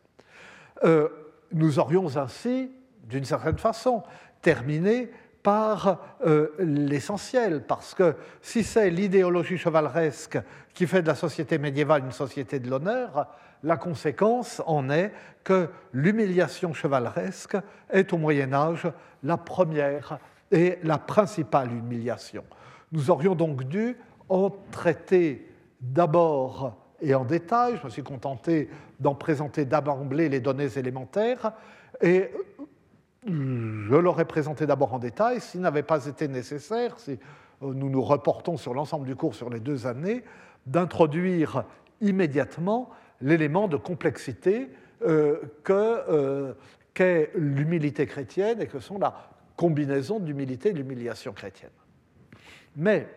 Euh, 0.84 1.08
nous 1.52 1.78
aurions 1.78 2.16
ainsi, 2.16 2.70
d'une 3.04 3.24
certaine 3.24 3.58
façon, 3.58 4.02
terminé 4.42 5.10
par 5.42 5.98
euh, 6.26 6.48
l'essentiel, 6.58 7.62
parce 7.66 7.94
que 7.94 8.16
si 8.40 8.64
c'est 8.64 8.90
l'idéologie 8.90 9.58
chevaleresque 9.58 10.38
qui 10.72 10.86
fait 10.86 11.02
de 11.02 11.06
la 11.06 11.14
société 11.14 11.58
médiévale 11.58 12.04
une 12.04 12.12
société 12.12 12.58
de 12.58 12.68
l'honneur, 12.68 13.28
la 13.62 13.76
conséquence 13.76 14.62
en 14.66 14.90
est 14.90 15.12
que 15.44 15.68
l'humiliation 15.92 16.72
chevaleresque 16.72 17.56
est 17.90 18.12
au 18.12 18.18
Moyen 18.18 18.52
Âge 18.52 18.90
la 19.22 19.36
première 19.36 20.18
et 20.50 20.78
la 20.82 20.98
principale 20.98 21.72
humiliation. 21.72 22.44
Nous 22.94 23.10
aurions 23.10 23.34
donc 23.34 23.64
dû 23.64 23.96
en 24.28 24.50
traiter 24.70 25.50
d'abord 25.80 26.76
et 27.00 27.12
en 27.16 27.24
détail. 27.24 27.76
Je 27.80 27.84
me 27.84 27.90
suis 27.90 28.04
contenté 28.04 28.70
d'en 29.00 29.16
présenter 29.16 29.64
d'emblée 29.64 30.28
les 30.28 30.38
données 30.38 30.78
élémentaires 30.78 31.54
et 32.00 32.30
je 33.26 33.96
l'aurais 33.96 34.26
présenté 34.26 34.64
d'abord 34.64 34.94
en 34.94 35.00
détail 35.00 35.40
s'il 35.40 35.60
n'avait 35.60 35.82
pas 35.82 36.06
été 36.06 36.28
nécessaire, 36.28 37.00
si 37.00 37.18
euh, 37.64 37.74
nous 37.74 37.90
nous 37.90 38.02
reportons 38.02 38.56
sur 38.56 38.74
l'ensemble 38.74 39.06
du 39.06 39.16
cours 39.16 39.34
sur 39.34 39.50
les 39.50 39.58
deux 39.58 39.88
années, 39.88 40.22
d'introduire 40.64 41.64
immédiatement 42.00 42.90
l'élément 43.20 43.66
de 43.66 43.76
complexité 43.76 44.68
euh, 45.02 45.40
euh, 45.68 46.54
qu'est 46.94 47.32
l'humilité 47.34 48.06
chrétienne 48.06 48.62
et 48.62 48.68
que 48.68 48.78
sont 48.78 48.98
la 48.98 49.32
combinaison 49.56 50.20
d'humilité 50.20 50.68
et 50.68 50.74
d'humiliation 50.74 51.32
chrétienne. 51.32 51.70
Mais 52.76 53.08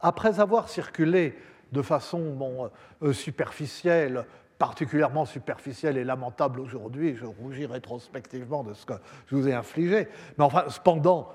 après 0.00 0.40
avoir 0.40 0.68
circulé 0.68 1.36
de 1.72 1.82
façon 1.82 2.70
euh, 3.02 3.12
superficielle, 3.12 4.24
particulièrement 4.58 5.24
superficielle 5.24 5.96
et 5.96 6.04
lamentable 6.04 6.60
aujourd'hui, 6.60 7.14
je 7.16 7.26
rougis 7.26 7.66
rétrospectivement 7.66 8.64
de 8.64 8.74
ce 8.74 8.86
que 8.86 8.94
je 9.26 9.36
vous 9.36 9.48
ai 9.48 9.54
infligé, 9.54 10.08
mais 10.36 10.44
enfin, 10.44 10.64
cependant, 10.68 11.30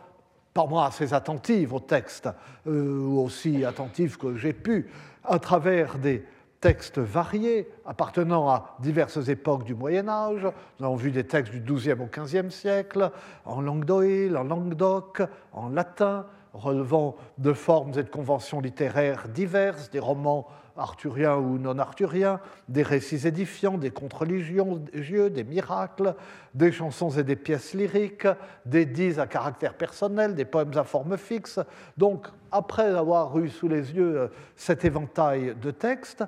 par 0.54 0.68
moi 0.68 0.86
assez 0.86 1.14
attentive 1.14 1.74
au 1.74 1.80
texte, 1.80 2.30
euh, 2.68 3.00
aussi 3.00 3.66
attentive 3.66 4.18
que 4.18 4.36
j'ai 4.36 4.54
pu, 4.54 4.90
à 5.24 5.40
travers 5.40 5.98
des 5.98 6.26
textes 6.60 7.00
variés 7.00 7.70
appartenant 7.86 8.48
à 8.48 8.78
diverses 8.80 9.28
époques 9.28 9.66
du 9.66 9.76
Moyen 9.76 10.08
Âge. 10.08 10.48
Nous 10.80 10.86
avons 10.86 10.96
vu 10.96 11.12
des 11.12 11.26
textes 11.26 11.52
du 11.52 11.60
XIIe 11.60 12.00
au 12.00 12.06
XVe 12.06 12.50
siècle, 12.50 13.12
en 13.46 13.62
langue 13.62 13.84
d'Oïl, 13.84 14.38
en 14.38 14.44
Languedoc, 14.44 15.22
en 15.52 15.70
latin, 15.70 16.26
relevant 16.54 17.16
de 17.38 17.52
formes 17.54 17.92
et 17.98 18.04
de 18.04 18.10
conventions 18.10 18.62
littéraires 18.62 19.28
diverses, 19.28 19.90
des 19.90 20.00
romans 20.00 20.48
arthuriens 20.78 21.36
ou 21.36 21.58
non 21.58 21.78
arthuriens, 21.78 22.40
des 22.68 22.84
récits 22.84 23.28
édifiants, 23.28 23.78
des 23.78 23.92
contes 23.92 24.14
religieux, 24.14 25.30
des 25.30 25.44
miracles, 25.44 26.16
des 26.54 26.72
chansons 26.72 27.10
et 27.12 27.24
des 27.24 27.36
pièces 27.36 27.74
lyriques, 27.74 28.28
des 28.66 28.86
dits 28.86 29.20
à 29.20 29.28
caractère 29.28 29.76
personnel, 29.76 30.36
des 30.36 30.46
poèmes 30.46 30.76
à 30.78 30.84
forme 30.84 31.18
fixe. 31.18 31.60
Donc, 31.98 32.28
après 32.52 32.90
avoir 32.90 33.38
eu 33.38 33.50
sous 33.50 33.68
les 33.68 33.94
yeux 33.94 34.18
euh, 34.18 34.28
cet 34.56 34.86
éventail 34.86 35.56
de 35.62 35.72
textes, 35.72 36.24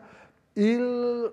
il 0.56 1.32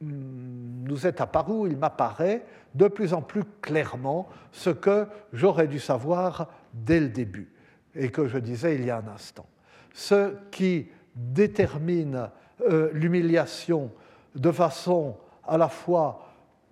nous 0.00 1.06
est 1.06 1.20
apparu, 1.20 1.70
il 1.70 1.76
m'apparaît 1.76 2.44
de 2.74 2.88
plus 2.88 3.14
en 3.14 3.22
plus 3.22 3.44
clairement 3.60 4.28
ce 4.50 4.70
que 4.70 5.06
j'aurais 5.32 5.68
dû 5.68 5.78
savoir 5.78 6.48
dès 6.72 7.00
le 7.00 7.08
début 7.08 7.50
et 7.94 8.10
que 8.10 8.26
je 8.26 8.38
disais 8.38 8.74
il 8.74 8.84
y 8.84 8.90
a 8.90 8.98
un 8.98 9.08
instant. 9.08 9.46
Ce 9.92 10.34
qui 10.50 10.88
détermine 11.14 12.30
euh, 12.62 12.90
l'humiliation 12.92 13.90
de 14.34 14.50
façon 14.50 15.16
à 15.46 15.58
la 15.58 15.68
fois 15.68 16.28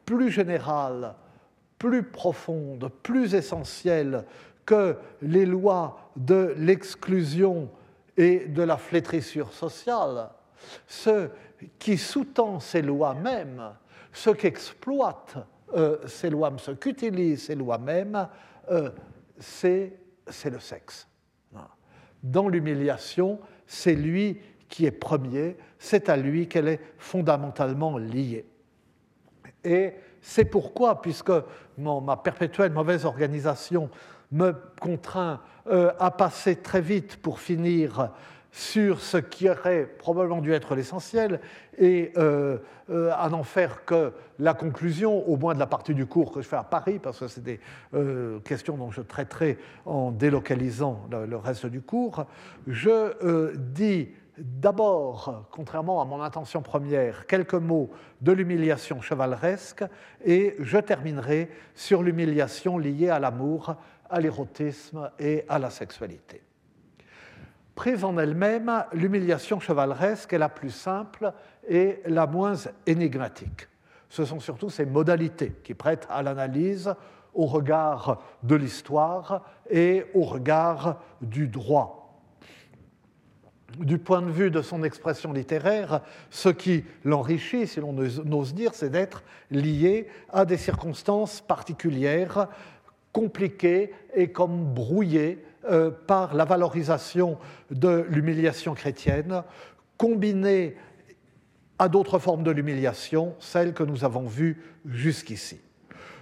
plus 0.07 0.31
générale, 0.31 1.15
plus 1.79 2.03
profonde, 2.03 2.91
plus 3.03 3.35
essentielle 3.35 4.25
que 4.65 4.97
les 5.23 5.47
lois 5.47 6.11
de 6.17 6.55
l'exclusion 6.57 7.69
et 8.17 8.47
de 8.47 8.63
la 8.63 8.77
flétrissure 8.77 9.53
sociale, 9.53 10.31
ce 10.87 11.29
qui 11.79 11.99
sous-tend 11.99 12.61
ces 12.61 12.83
lois 12.83 13.15
mêmes, 13.15 13.63
ce 14.13 14.31
qu'exploite 14.31 15.37
euh, 15.75 15.99
ces 16.07 16.31
lois, 16.31 16.53
ce 16.59 16.73
qu'utilise 16.73 17.45
ces 17.45 17.55
lois 17.55 17.79
mêmes, 17.79 18.29
euh, 18.71 18.91
c'est 19.41 19.93
le 20.45 20.61
sexe. 20.61 21.09
Dans 22.23 22.49
l'humiliation, 22.49 23.41
c'est 23.67 23.95
lui 23.95 24.41
qui 24.69 24.87
est 24.87 24.91
premier, 24.91 25.57
c'est 25.79 26.09
à 26.09 26.17
lui 26.17 26.49
qu'elle 26.49 26.69
est 26.69 26.81
fondamentalement 26.99 27.97
liée. 27.99 28.47
Et 29.65 29.95
c'est 30.21 30.45
pourquoi, 30.45 31.01
puisque 31.01 31.33
ma 31.79 32.17
perpétuelle 32.19 32.73
mauvaise 32.73 33.05
organisation 33.05 33.91
me 34.33 34.55
contraint 34.81 35.41
euh, 35.67 35.93
à 35.99 36.11
passer 36.11 36.57
très 36.57 36.81
vite 36.81 37.17
pour 37.17 37.41
finir 37.41 38.13
sur 38.53 39.01
ce 39.01 39.17
qui 39.17 39.49
aurait 39.49 39.87
probablement 39.87 40.41
dû 40.41 40.53
être 40.53 40.75
l'essentiel 40.75 41.41
et 41.79 42.13
euh, 42.17 42.59
euh, 42.91 43.13
à 43.17 43.29
n'en 43.29 43.45
faire 43.45 43.85
que 43.85 44.13
la 44.39 44.55
conclusion, 44.55 45.29
au 45.29 45.37
moins 45.37 45.55
de 45.55 45.61
la 45.61 45.67
partie 45.67 45.95
du 45.95 46.07
cours 46.07 46.33
que 46.33 46.43
je 46.43 46.49
fais 46.49 46.57
à 46.57 46.65
Paris, 46.65 46.99
parce 46.99 47.21
que 47.21 47.29
c'est 47.29 47.43
des 47.43 47.61
euh, 47.95 48.41
questions 48.41 48.77
dont 48.77 48.91
je 48.91 49.03
traiterai 49.03 49.59
en 49.87 50.11
délocalisant 50.11 51.07
le, 51.11 51.37
reste 51.37 51.67
du 51.67 51.81
cours, 51.81 52.25
je 52.67 53.55
dis 53.57 54.09
d'abord, 54.37 55.47
contrairement 55.51 56.01
à 56.01 56.05
mon 56.05 56.23
intention 56.23 56.63
première, 56.63 57.27
quelques 57.27 57.55
mots 57.55 57.91
de 58.21 58.33
l'humiliation 58.33 59.01
chevaleresque 59.01 59.85
et 60.25 60.57
je 60.59 60.79
terminerai 60.79 61.51
sur 61.75 62.03
l'humiliation 62.03 62.79
liée 62.79 63.11
à 63.11 63.19
l'amour, 63.19 63.77
à 64.09 64.21
l'érotisme 64.21 65.11
et 65.19 65.45
à 65.49 65.59
la 65.59 65.71
sexualité 65.71 66.43
prise 67.81 68.05
en 68.05 68.19
elle-même, 68.19 68.85
l'humiliation 68.93 69.59
chevaleresque 69.59 70.35
est 70.35 70.39
la 70.39 70.51
plus 70.51 70.69
simple 70.69 71.33
et 71.67 72.03
la 72.05 72.27
moins 72.27 72.53
énigmatique. 72.87 73.69
Ce 74.11 74.27
sont 74.27 74.39
surtout 74.39 74.69
ses 74.69 74.85
modalités 74.85 75.55
qui 75.65 75.73
prêtent 75.73 76.07
à 76.11 76.23
l'analyse 76.23 76.95
au 77.33 77.47
regard 77.47 78.21
de 78.43 78.55
l'histoire 78.55 79.47
et 79.71 80.05
au 80.13 80.25
regard 80.25 81.01
du 81.23 81.49
droit. 81.49 82.21
Du 83.79 83.97
point 83.97 84.21
de 84.21 84.31
vue 84.31 84.51
de 84.51 84.61
son 84.61 84.83
expression 84.83 85.33
littéraire, 85.33 86.03
ce 86.29 86.51
qui 86.51 86.85
l'enrichit, 87.03 87.67
si 87.67 87.81
l'on 87.81 87.97
ose 87.97 88.55
dire, 88.55 88.75
c'est 88.75 88.91
d'être 88.91 89.23
lié 89.51 90.07
à 90.29 90.45
des 90.45 90.59
circonstances 90.59 91.41
particulières, 91.41 92.47
compliquées 93.11 93.95
et 94.15 94.31
comme 94.31 94.67
brouillées 94.75 95.43
euh, 95.69 95.91
par 96.07 96.35
la 96.35 96.45
valorisation 96.45 97.39
de 97.71 98.07
l'humiliation 98.09 98.75
chrétienne, 98.75 99.43
combinée 99.99 100.77
à 101.79 101.89
d'autres 101.89 102.19
formes 102.19 102.43
de 102.43 102.51
l'humiliation, 102.51 103.35
celles 103.39 103.75
que 103.75 103.83
nous 103.83 104.05
avons 104.05 104.27
vues 104.27 104.63
jusqu'ici. 104.87 105.61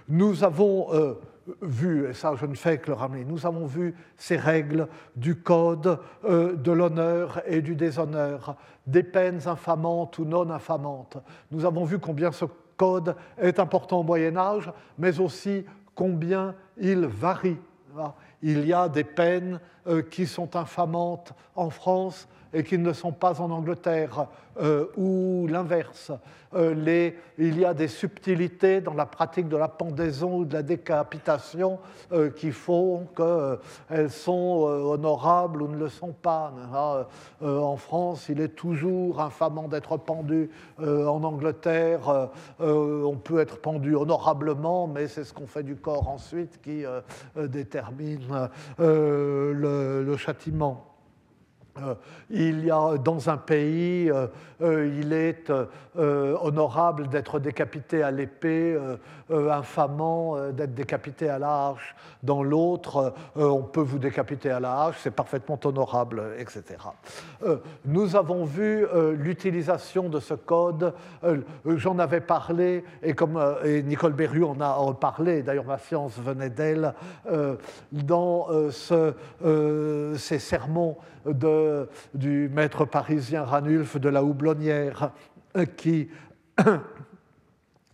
Nous 0.09 0.43
avons 0.43 0.93
euh, 0.93 1.13
vu, 1.61 2.09
et 2.09 2.13
ça 2.13 2.33
je 2.35 2.45
ne 2.45 2.55
fais 2.55 2.79
que 2.79 2.87
le 2.87 2.93
ramener, 2.93 3.23
nous 3.23 3.45
avons 3.45 3.65
vu 3.65 3.95
ces 4.17 4.35
règles 4.35 4.87
du 5.15 5.35
code 5.35 5.99
euh, 6.25 6.55
de 6.55 6.71
l'honneur 6.71 7.41
et 7.45 7.61
du 7.61 7.75
déshonneur, 7.75 8.57
des 8.87 9.03
peines 9.03 9.47
infamantes 9.47 10.17
ou 10.17 10.25
non 10.25 10.49
infamantes. 10.49 11.17
Nous 11.51 11.65
avons 11.65 11.85
vu 11.85 11.99
combien 11.99 12.31
ce 12.31 12.45
code 12.75 13.15
est 13.37 13.59
important 13.59 13.99
au 13.99 14.03
Moyen 14.03 14.35
Âge, 14.37 14.71
mais 14.97 15.19
aussi 15.19 15.65
combien 15.95 16.55
il 16.77 17.05
varie 17.05 17.57
il 18.41 18.65
y 18.65 18.73
a 18.73 18.89
des 18.89 19.03
peines 19.03 19.59
euh, 19.87 20.01
qui 20.01 20.25
sont 20.25 20.55
infamantes 20.55 21.33
en 21.55 21.69
France 21.69 22.27
et 22.53 22.63
qui 22.63 22.77
ne 22.77 22.93
sont 22.93 23.11
pas 23.11 23.41
en 23.41 23.51
Angleterre, 23.51 24.27
euh, 24.61 24.87
ou 24.97 25.47
l'inverse. 25.47 26.11
Euh, 26.53 27.11
il 27.37 27.59
y 27.59 27.63
a 27.63 27.73
des 27.73 27.87
subtilités 27.87 28.81
dans 28.81 28.93
la 28.93 29.05
pratique 29.05 29.47
de 29.47 29.55
la 29.55 29.67
pendaison 29.67 30.39
ou 30.39 30.45
de 30.45 30.53
la 30.53 30.63
décapitation 30.63 31.79
qui 32.35 32.51
font 32.51 33.07
qu'elles 33.15 34.09
sont 34.09 34.63
honorables 34.63 35.61
ou 35.61 35.67
ne 35.67 35.77
le 35.77 35.89
sont 35.89 36.11
pas. 36.11 36.51
en 37.41 37.77
France, 37.77 38.27
il 38.29 38.41
est 38.41 38.55
toujours 38.55 39.21
infamant 39.21 39.67
d'être 39.67 39.95
pendu. 39.97 40.49
en 40.79 41.23
Angleterre, 41.23 42.29
on 42.59 43.15
peut 43.23 43.39
être 43.39 43.61
pendu 43.61 43.95
honorablement, 43.95 44.87
mais 44.87 45.07
c'est 45.07 45.23
ce 45.23 45.33
qu'on 45.33 45.47
fait 45.47 45.63
du 45.63 45.75
corps 45.75 46.09
ensuite 46.09 46.59
qui 46.61 46.83
détermine 47.37 48.49
le 48.79 50.15
châtiment. 50.17 50.88
Euh, 51.83 51.95
il 52.29 52.65
y 52.65 52.71
a 52.71 52.97
dans 52.97 53.29
un 53.29 53.37
pays, 53.37 54.11
euh, 54.11 54.27
euh, 54.61 54.99
il 55.01 55.13
est 55.13 55.51
honorable 55.95 57.07
d'être 57.07 57.39
décapité 57.39 58.03
à 58.03 58.11
l'épée, 58.11 58.77
infamant 59.29 60.37
d'être 60.51 60.73
décapité 60.73 61.27
à 61.27 61.39
la 61.39 61.67
hache. 61.67 61.95
Dans 62.23 62.41
l'autre, 62.41 63.13
on 63.35 63.63
peut 63.63 63.81
vous 63.81 63.99
décapiter 63.99 64.49
à 64.49 64.59
la 64.59 64.83
hache, 64.83 64.95
c'est 65.01 65.11
parfaitement 65.11 65.59
honorable, 65.65 66.21
etc. 66.37 66.77
nous 67.85 68.15
avons 68.15 68.45
vu 68.45 68.85
l'utilisation 69.13 70.07
de 70.07 70.19
ce 70.19 70.35
code, 70.35 70.93
j'en 71.65 71.99
avais 71.99 72.21
parlé, 72.21 72.85
et 73.03 73.13
comme 73.13 73.41
et 73.65 73.83
Nicole 73.83 74.13
Berru 74.13 74.45
en 74.45 74.61
a 74.61 74.73
reparlé, 74.73 75.41
d'ailleurs 75.41 75.65
ma 75.65 75.79
science 75.79 76.17
venait 76.17 76.49
d'elle, 76.49 76.93
dans 77.91 78.47
ce, 78.71 79.13
ces 80.17 80.39
sermons 80.39 80.97
de, 81.25 81.89
du 82.13 82.49
maître 82.49 82.85
parisien 82.85 83.43
Ranulf 83.43 83.97
de 83.97 84.09
la 84.09 84.23
Houblonnière, 84.23 85.11
euh, 85.57 85.65
qui 85.65 86.09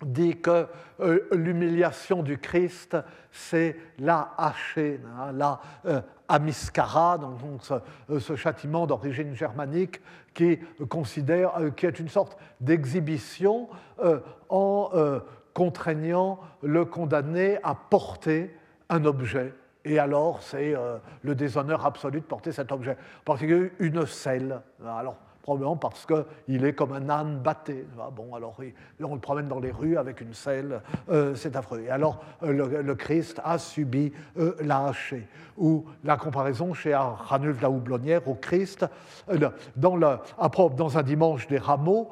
dit 0.06 0.38
que 0.38 0.68
euh, 1.00 1.20
l'humiliation 1.32 2.24
du 2.24 2.38
Christ, 2.38 2.98
c'est 3.32 3.78
la 4.00 4.34
hachée, 4.38 5.00
hein, 5.18 5.32
la 5.34 5.60
euh, 5.86 6.02
amiscara, 6.28 7.18
donc, 7.18 7.40
ce, 8.20 8.36
châtiment 8.36 8.88
d'origine 8.88 9.34
germanique 9.34 10.02
qui 10.34 10.60
considère, 10.90 11.54
qui 11.76 11.86
est 11.86 12.00
une 12.00 12.10
sorte 12.10 12.38
d'exhibition 12.60 13.70
en 14.50 14.92
contraignant 15.54 16.40
le 16.62 16.84
condamné 16.84 17.60
à 17.64 17.76
porter 17.76 18.54
un 18.90 19.06
objet 19.06 19.54
et 19.86 20.00
alors, 20.00 20.42
c'est 20.42 20.76
euh, 20.76 20.98
le 21.22 21.36
déshonneur 21.36 21.86
absolu 21.86 22.20
de 22.20 22.26
porter 22.26 22.52
cet 22.52 22.72
objet. 22.72 22.98
En 23.22 23.24
particulier, 23.24 23.72
une 23.80 24.06
selle. 24.08 24.62
Alors, 24.84 25.16
probablement 25.46 25.76
parce 25.76 26.08
qu'il 26.08 26.66
est 26.66 26.74
comme 26.74 26.94
un 26.94 27.08
âne 27.08 27.38
batté. 27.38 27.86
Ah, 28.00 28.10
bon, 28.12 28.34
alors 28.34 28.58
on 29.00 29.14
le 29.14 29.20
promène 29.20 29.48
dans 29.48 29.60
les 29.60 29.70
rues 29.70 29.96
avec 29.96 30.20
une 30.22 30.34
selle, 30.34 30.82
euh, 31.08 31.36
c'est 31.36 31.56
affreux. 31.56 31.82
Et 31.82 31.92
alors 31.92 32.20
le, 32.42 32.96
Christ 32.96 33.40
a 33.44 33.60
subi 33.60 34.12
euh, 34.40 34.56
la 34.62 34.88
hachée. 34.88 35.28
Ou 35.58 35.86
la 36.04 36.18
comparaison 36.18 36.74
chez 36.74 36.96
Ranulf 36.96 37.62
la 37.62 37.70
Houblonnière 37.70 38.28
au 38.28 38.34
Christ, 38.34 38.88
euh, 39.30 39.50
dans, 39.76 39.96
le, 39.96 40.18
dans 40.76 40.98
un 40.98 41.04
dimanche 41.04 41.46
des 41.48 41.60
rameaux, 41.60 42.10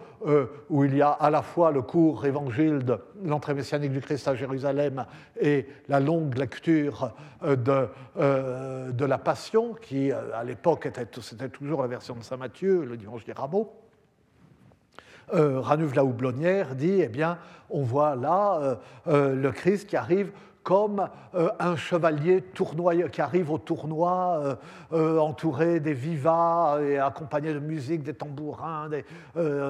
où 0.70 0.86
il 0.86 0.96
y 0.96 1.02
a 1.02 1.10
à 1.10 1.30
la 1.30 1.42
fois 1.42 1.72
le 1.72 1.82
court 1.82 2.26
évangile 2.26 2.86
de 2.86 2.98
l'entrée 3.26 3.54
messianique 3.54 3.92
du 3.92 4.00
Christ 4.00 4.26
à 4.30 4.36
Jérusalem 4.36 5.06
et 5.38 5.68
la 5.90 6.00
longue 6.00 6.38
lecture 6.38 7.12
de, 7.46 7.90
de 8.16 9.06
la 9.06 9.18
Passion, 9.18 9.74
qui 9.74 10.14
à 10.14 10.46
l'époque 10.46 10.86
était, 10.86 11.06
c'était 11.20 11.50
toujours 11.50 11.82
la 11.82 11.90
version 11.90 12.16
de 12.16 12.24
Saint 12.24 12.38
Matthieu, 12.38 12.86
le 12.86 12.96
dimanche 12.96 13.23
des 13.26 13.34
rameaux. 13.34 13.74
Euh, 15.34 15.62
la 15.96 16.04
Houblonnière 16.04 16.76
dit, 16.76 17.02
eh 17.02 17.08
bien, 17.08 17.38
on 17.70 17.84
voit 17.84 18.16
là 18.16 18.60
euh, 18.62 18.76
euh, 19.08 19.36
le 19.36 19.52
Christ 19.52 19.90
qui 19.90 19.98
arrive 19.98 20.32
comme 20.62 21.10
euh, 21.36 21.50
un 21.60 21.76
chevalier 21.76 22.42
tournoyeur 22.42 23.12
qui 23.12 23.20
arrive 23.20 23.52
au 23.52 23.58
tournoi 23.58 24.58
entouré 24.92 25.82
des 25.82 25.94
vivas 25.94 26.80
et 26.82 26.98
accompagné 27.00 27.54
de 27.54 27.60
musique, 27.60 28.04
des 28.04 28.14
tambourins, 28.14 28.90
des, 28.90 29.04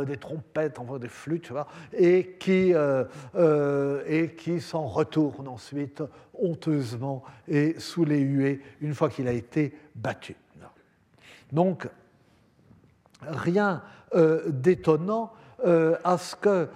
des 0.05 0.17
trompettes, 0.17 0.79
des 0.99 1.07
flûtes, 1.07 1.51
et 1.93 2.35
qui, 2.39 2.73
et 4.07 4.35
qui 4.35 4.61
s'en 4.61 4.85
retourne 4.85 5.47
ensuite 5.47 6.03
honteusement 6.39 7.23
et 7.47 7.79
sous 7.79 8.05
les 8.05 8.19
huées 8.19 8.61
une 8.81 8.93
fois 8.93 9.09
qu'il 9.09 9.27
a 9.27 9.31
été 9.31 9.73
battu. 9.95 10.35
Donc, 11.51 11.87
rien 13.29 13.81
d'étonnant 14.47 15.33
à 15.65 16.17
ce 16.17 16.35
que 16.35 16.67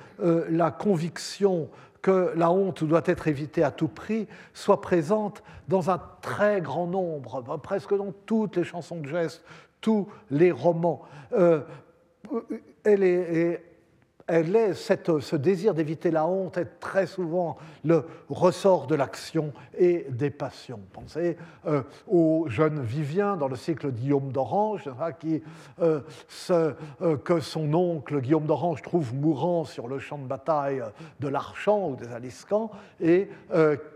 la 0.50 0.72
conviction 0.72 1.70
que 2.02 2.32
la 2.36 2.52
honte 2.52 2.84
doit 2.84 3.02
être 3.06 3.28
évitée 3.28 3.64
à 3.64 3.72
tout 3.72 3.90
prix 3.90 4.28
soit 4.54 4.82
présente 4.82 5.44
dans 5.68 5.90
un 5.90 6.02
très 6.22 6.62
grand 6.62 6.88
nombre, 6.88 7.58
presque 7.58 7.96
dans 7.96 8.14
toutes 8.26 8.56
les 8.56 8.64
chansons 8.64 9.02
de 9.02 9.08
gestes, 9.08 9.44
tous 9.82 10.08
les 10.32 10.52
romans. 10.52 11.02
Euh, 11.34 11.62
elle 12.84 13.04
est, 13.04 13.62
elle 14.28 14.56
est 14.56 14.74
ce 14.74 15.36
désir 15.36 15.74
d'éviter 15.74 16.12
la 16.12 16.28
honte 16.28 16.58
est 16.58 16.80
très 16.80 17.08
souvent 17.08 17.58
le 17.86 18.06
ressort 18.30 18.86
de 18.88 18.96
l'action 18.96 19.54
et 19.78 20.06
des 20.10 20.30
passions. 20.30 20.82
Pensez 20.92 21.38
euh, 21.66 21.82
au 22.08 22.46
jeune 22.50 22.82
Vivien 22.82 23.38
dans 23.38 23.48
le 23.48 23.56
cycle 23.56 23.92
Guillaume 23.92 24.34
d'Orange, 24.34 24.90
qui, 25.20 25.42
euh, 25.82 26.02
euh, 26.52 27.18
que 27.18 27.40
son 27.40 27.74
oncle 27.74 28.20
Guillaume 28.20 28.46
d'Orange 28.46 28.82
trouve 28.82 29.16
mourant 29.16 29.64
sur 29.64 29.88
le 29.88 30.00
champ 30.00 30.18
de 30.18 30.28
bataille 30.28 30.84
de 31.22 31.28
l'Archant 31.30 31.90
ou 31.90 31.96
des 31.96 32.12
Aliscans, 32.12 32.70
et 33.00 33.30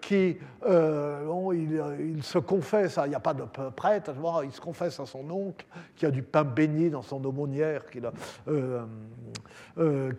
qui 0.01 0.37
il, 0.65 2.23
se 2.23 2.37
confesse, 2.37 2.99
il 3.03 3.09
n'y 3.09 3.15
a 3.15 3.19
pas 3.19 3.33
de 3.33 3.43
prêtre, 3.75 4.11
il 4.43 4.51
se 4.51 4.61
confesse 4.61 4.99
à 4.99 5.05
son 5.05 5.29
oncle 5.29 5.65
qui 5.95 6.05
a 6.05 6.11
du 6.11 6.23
pain 6.23 6.43
béni 6.43 6.89
dans 6.89 7.01
son 7.01 7.23
aumônière 7.25 7.85
qu'il 7.89 8.05
a 8.05 8.13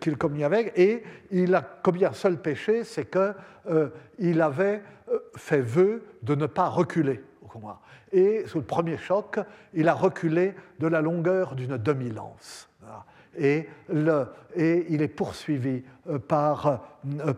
qu'il 0.03 0.17
commis 0.17 0.43
avec, 0.43 0.77
et 0.77 1.01
il 1.31 1.55
a 1.55 1.61
commis 1.61 2.03
un 2.03 2.11
seul 2.11 2.37
péché, 2.37 2.83
c'est 2.83 3.09
qu'il 3.09 3.33
euh, 3.69 4.41
avait 4.41 4.83
euh, 5.09 5.19
fait 5.37 5.61
vœu 5.61 6.03
de 6.21 6.35
ne 6.35 6.45
pas 6.45 6.67
reculer. 6.67 7.23
Et 8.11 8.43
sous 8.47 8.57
le 8.57 8.65
premier 8.65 8.97
choc, 8.97 9.39
il 9.73 9.87
a 9.87 9.93
reculé 9.93 10.55
de 10.79 10.87
la 10.87 11.01
longueur 11.01 11.55
d'une 11.55 11.77
demi-lance. 11.77 12.69
Et, 13.37 13.67
il 14.55 15.01
est 15.01 15.07
poursuivi 15.07 15.81
euh, 16.07 16.19
par, 16.19 16.81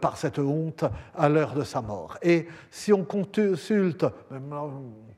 par 0.02 0.18
cette 0.18 0.38
honte 0.38 0.84
à 1.16 1.30
l'heure 1.30 1.54
de 1.54 1.64
sa 1.64 1.82
mort. 1.82 2.18
Et 2.22 2.48
si 2.70 2.92
on 2.92 3.06
consulte, 3.06 4.06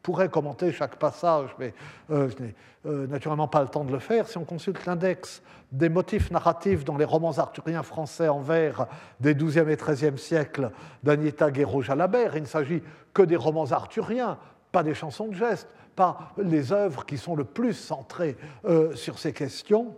pourrait 0.07 0.29
commenter 0.29 0.71
chaque 0.71 0.95
passage, 0.95 1.49
mais 1.59 1.73
euh, 2.11 2.29
je 2.29 2.41
n'ai 2.41 2.55
euh, 2.85 3.07
naturellement 3.07 3.49
pas 3.49 3.61
le 3.61 3.67
temps 3.67 3.83
de 3.83 3.91
le 3.91 3.99
faire. 3.99 4.25
Si 4.29 4.37
on 4.37 4.45
consulte 4.45 4.85
l'index 4.85 5.41
des 5.69 5.89
motifs 5.89 6.31
narratifs 6.31 6.85
dans 6.85 6.95
les 6.95 7.03
romans 7.03 7.37
arthuriens 7.37 7.83
français 7.83 8.29
en 8.29 8.39
vers 8.39 8.87
des 9.19 9.35
XIIe 9.35 9.69
et 9.69 9.75
XIIIe 9.75 10.17
siècles 10.17 10.71
d'Agneta 11.03 11.51
Guéraud-Jalabert, 11.51 12.37
il 12.37 12.43
ne 12.43 12.47
s'agit 12.47 12.81
que 13.13 13.21
des 13.21 13.35
romans 13.35 13.69
arthuriens, 13.73 14.37
pas 14.71 14.81
des 14.81 14.93
chansons 14.93 15.27
de 15.27 15.33
gestes, 15.33 15.67
pas 15.93 16.31
les 16.37 16.71
œuvres 16.71 17.05
qui 17.05 17.17
sont 17.17 17.35
le 17.35 17.43
plus 17.43 17.73
centrées 17.73 18.37
euh, 18.63 18.95
sur 18.95 19.19
ces 19.19 19.33
questions 19.33 19.93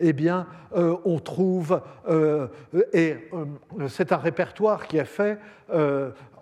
eh 0.00 0.12
bien, 0.12 0.46
on 0.72 1.18
trouve, 1.18 1.80
et 2.92 3.16
c'est 3.88 4.12
un 4.12 4.16
répertoire 4.16 4.86
qui 4.86 4.98
est 4.98 5.04
fait 5.04 5.38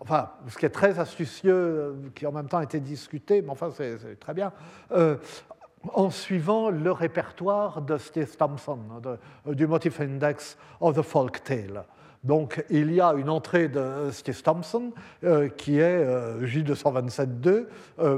enfin, 0.02 0.30
ce 0.48 0.58
qui 0.58 0.66
est 0.66 0.70
très 0.70 0.98
astucieux, 0.98 1.54
euh, 1.54 1.94
qui 2.14 2.26
en 2.26 2.32
même 2.32 2.48
temps 2.48 2.58
a 2.58 2.64
été 2.64 2.80
discuté, 2.80 3.40
mais 3.40 3.50
enfin, 3.50 3.70
c'est 3.72 4.18
très 4.18 4.34
bien, 4.34 4.52
euh, 4.90 5.16
en 5.94 6.10
suivant 6.10 6.70
le 6.70 6.92
répertoire 6.92 7.82
de 7.82 7.96
Steve 7.98 8.36
Thompson, 8.36 8.78
euh, 9.06 9.54
du 9.54 9.66
Motif 9.66 10.00
Index 10.00 10.58
of 10.80 10.96
the 10.96 11.02
Folk 11.02 11.42
Tale. 11.44 11.84
Donc, 12.24 12.64
il 12.70 12.92
y 12.92 13.00
a 13.00 13.12
une 13.14 13.28
entrée 13.28 13.68
de 13.68 14.10
Steve 14.12 14.40
Thompson 14.42 14.92
qui 15.56 15.80
est 15.80 16.04
J227.2, 16.40 17.66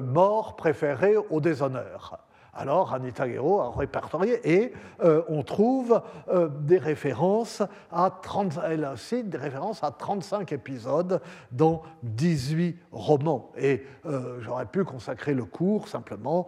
mort 0.01 0.57
préféré 0.57 1.17
au 1.17 1.41
déshonneur. 1.41 2.24
Alors 2.55 2.95
Anita 2.95 3.29
Guerrero 3.29 3.61
a 3.61 3.71
répertorié 3.71 4.41
et 4.45 4.73
euh, 5.03 5.23
on 5.29 5.43
trouve 5.43 6.01
euh, 6.29 6.49
des 6.61 6.79
références 6.79 7.63
à 7.91 8.11
30, 8.23 8.61
elle 8.65 8.89
cite 8.97 9.29
des 9.29 9.39
références 9.39 9.83
à 9.83 9.91
35 9.91 10.53
épisodes 10.53 11.21
dans 11.51 11.83
18 12.03 12.79
romans. 12.93 13.53
Et 13.57 13.85
euh, 14.07 14.41
j'aurais 14.41 14.67
pu 14.67 14.85
consacrer 14.85 15.35
le 15.35 15.45
cours 15.45 15.89
simplement 15.89 16.47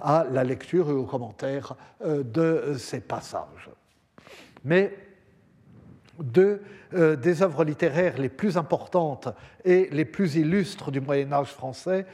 à 0.00 0.24
la 0.30 0.44
lecture 0.44 0.90
et 0.90 0.92
aux 0.92 1.04
commentaires 1.04 1.74
de 2.04 2.74
ces 2.78 3.00
passages. 3.00 3.70
Deux 6.20 6.62
des 6.92 7.42
œuvres 7.42 7.64
littéraires 7.64 8.18
les 8.18 8.28
plus 8.28 8.58
importantes 8.58 9.28
et 9.64 9.88
les 9.92 10.04
plus 10.04 10.36
illustres 10.36 10.90
du 10.90 11.00
Moyen 11.00 11.32
Âge 11.32 11.48
français 11.48 12.04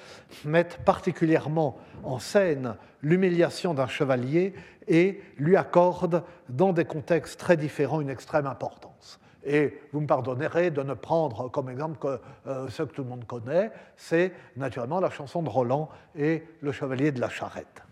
mettent 0.44 0.78
particulièrement 0.84 1.76
en 2.04 2.20
scène 2.20 2.76
l'humiliation 3.02 3.74
d'un 3.74 3.88
chevalier 3.88 4.54
et 4.88 5.20
lui 5.36 5.56
accorde, 5.56 6.22
dans 6.48 6.72
des 6.72 6.84
contextes 6.84 7.38
très 7.38 7.56
différents, 7.56 8.00
une 8.00 8.10
extrême 8.10 8.46
importance. 8.46 9.20
Et 9.44 9.80
vous 9.92 10.00
me 10.00 10.06
pardonnerez 10.06 10.70
de 10.70 10.82
ne 10.82 10.94
prendre 10.94 11.48
comme 11.50 11.70
exemple 11.70 11.98
que 11.98 12.20
euh, 12.46 12.68
ce 12.68 12.82
que 12.82 12.92
tout 12.92 13.02
le 13.02 13.08
monde 13.08 13.26
connaît, 13.26 13.70
c'est 13.96 14.32
naturellement 14.56 15.00
la 15.00 15.10
chanson 15.10 15.42
de 15.42 15.48
Roland 15.48 15.88
et 16.16 16.44
le 16.60 16.72
chevalier 16.72 17.12
de 17.12 17.20
la 17.20 17.28
charrette. 17.28 17.82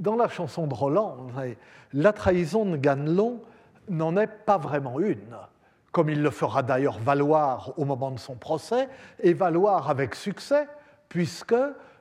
Dans 0.00 0.16
la 0.16 0.28
chanson 0.28 0.66
de 0.66 0.74
Roland, 0.74 1.28
la 1.92 2.12
trahison 2.12 2.64
de 2.64 2.76
Ganelon 2.76 3.40
n'en 3.88 4.16
est 4.16 4.26
pas 4.26 4.56
vraiment 4.56 4.98
une, 4.98 5.36
comme 5.92 6.08
il 6.08 6.22
le 6.22 6.30
fera 6.30 6.62
d'ailleurs 6.62 6.98
valoir 6.98 7.74
au 7.76 7.84
moment 7.84 8.10
de 8.10 8.18
son 8.18 8.34
procès, 8.34 8.88
et 9.22 9.34
valoir 9.34 9.90
avec 9.90 10.14
succès, 10.14 10.66
puisque 11.08 11.54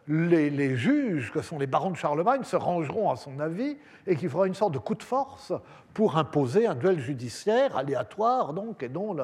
les, 0.09 0.75
juges, 0.75 1.31
que 1.31 1.41
sont 1.41 1.59
les 1.59 1.67
barons 1.67 1.91
de 1.91 1.95
Charlemagne, 1.95 2.43
se 2.43 2.55
rangeront 2.55 3.11
à 3.11 3.15
son 3.15 3.39
avis 3.39 3.77
et 4.07 4.15
qu'il 4.15 4.29
fera 4.29 4.47
une 4.47 4.55
sorte 4.55 4.73
de 4.73 4.79
coup 4.79 4.95
de 4.95 5.03
force 5.03 5.53
pour 5.93 6.17
imposer 6.17 6.65
un 6.65 6.75
duel 6.75 6.99
judiciaire 6.99 7.77
aléatoire, 7.77 8.53
donc, 8.53 8.81
et 8.81 8.89
dont 8.89 9.15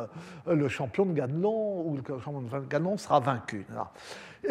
le, 0.47 0.67
champion 0.67 1.05
de 1.05 1.13
Ganelon 1.13 1.81
ou 1.87 1.97
le 1.97 2.19
champion 2.19 2.41
de 2.41 2.67
Ganelon 2.67 2.97
sera 2.97 3.19
vaincu. 3.19 3.65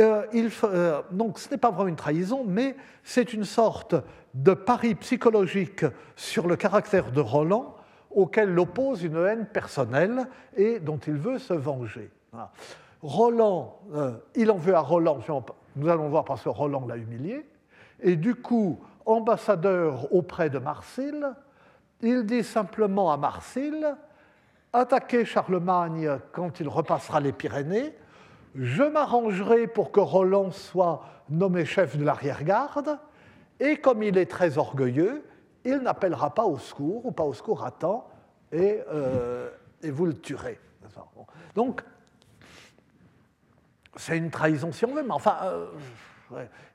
Euh, 0.00 0.22
euh, 0.64 1.02
donc 1.12 1.38
ce 1.38 1.50
n'est 1.50 1.56
pas 1.56 1.70
vraiment 1.70 1.88
une 1.88 1.96
trahison, 1.96 2.44
mais 2.44 2.74
c'est 3.04 3.32
une 3.32 3.44
sorte 3.44 3.94
de 4.34 4.54
pari 4.54 4.96
psychologique 4.96 5.84
sur 6.16 6.48
le 6.48 6.56
caractère 6.56 7.12
de 7.12 7.20
Roland 7.20 7.76
auquel 8.10 8.52
l'oppose 8.52 9.04
une 9.04 9.16
haine 9.16 9.46
personnelle 9.46 10.26
et 10.56 10.80
dont 10.80 10.98
il 10.98 11.14
veut 11.14 11.38
se 11.38 11.54
venger. 11.54 12.10
Roland, 13.02 13.78
euh, 13.94 14.12
il 14.34 14.50
en 14.50 14.56
veut 14.56 14.74
à 14.74 14.80
Roland, 14.80 15.20
nous 15.76 15.88
allons 15.88 16.08
voir 16.08 16.24
parce 16.24 16.42
que 16.42 16.48
Roland 16.48 16.86
l'a 16.86 16.96
humilié, 16.96 17.48
et 18.00 18.16
du 18.16 18.34
coup, 18.34 18.78
ambassadeur 19.06 20.12
auprès 20.12 20.50
de 20.50 20.58
Marsile, 20.58 21.32
il 22.00 22.24
dit 22.26 22.44
simplement 22.44 23.12
à 23.12 23.16
Marsile, 23.16 23.96
attaquez 24.72 25.24
Charlemagne 25.24 26.18
quand 26.32 26.60
il 26.60 26.68
repassera 26.68 27.20
les 27.20 27.32
Pyrénées, 27.32 27.94
je 28.54 28.82
m'arrangerai 28.82 29.66
pour 29.66 29.90
que 29.90 30.00
Roland 30.00 30.50
soit 30.50 31.02
nommé 31.28 31.64
chef 31.64 31.96
de 31.96 32.04
l'arrière-garde, 32.04 32.98
et 33.60 33.76
comme 33.76 34.02
il 34.02 34.18
est 34.18 34.30
très 34.30 34.58
orgueilleux, 34.58 35.24
il 35.64 35.78
n'appellera 35.78 36.34
pas 36.34 36.44
au 36.44 36.58
secours, 36.58 37.06
ou 37.06 37.12
pas 37.12 37.24
au 37.24 37.32
secours 37.32 37.64
à 37.64 37.70
temps, 37.70 38.08
et, 38.52 38.80
euh, 38.92 39.50
et 39.82 39.90
vous 39.90 40.06
le 40.06 40.14
tuerez. 40.14 40.58
Donc, 41.54 41.82
c'est 43.96 44.16
une 44.16 44.30
trahison 44.30 44.72
si 44.72 44.84
on 44.84 44.94
veut, 44.94 45.02
mais 45.02 45.12
enfin, 45.12 45.36
euh, 45.42 45.66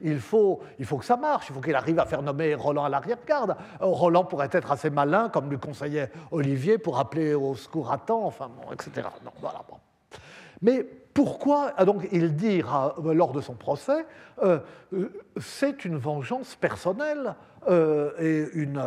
il, 0.02 0.20
faut, 0.20 0.62
il 0.78 0.86
faut 0.86 0.98
que 0.98 1.06
ça 1.06 1.18
marche, 1.18 1.50
il 1.50 1.54
faut 1.54 1.62
qu'il 1.62 1.76
arrive 1.76 2.00
à 2.00 2.06
faire 2.06 2.22
nommer 2.22 2.56
Roland 2.56 2.86
à 2.86 2.90
l'arrière-garde. 2.90 3.56
Euh, 3.82 3.86
Roland 3.86 4.24
pourrait 4.24 4.50
être 4.52 4.72
assez 4.72 4.90
malin, 4.90 5.30
comme 5.30 5.50
lui 5.50 5.58
conseillait 5.58 6.12
Olivier, 6.32 6.78
pour 6.78 7.00
appeler 7.00 7.34
au 7.34 7.56
secours 7.56 7.92
à 7.92 7.98
temps, 7.98 8.26
enfin, 8.26 8.50
bon, 8.50 8.72
etc. 8.72 9.08
voilà, 9.42 9.62
bon. 9.70 9.78
Mais 10.62 10.84
pourquoi 11.14 11.72
donc 11.86 12.08
il 12.12 12.36
dit 12.36 12.62
lors 12.62 13.32
de 13.32 13.42
son 13.42 13.54
procès, 13.54 14.06
euh, 14.44 14.60
c'est 15.38 15.86
une 15.86 15.98
vengeance 15.98 16.56
personnelle 16.56 17.36
et 17.70 18.46
une, 18.54 18.82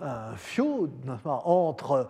un 0.00 0.34
feud 0.36 0.90
entre 1.24 2.08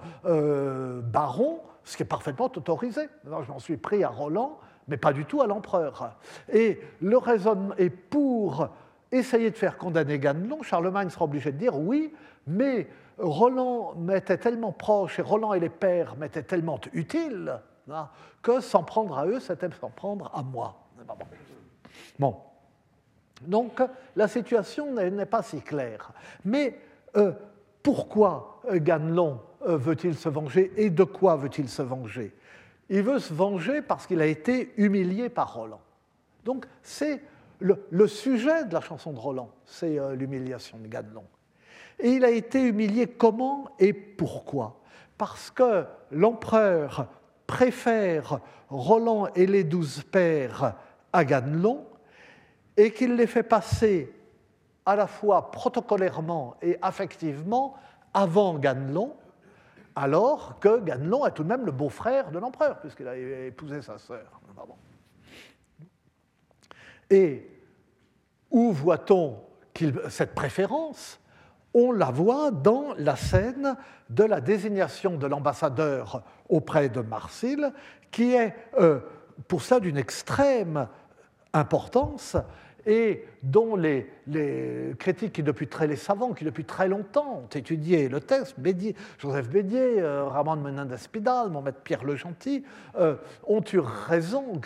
barons, 1.02 1.60
ce 1.84 1.96
qui 1.96 2.02
est 2.02 2.06
parfaitement 2.06 2.46
autorisé. 2.46 3.08
Je 3.24 3.50
m'en 3.50 3.58
suis 3.58 3.76
pris 3.76 4.04
à 4.04 4.08
Roland, 4.08 4.58
mais 4.88 4.96
pas 4.96 5.12
du 5.12 5.24
tout 5.24 5.42
à 5.42 5.46
l'empereur. 5.46 6.16
Et 6.52 6.80
le 7.00 7.18
raisonnement 7.18 7.74
est 7.76 7.90
pour 7.90 8.68
essayer 9.12 9.50
de 9.50 9.56
faire 9.56 9.78
condamner 9.78 10.18
Ganelon, 10.18 10.62
Charlemagne 10.62 11.10
sera 11.10 11.24
obligé 11.24 11.52
de 11.52 11.58
dire 11.58 11.76
oui, 11.76 12.12
mais 12.46 12.88
Roland 13.18 13.94
m'était 13.94 14.38
tellement 14.38 14.72
proche 14.72 15.18
et 15.18 15.22
Roland 15.22 15.54
et 15.54 15.60
les 15.60 15.68
pères 15.68 16.16
m'étaient 16.16 16.42
tellement 16.42 16.80
utiles 16.92 17.60
hein, 17.90 18.08
que 18.42 18.60
s'en 18.60 18.82
prendre 18.82 19.18
à 19.18 19.26
eux, 19.26 19.40
c'était 19.40 19.70
s'en 19.80 19.90
prendre 19.90 20.30
à 20.34 20.42
moi. 20.42 20.76
Bon. 22.18 22.36
Donc 23.42 23.80
la 24.16 24.28
situation 24.28 24.92
n'est 24.92 25.26
pas 25.26 25.42
si 25.42 25.60
claire. 25.60 26.12
Mais 26.44 26.78
euh, 27.16 27.32
pourquoi 27.82 28.62
Ganelon 28.70 29.40
euh, 29.66 29.76
veut-il 29.76 30.16
se 30.16 30.28
venger 30.28 30.72
et 30.76 30.90
de 30.90 31.04
quoi 31.04 31.36
veut-il 31.36 31.68
se 31.68 31.82
venger? 31.82 32.34
Il 32.90 33.02
veut 33.02 33.18
se 33.18 33.32
venger 33.32 33.82
parce 33.82 34.06
qu'il 34.06 34.20
a 34.20 34.26
été 34.26 34.72
humilié 34.76 35.28
par 35.28 35.54
Roland. 35.54 35.80
Donc 36.44 36.66
c'est 36.82 37.20
le, 37.60 38.06
sujet 38.06 38.64
de 38.64 38.72
la 38.72 38.80
chanson 38.80 39.12
de 39.12 39.18
Roland, 39.18 39.50
c'est 39.64 39.98
l'humiliation 40.14 40.78
de 40.78 40.86
Ganelon. 40.86 41.24
Et 41.98 42.10
il 42.12 42.24
a 42.24 42.30
été 42.30 42.62
humilié 42.62 43.08
comment 43.08 43.68
et 43.78 43.92
pourquoi? 43.92 44.80
Parce 45.16 45.50
que 45.50 45.84
l'empereur 46.12 47.08
préfère 47.46 48.40
Roland 48.68 49.28
et 49.34 49.46
les 49.46 49.64
douze 49.64 50.04
pères 50.04 50.74
à 51.12 51.24
Ganelon 51.24 51.84
et 52.76 52.92
qu'il 52.92 53.16
les 53.16 53.26
fait 53.26 53.42
passer 53.42 54.12
à 54.86 54.94
la 54.94 55.06
fois 55.06 55.50
protocolairement 55.50 56.54
et 56.62 56.78
affectivement 56.80 57.74
avant 58.14 58.54
Ganelon, 58.58 59.14
alors 59.98 60.60
que 60.60 60.78
Ganelon 60.80 61.26
est 61.26 61.32
tout 61.32 61.42
de 61.42 61.48
même 61.48 61.66
le 61.66 61.72
beau-frère 61.72 62.30
de 62.30 62.38
l'empereur, 62.38 62.78
puisqu'il 62.78 63.08
a 63.08 63.16
épousé 63.16 63.82
sa 63.82 63.98
sœur. 63.98 64.40
Et 67.10 67.50
où 68.50 68.72
voit-on 68.72 69.40
cette 70.08 70.34
préférence? 70.34 71.20
On 71.74 71.92
la 71.92 72.10
voit 72.10 72.50
dans 72.50 72.94
la 72.96 73.16
scène 73.16 73.76
de 74.08 74.24
la 74.24 74.40
désignation 74.40 75.16
de 75.16 75.26
l'ambassadeur 75.26 76.22
auprès 76.48 76.88
de 76.88 77.00
Marsil, 77.00 77.72
qui 78.10 78.34
est 78.34 78.54
euh, 78.78 79.00
pour 79.48 79.62
ça 79.62 79.80
d'une 79.80 79.98
extrême 79.98 80.88
importance 81.52 82.36
et 82.86 83.24
dont 83.42 83.76
les, 83.76 84.06
critiques 84.98 85.32
qui 85.32 85.42
depuis 85.42 85.66
très 85.68 86.88
longtemps 86.88 87.42
ont 87.44 87.56
étudié 87.56 88.08
le 88.08 88.20
texte, 88.20 88.56
Joseph 89.18 89.48
Bédier, 89.48 90.00
euh, 90.00 90.24
Ramon 90.24 90.56
Menendez 90.56 90.96
Pidal, 91.10 91.50
mon 91.50 91.62
maître 91.62 91.80
Pierre 91.82 92.04
Le 92.04 92.16
Gentil, 92.16 92.64
euh, 92.98 93.16
ont 93.46 93.62
eu 93.72 93.80
raison, 93.80 94.60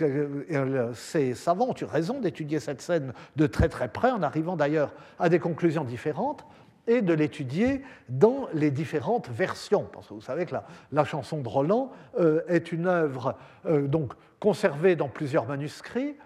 ces 0.94 1.34
savants 1.34 1.70
ont 1.70 1.74
eu 1.80 1.84
raison 1.84 2.20
d'étudier 2.20 2.60
cette 2.60 2.80
scène 2.82 3.12
de 3.36 3.46
très 3.46 3.68
très 3.68 3.88
près, 3.88 4.10
en 4.10 4.22
arrivant 4.22 4.56
d'ailleurs 4.56 4.94
à 5.18 5.28
des 5.28 5.38
conclusions 5.38 5.84
différentes 5.84 6.44
et 6.86 7.02
de 7.02 7.14
l'étudier 7.14 7.82
dans 8.08 8.48
les 8.54 8.70
différentes 8.70 9.28
versions. 9.28 9.88
Parce 9.92 10.08
que 10.08 10.14
vous 10.14 10.20
savez 10.20 10.46
que 10.46 10.54
la, 10.92 11.04
chanson 11.04 11.40
de 11.40 11.48
Roland 11.48 11.92
euh, 12.18 12.42
est 12.48 12.72
une 12.72 12.86
œuvre 12.86 13.36
euh, 13.66 13.86
donc, 13.86 14.12
conservée 14.40 14.96
dans 14.96 15.08
plusieurs 15.08 15.46
manuscrits, 15.46 16.16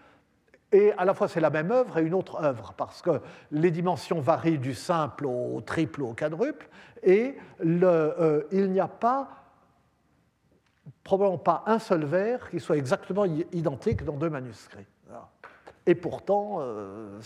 et 0.73 0.93
à 0.93 1.05
la 1.05 1.15
fois 1.15 1.29
c'est 1.29 1.41
la 1.41 1.51
même 1.51 1.71
œuvre 1.71 1.99
et 1.99 2.03
une 2.03 2.15
autre 2.15 2.43
œuvre, 2.43 2.75
parce 2.77 3.03
que 3.03 3.21
les 3.51 3.71
dimensions 3.71 4.21
varient 4.21 4.59
du 4.59 4.75
simple 4.75 5.27
au 5.27 5.61
triple 5.61 6.03
au 6.03 6.13
quadruple, 6.13 6.69
et 7.03 7.37
euh, 7.65 8.43
il 8.53 8.71
n'y 8.71 8.81
a 8.81 8.89
pas, 8.89 9.29
probablement 11.05 11.39
pas 11.39 11.63
un 11.67 11.79
seul 11.79 12.05
vers 12.05 12.51
qui 12.51 12.61
soit 12.61 12.77
exactement 12.77 13.25
identique 13.25 14.05
dans 14.05 14.17
deux 14.17 14.31
manuscrits. 14.31 14.87
Et 15.87 15.95
pourtant, 15.95 16.59
euh, 16.61 17.21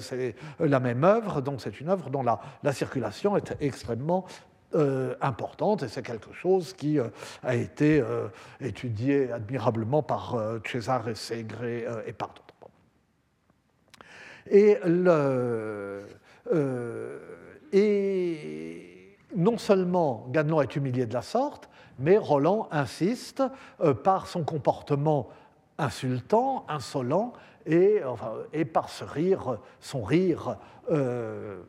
c'est 0.00 0.36
la 0.60 0.80
même 0.80 1.02
œuvre, 1.02 1.40
donc 1.40 1.62
c'est 1.62 1.80
une 1.80 1.88
œuvre 1.88 2.10
dont 2.10 2.22
la, 2.22 2.72
circulation 2.72 3.36
est 3.36 3.56
extrêmement 3.60 4.26
euh, 4.74 5.14
importante 5.22 5.82
et 5.82 5.88
c'est 5.88 6.02
quelque 6.02 6.32
chose 6.32 6.74
qui 6.74 6.98
euh, 6.98 7.08
a 7.42 7.54
été 7.54 8.02
étudié 8.60 9.32
admirablement 9.32 10.02
par 10.02 10.36
Cesare 10.64 11.16
Segre 11.16 11.64
et 11.64 12.12
d'autres. 14.50 16.06
Et, 17.72 19.16
non 19.34 19.58
seulement 19.58 20.26
Ganelon 20.30 20.62
est 20.62 20.76
humilié 20.76 21.04
de 21.04 21.12
la 21.12 21.20
sorte, 21.20 21.68
mais 21.98 22.16
Roland 22.16 22.68
insiste 22.70 23.42
par 24.02 24.28
son 24.28 24.44
comportement 24.44 25.28
insultant, 25.78 26.64
insolent, 26.68 27.32
et 27.66 28.64
par 28.72 28.88
ce 28.88 29.04
rire, 29.04 29.58
son 29.80 30.02
rire 30.02 30.56
euh, 30.90 31.62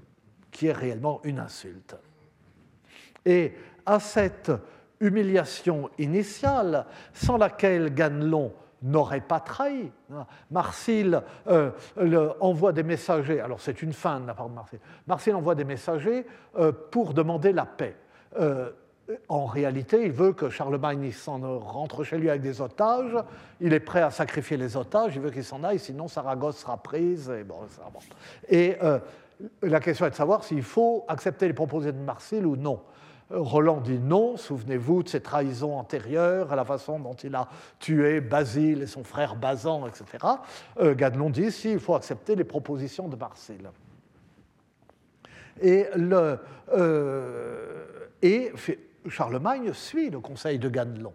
qui 0.51 0.67
est 0.67 0.73
réellement 0.73 1.21
une 1.23 1.39
insulte. 1.39 1.95
Et 3.25 3.53
à 3.85 3.99
cette 3.99 4.51
humiliation 4.99 5.89
initiale, 5.97 6.85
sans 7.13 7.37
laquelle 7.37 7.93
Ganelon 7.93 8.53
n'aurait 8.81 9.21
pas 9.21 9.39
trahi. 9.39 9.91
Marcille 10.51 11.21
euh, 11.47 11.71
envoie 12.39 12.73
des 12.73 12.83
messagers, 12.83 13.39
alors 13.39 13.59
c'est 13.59 13.81
une 13.81 13.93
fin 13.93 14.19
de 14.19 14.27
la 14.27 14.33
part 14.33 14.49
de 14.49 14.55
Marcille, 14.55 14.79
Marcille 15.07 15.33
envoie 15.33 15.55
des 15.55 15.65
messagers 15.65 16.25
euh, 16.57 16.71
pour 16.91 17.13
demander 17.13 17.51
la 17.51 17.65
paix 17.65 17.95
en 19.29 19.45
réalité, 19.45 20.03
il 20.03 20.11
veut 20.11 20.33
que 20.33 20.49
Charlemagne 20.49 21.11
s'en 21.11 21.59
rentre 21.59 22.03
chez 22.03 22.17
lui 22.17 22.29
avec 22.29 22.41
des 22.41 22.61
otages. 22.61 23.15
Il 23.61 23.73
est 23.73 23.79
prêt 23.79 24.01
à 24.01 24.11
sacrifier 24.11 24.57
les 24.57 24.75
otages. 24.75 25.15
Il 25.15 25.21
veut 25.21 25.31
qu'il 25.31 25.43
s'en 25.43 25.63
aille, 25.63 25.79
sinon 25.79 26.07
Saragosse 26.07 26.57
sera 26.57 26.77
prise. 26.77 27.29
Et, 27.29 27.43
bon, 27.43 27.55
et 28.49 28.75
euh, 28.83 28.99
la 29.61 29.79
question 29.79 30.05
est 30.05 30.11
de 30.11 30.15
savoir 30.15 30.43
s'il 30.43 30.63
faut 30.63 31.05
accepter 31.07 31.47
les 31.47 31.53
propositions 31.53 31.97
de 31.97 32.03
Marcille 32.03 32.45
ou 32.45 32.55
non. 32.55 32.81
Roland 33.29 33.81
dit 33.81 33.99
non, 33.99 34.37
souvenez-vous 34.37 35.03
de 35.03 35.09
ses 35.09 35.21
trahisons 35.21 35.77
antérieures, 35.77 36.53
à 36.53 36.55
la 36.55 36.63
façon 36.63 36.99
dont 36.99 37.15
il 37.15 37.35
a 37.35 37.49
tué 37.79 38.21
Basile 38.21 38.83
et 38.83 38.87
son 38.87 39.03
frère 39.03 39.35
Bazan, 39.35 39.85
etc. 39.87 40.25
Euh, 40.79 40.95
Ganelon 40.95 41.29
dit 41.29 41.51
si, 41.51 41.73
il 41.73 41.79
faut 41.79 41.95
accepter 41.95 42.35
les 42.35 42.45
propositions 42.45 43.09
de 43.09 43.15
Marcille. 43.15 43.69
Et, 45.61 45.87
euh, 45.97 46.37
Charlemagne 49.09 49.73
suit 49.73 50.09
le 50.09 50.19
conseil 50.19 50.59
de 50.59 50.69
Ganelon. 50.69 51.13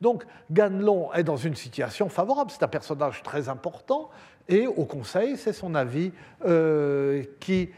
Donc 0.00 0.24
Ganelon 0.50 1.12
est 1.12 1.24
dans 1.24 1.36
une 1.36 1.56
situation 1.56 2.08
favorable, 2.08 2.50
c'est 2.50 2.62
un 2.62 2.68
personnage 2.68 3.22
très 3.22 3.48
important, 3.48 4.10
et 4.48 4.66
au 4.66 4.84
conseil, 4.84 5.36
c'est 5.36 5.52
son 5.52 5.74
avis 5.74 6.12
euh, 6.44 7.24
qui 7.40 7.70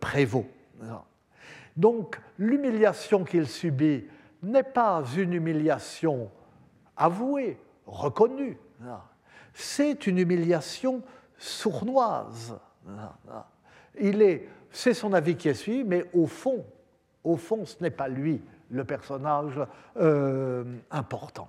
prévaut. 0.00 0.46
Donc 1.76 2.20
l'humiliation 2.38 3.24
qu'il 3.24 3.46
subit 3.46 4.04
n'est 4.42 4.62
pas 4.62 5.02
une 5.16 5.32
humiliation 5.32 6.30
avouée, 6.96 7.58
reconnue, 7.86 8.58
c'est 9.52 10.06
une 10.06 10.18
humiliation 10.18 11.02
sournoise. 11.36 12.58
Il 13.98 14.22
est, 14.22 14.48
c'est 14.70 14.94
son 14.94 15.12
avis 15.12 15.36
qui 15.36 15.48
est 15.48 15.54
suivi, 15.54 15.84
mais 15.84 16.06
au 16.12 16.26
fond, 16.26 16.64
au 17.24 17.36
fond, 17.36 17.64
ce 17.64 17.76
n'est 17.80 17.90
pas 17.90 18.08
lui 18.08 18.40
le 18.70 18.84
personnage 18.84 19.60
euh, 19.96 20.64
important. 20.90 21.48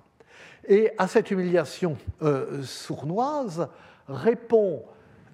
Et 0.66 0.92
à 0.98 1.08
cette 1.08 1.30
humiliation 1.30 1.96
euh, 2.22 2.62
sournoise 2.62 3.68
répond 4.08 4.84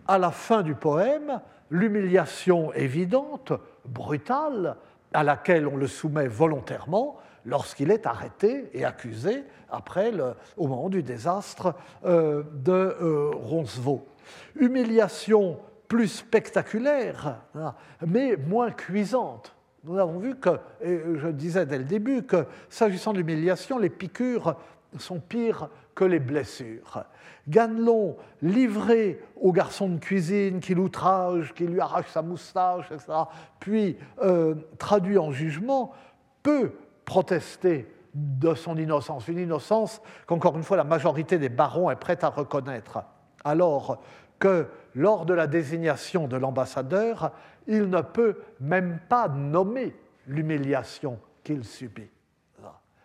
à 0.07 0.19
la 0.19 0.31
fin 0.31 0.63
du 0.63 0.75
poème 0.75 1.41
l'humiliation 1.71 2.73
évidente, 2.75 3.53
brutale, 3.85 4.77
à 5.13 5.23
laquelle 5.23 5.67
on 5.67 5.77
le 5.77 5.87
soumet 5.87 6.29
volontairement 6.29 7.17
lorsqu'il 7.45 7.91
est 7.91 8.07
arrêté 8.07 8.71
et 8.75 8.85
accusé 8.85 9.45
après 9.71 10.13
au 10.57 10.67
moment 10.67 10.89
du 10.89 11.03
désastre 11.03 11.75
euh, 12.05 12.43
de 12.53 12.97
Roncevaux. 13.35 14.07
Humiliation 14.57 15.59
plus 15.89 16.09
spectaculaire, 16.09 17.39
hein, 17.55 17.75
mais 18.07 18.37
moins 18.37 18.71
cuisante 18.71 19.55
nous 19.85 19.99
avons 19.99 20.19
vu 20.19 20.37
que, 20.37 20.51
et 20.81 21.01
je 21.17 21.29
disais 21.29 21.65
dès 21.65 21.79
le 21.79 21.85
début, 21.85 22.23
que 22.23 22.47
s'agissant 22.69 23.13
de 23.13 23.19
l'humiliation, 23.19 23.79
les 23.79 23.91
piqûres 23.91 24.57
sont 24.99 25.21
pires 25.21 25.69
que 25.99 26.05
les 26.05 26.21
blessures. 26.21 27.03
Ganelon, 27.49 28.17
livré 28.41 29.21
au 29.35 29.51
garçon 29.51 29.89
de 29.89 29.99
cuisine 29.99 30.61
qui 30.61 30.77
l'outrage, 30.77 31.53
qui 31.55 31.67
lui 31.67 31.81
arrache 31.81 32.07
sa 32.11 32.23
moustache, 32.23 32.87
etc., 32.93 33.07
puis 33.59 33.99
euh, 34.23 34.55
traduit 34.79 35.19
en 35.19 35.33
jugement, 35.33 35.93
peut 36.45 36.71
protester 37.05 37.93
de 38.15 38.55
son 38.55 38.77
innocence, 38.77 39.27
une 39.27 39.41
innocence 39.41 40.01
qu'encore 40.29 40.57
une 40.57 40.63
fois 40.63 40.77
la 40.77 40.85
majorité 40.85 41.37
des 41.37 41.49
barons 41.49 41.91
est 41.91 41.97
prête 41.97 42.23
à 42.23 42.29
reconnaître, 42.29 43.03
alors 43.45 44.01
que 44.39 44.69
lors 44.95 45.27
de 45.27 45.35
la 45.35 45.49
désignation 45.49 46.29
de 46.29 46.37
l'ambassadeur, 46.37 47.33
il 47.67 47.91
ne 47.91 48.03
peut 48.03 48.37
même 48.61 49.01
pas 49.09 49.27
nommer 49.27 49.97
l'humiliation 50.29 51.19
qu'il 51.43 51.65
subit. 51.65 52.11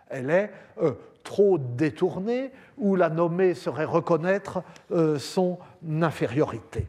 Elle 0.09 0.29
est 0.29 0.51
euh, 0.79 0.93
trop 1.23 1.57
détournée, 1.57 2.51
ou 2.77 2.95
la 2.95 3.09
nommer 3.09 3.53
serait 3.53 3.85
reconnaître 3.85 4.61
euh, 4.91 5.17
son 5.17 5.57
infériorité. 6.01 6.87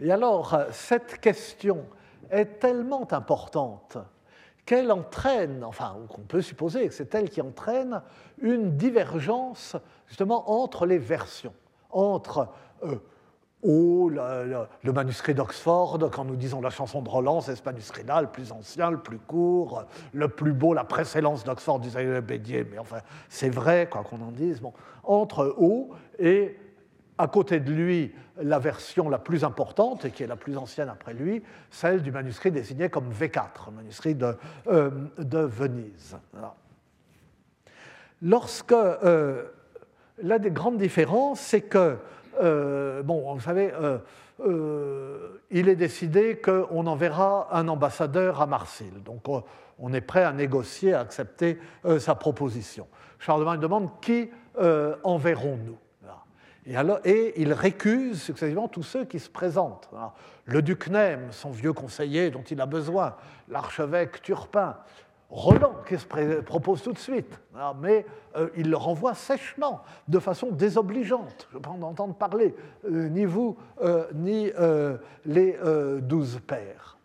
Et 0.00 0.10
alors, 0.10 0.58
cette 0.72 1.20
question 1.20 1.86
est 2.28 2.58
tellement 2.58 3.06
importante 3.12 3.98
qu'elle 4.66 4.90
entraîne, 4.90 5.64
enfin, 5.64 5.96
qu'on 6.08 6.22
peut 6.22 6.42
supposer 6.42 6.88
que 6.88 6.94
c'est 6.94 7.14
elle 7.14 7.30
qui 7.30 7.40
entraîne 7.40 8.02
une 8.40 8.76
divergence 8.76 9.76
justement 10.06 10.50
entre 10.62 10.86
les 10.86 10.98
versions, 10.98 11.54
entre 11.90 12.48
euh, 12.84 12.96
ou 13.62 14.10
le, 14.10 14.92
manuscrit 14.92 15.34
d'Oxford, 15.34 15.98
quand 16.10 16.24
nous 16.24 16.36
disons 16.36 16.60
la 16.60 16.70
chanson 16.70 17.00
de 17.00 17.08
Roland, 17.08 17.40
c'est 17.40 17.54
ce 17.54 17.62
manuscrit-là, 17.64 18.22
le 18.22 18.28
plus 18.28 18.52
ancien, 18.52 18.90
le 18.90 18.98
plus 18.98 19.18
court, 19.18 19.84
le 20.12 20.28
plus 20.28 20.52
beau, 20.52 20.74
la 20.74 20.84
précédence 20.84 21.44
d'Oxford, 21.44 21.78
disait 21.78 22.20
Bédier, 22.20 22.66
mais 22.70 22.78
enfin, 22.78 22.98
c'est 23.28 23.50
vrai, 23.50 23.88
quoi 23.90 24.02
qu'on 24.02 24.20
en 24.20 24.32
dise. 24.32 24.60
Bon. 24.60 24.72
Entre 25.04 25.54
O 25.58 25.90
et 26.18 26.56
à 27.18 27.28
côté 27.28 27.60
de 27.60 27.72
lui, 27.72 28.12
la 28.40 28.58
version 28.58 29.08
la 29.08 29.18
plus 29.18 29.44
importante, 29.44 30.04
et 30.04 30.10
qui 30.10 30.24
est 30.24 30.26
la 30.26 30.36
plus 30.36 30.56
ancienne 30.56 30.88
après 30.88 31.14
lui, 31.14 31.42
celle 31.70 32.02
du 32.02 32.10
manuscrit 32.10 32.50
désigné 32.50 32.88
comme 32.88 33.12
V4, 33.12 33.70
manuscrit 33.74 34.14
de, 34.14 34.36
euh, 34.66 34.90
de 35.18 35.38
Venise. 35.38 36.16
Lorsque. 38.20 38.72
Euh, 38.72 39.44
l'une 40.22 40.38
des 40.38 40.50
grandes 40.50 40.78
différences, 40.78 41.40
c'est 41.40 41.60
que 41.60 41.96
euh, 42.40 43.02
bon, 43.02 43.34
vous 43.34 43.40
savez, 43.40 43.72
euh, 43.72 43.98
euh, 44.40 45.40
il 45.50 45.68
est 45.68 45.76
décidé 45.76 46.36
qu'on 46.36 46.86
enverra 46.86 47.48
un 47.52 47.68
ambassadeur 47.68 48.40
à 48.40 48.46
Marseille. 48.46 48.92
Donc 49.04 49.24
on 49.78 49.92
est 49.92 50.00
prêt 50.00 50.24
à 50.24 50.32
négocier, 50.32 50.94
à 50.94 51.00
accepter 51.00 51.58
sa 51.98 52.14
proposition. 52.14 52.86
Charlemagne 53.18 53.60
demande 53.60 53.88
qui 54.00 54.30
enverrons-nous 55.04 55.78
et, 56.64 56.76
et, 57.04 57.40
il 57.40 57.52
récuse 57.52 58.22
successivement 58.22 58.68
tous 58.68 58.84
ceux 58.84 59.04
qui 59.04 59.18
se 59.18 59.28
présentent. 59.28 59.90
Le 60.44 60.62
duc 60.62 60.88
Nem, 60.88 61.32
son 61.32 61.50
vieux 61.50 61.72
conseiller 61.72 62.30
dont 62.30 62.42
il 62.42 62.60
a 62.60 62.66
besoin, 62.66 63.16
l'archevêque 63.48 64.22
Turpin, 64.22 64.76
Roland 65.32 65.76
qui 65.88 65.96
se 65.96 66.40
propose 66.42 66.82
tout 66.82 66.92
de 66.92 66.98
suite, 66.98 67.40
hein, 67.56 67.74
mais 67.80 68.04
euh, 68.36 68.50
il 68.54 68.68
le 68.68 68.76
renvoie 68.76 69.14
sèchement, 69.14 69.80
de 70.06 70.18
façon 70.18 70.50
désobligeante. 70.50 71.48
Je 71.50 71.56
ne 71.56 71.62
pas 71.62 71.70
en 71.70 71.80
entendre 71.80 72.14
parler, 72.14 72.54
euh, 72.84 73.08
ni 73.08 73.24
vous, 73.24 73.56
euh, 73.80 74.04
ni 74.12 74.50
les 75.24 75.58
douze 76.02 76.38
pères. 76.46 76.98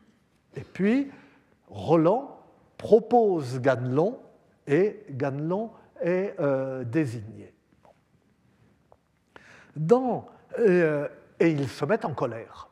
Et 0.55 0.61
puis, 0.61 1.09
Roland 1.69 2.37
propose 2.77 3.61
Ganelon, 3.61 4.19
et 4.67 5.05
Ganelon 5.11 5.71
est 6.01 6.35
désigné. 6.83 7.53
Et 11.39 11.49
ils 11.49 11.69
se 11.69 11.85
mettent 11.85 12.05
en 12.05 12.13
colère. 12.13 12.67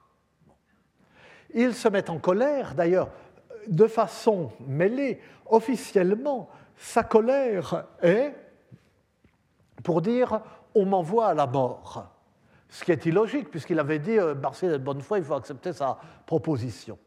Ils 1.53 1.73
se 1.73 1.87
mettent 1.87 2.09
en 2.09 2.19
colère, 2.19 2.75
d'ailleurs, 2.75 3.09
de 3.67 3.87
façon 3.87 4.51
mêlée, 4.67 5.19
officiellement, 5.45 6.49
sa 6.77 7.03
colère 7.03 7.85
est 8.01 8.33
pour 9.83 10.01
dire 10.01 10.41
on 10.73 10.85
m'envoie 10.85 11.27
à 11.27 11.33
la 11.33 11.47
mort. 11.47 12.11
Ce 12.69 12.83
qui 12.83 12.91
est 12.91 13.05
illogique, 13.05 13.49
puisqu'il 13.49 13.79
avait 13.79 13.99
dit 13.99 14.19
euh, 14.19 14.35
Marseille 14.35 14.69
de 14.69 14.77
bonne 14.77 15.01
foi, 15.01 15.17
il 15.17 15.23
faut 15.23 15.35
accepter 15.35 15.71
sa 15.71 15.97
proposition. 16.25 16.97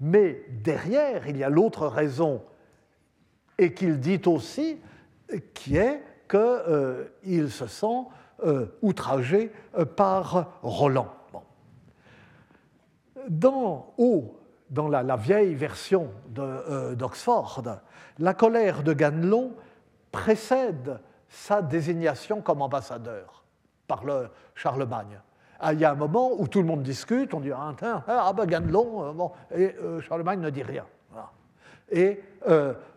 Mais 0.00 0.44
derrière, 0.50 1.26
il 1.26 1.38
y 1.38 1.44
a 1.44 1.48
l'autre 1.48 1.86
raison, 1.86 2.42
et 3.56 3.72
qu'il 3.72 3.98
dit 3.98 4.20
aussi, 4.26 4.78
qui 5.54 5.76
est 5.76 6.02
qu'il 6.28 6.38
euh, 6.38 7.48
se 7.48 7.66
sent 7.66 8.04
euh, 8.44 8.66
outragé 8.82 9.50
par 9.96 10.60
Roland. 10.62 11.08
Dans 13.28 13.94
Haut, 13.98 14.37
dans 14.70 14.88
la, 14.88 15.16
vieille 15.16 15.54
version 15.54 16.10
euh, 16.38 16.94
d'Oxford, 16.94 17.62
la 18.18 18.34
colère 18.34 18.82
de 18.82 18.92
Ganelon 18.92 19.52
précède 20.12 21.00
sa 21.28 21.62
désignation 21.62 22.40
comme 22.40 22.62
ambassadeur 22.62 23.44
par 23.86 24.04
le 24.04 24.28
Charlemagne. 24.54 25.20
Ah, 25.60 25.72
il 25.72 25.80
y 25.80 25.84
a 25.84 25.92
un 25.92 25.96
moment 25.96 26.32
où 26.38 26.46
tout 26.46 26.60
le 26.60 26.66
monde 26.66 26.82
discute, 26.82 27.34
on 27.34 27.40
dit 27.40 27.50
Ah, 27.52 28.32
ben 28.36 28.46
Ganelon, 28.46 29.04
euh, 29.04 29.12
bon, 29.12 29.32
et 29.54 29.74
euh, 29.80 30.00
Charlemagne 30.00 30.40
ne 30.40 30.50
dit 30.50 30.62
rien. 30.62 30.84
Et 31.90 32.22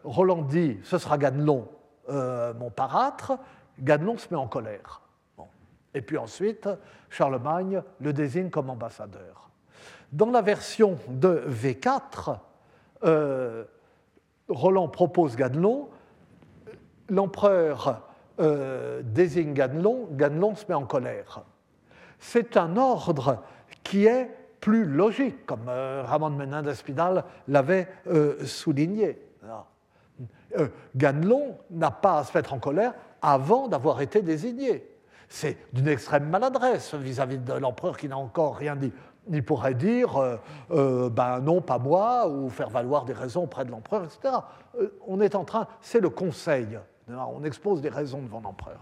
Roland 0.04 0.42
dit 0.42 0.78
Ce 0.84 0.98
sera 0.98 1.18
Ganelon, 1.18 1.66
mon 2.10 2.70
parâtre. 2.70 3.38
Ganelon 3.80 4.18
se 4.18 4.28
met 4.30 4.36
en 4.36 4.48
colère. 4.48 5.02
Et 5.94 6.02
puis 6.02 6.18
ensuite, 6.18 6.68
Charlemagne 7.10 7.82
le 8.00 8.12
désigne 8.12 8.50
comme 8.50 8.70
ambassadeur. 8.70 9.51
Dans 10.12 10.30
la 10.30 10.42
version 10.42 10.98
de 11.08 11.46
V4, 11.48 12.38
euh, 13.06 13.64
Roland 14.50 14.90
propose 14.90 15.38
Ganelon, 15.38 15.88
l'empereur 17.08 18.02
euh, 18.42 19.02
désigne 19.06 19.54
Ganelon, 19.54 20.10
Ganelon 20.12 20.56
se 20.56 20.66
met 20.68 20.74
en 20.74 20.86
colère. 20.86 21.44
C'est 22.20 22.58
un 22.58 22.76
ordre 22.76 23.42
qui 23.84 24.06
est 24.06 24.30
plus 24.60 24.84
logique, 24.84 25.46
comme 25.46 25.70
euh, 25.70 26.04
Ramon 26.06 26.32
Menin 26.32 26.62
d'Espinal 26.62 27.24
l'avait 27.48 27.88
souligné. 28.44 29.18
Ganelon 30.94 31.58
n'a 31.70 31.92
pas 31.92 32.20
à 32.20 32.24
se 32.26 32.38
mettre 32.38 32.54
en 32.54 32.60
colère 32.60 32.94
avant 33.22 33.70
d'avoir 33.70 34.02
été 34.02 34.22
désigné. 34.22 34.88
C'est 35.30 35.58
d'une 35.72 35.88
extrême 35.88 36.30
maladresse 36.30 36.94
vis 36.96 37.22
à 37.22 37.26
-vis 37.26 37.42
de 37.42 37.54
l'empereur 37.54 37.96
qui 37.96 38.10
n'a 38.10 38.18
encore 38.18 38.58
rien 38.58 38.76
dit 38.76 38.92
il 39.30 39.44
pourrait 39.44 39.74
dire 39.74 40.18
euh, 40.18 40.38
euh, 40.72 41.10
ben 41.10 41.40
non, 41.40 41.62
pas 41.62 41.78
moi, 41.78 42.28
ou 42.28 42.50
faire 42.50 42.70
valoir 42.70 43.06
des 43.06 43.14
raisons 43.14 43.44
auprès 43.44 43.66
de 43.66 43.72
l'empereur, 43.72 44.04
etc. 44.04 44.36
Euh, 44.80 44.90
on 45.08 45.22
est 45.22 45.36
en 45.36 45.46
train, 45.46 45.68
c'est 45.82 46.00
le 46.00 46.10
conseil, 46.10 46.80
on 47.08 47.44
expose 47.44 47.82
des 47.82 47.90
raisons 47.90 48.22
devant 48.22 48.42
l'empereur. 48.42 48.80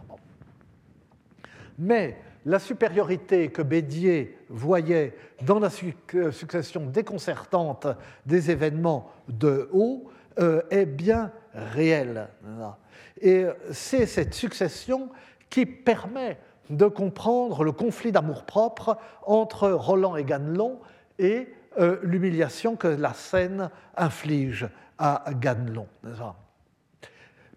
Mais 1.77 2.17
la 2.45 2.59
supériorité 2.59 3.49
que 3.49 3.61
Bédier 3.61 4.37
voyait 4.49 5.15
dans 5.41 5.59
la 5.59 5.69
succession 5.69 6.85
déconcertante 6.85 7.87
des 8.25 8.51
événements 8.51 9.09
de 9.27 9.69
haut 9.71 10.09
est 10.37 10.85
bien 10.85 11.31
réelle. 11.53 12.29
Et 13.21 13.45
c'est 13.71 14.05
cette 14.05 14.33
succession 14.33 15.09
qui 15.49 15.65
permet 15.65 16.37
de 16.69 16.85
comprendre 16.85 17.63
le 17.63 17.71
conflit 17.71 18.11
d'amour-propre 18.11 18.97
entre 19.25 19.69
Roland 19.69 20.15
et 20.15 20.23
Ganelon 20.23 20.79
et 21.17 21.53
euh, 21.79 21.99
l'humiliation 22.03 22.75
que 22.75 22.87
la 22.87 23.13
scène 23.13 23.69
inflige 23.95 24.69
à 24.97 25.23
Ganelon. 25.31 25.87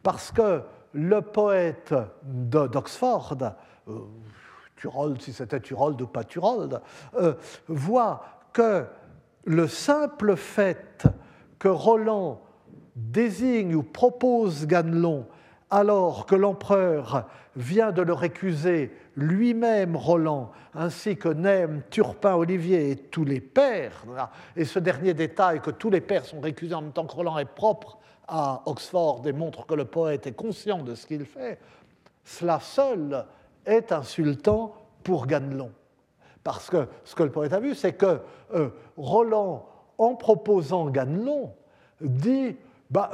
Parce 0.03 0.31
que 0.31 0.63
le 0.93 1.23
poète 1.23 1.95
d'Oxford, 2.23 3.37
euh, 3.89 5.15
si 5.19 5.33
c'était 5.33 5.61
Turold 5.61 6.01
ou 6.01 6.07
pas 6.07 6.25
Turold, 6.25 6.81
euh, 7.15 7.35
voit 7.69 8.25
que 8.53 8.85
le 9.45 9.67
simple 9.69 10.37
fait 10.37 11.05
que 11.59 11.69
Roland 11.69 12.43
désigne 12.97 13.75
ou 13.75 13.83
propose 13.83 14.67
Ganelon 14.67 15.27
alors 15.73 16.27
que 16.27 16.35
l'empereur 16.35 17.27
vient 17.57 17.93
de 17.93 18.03
le 18.03 18.13
récuser 18.13 18.95
lui-même 19.17 19.97
Roland, 19.97 20.53
ainsi 20.75 21.17
que 21.17 21.31
Nem, 21.31 21.83
Turpin, 21.91 22.35
Olivier 22.35 22.91
et 22.91 22.97
tous 22.97 23.25
les 23.25 23.41
pères, 23.41 24.05
et 24.55 24.67
ce 24.67 24.79
dernier 24.79 25.15
détail 25.15 25.61
que 25.61 25.71
tous 25.71 25.89
les 25.89 26.03
pères 26.03 26.27
sont 26.27 26.41
récusés 26.41 26.75
en 26.75 26.83
même 26.83 26.93
temps 26.93 27.07
que 27.07 27.15
Roland 27.15 27.39
est 27.39 27.47
propre 27.47 27.99
à 28.29 28.63
Oxford 28.67 29.23
démontre 29.23 29.67
que 29.67 29.75
le 29.75 29.87
poète 29.87 30.27
est 30.27 30.33
conscient 30.33 30.83
de 30.83 30.95
ce 30.95 31.07
qu'il 31.07 31.25
fait, 31.25 31.59
cela 32.23 32.61
seul 32.61 33.25
est 33.65 33.93
insultant 33.93 34.75
pour 35.03 35.27
Ganelon. 35.27 35.73
Parce 36.45 36.69
que 36.69 36.87
ce 37.05 37.15
que 37.15 37.23
le 37.23 37.31
poète 37.31 37.55
a 37.55 37.61
vu, 37.61 37.75
c'est 37.75 37.95
que 37.95 38.21
euh, 38.53 38.69
Roland, 38.99 39.67
en 39.97 40.17
proposant 40.17 40.91
Ganelon, 40.91 41.55
dit 42.01 42.57
bah, 42.91 43.11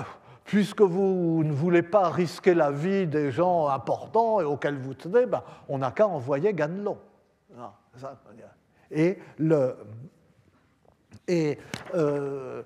puisque 0.48 0.80
vous 0.80 1.44
ne 1.44 1.52
voulez 1.52 1.82
pas 1.82 2.08
risquer 2.08 2.54
la 2.54 2.70
vie 2.70 3.06
des 3.06 3.30
gens 3.30 3.68
importants 3.68 4.40
et 4.40 4.44
auxquels 4.44 4.78
vous 4.78 4.94
tenez, 4.94 5.26
ben, 5.26 5.42
on 5.68 5.78
n'a 5.78 5.90
qu'à 5.90 6.08
envoyer 6.08 6.54
Ganelon. 6.54 6.96
Ah, 7.58 7.74
et, 8.90 9.18
euh, 11.94 12.62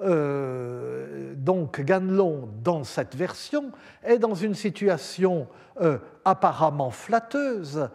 euh, 0.00 1.34
donc 1.36 1.80
Ganelon, 1.80 2.50
dans 2.62 2.84
cette 2.84 3.16
version, 3.16 3.72
est 4.02 4.18
dans 4.18 4.34
une 4.34 4.54
situation 4.54 5.48
euh, 5.80 5.96
apparemment 6.24 6.90
flatteuse. 6.90 7.88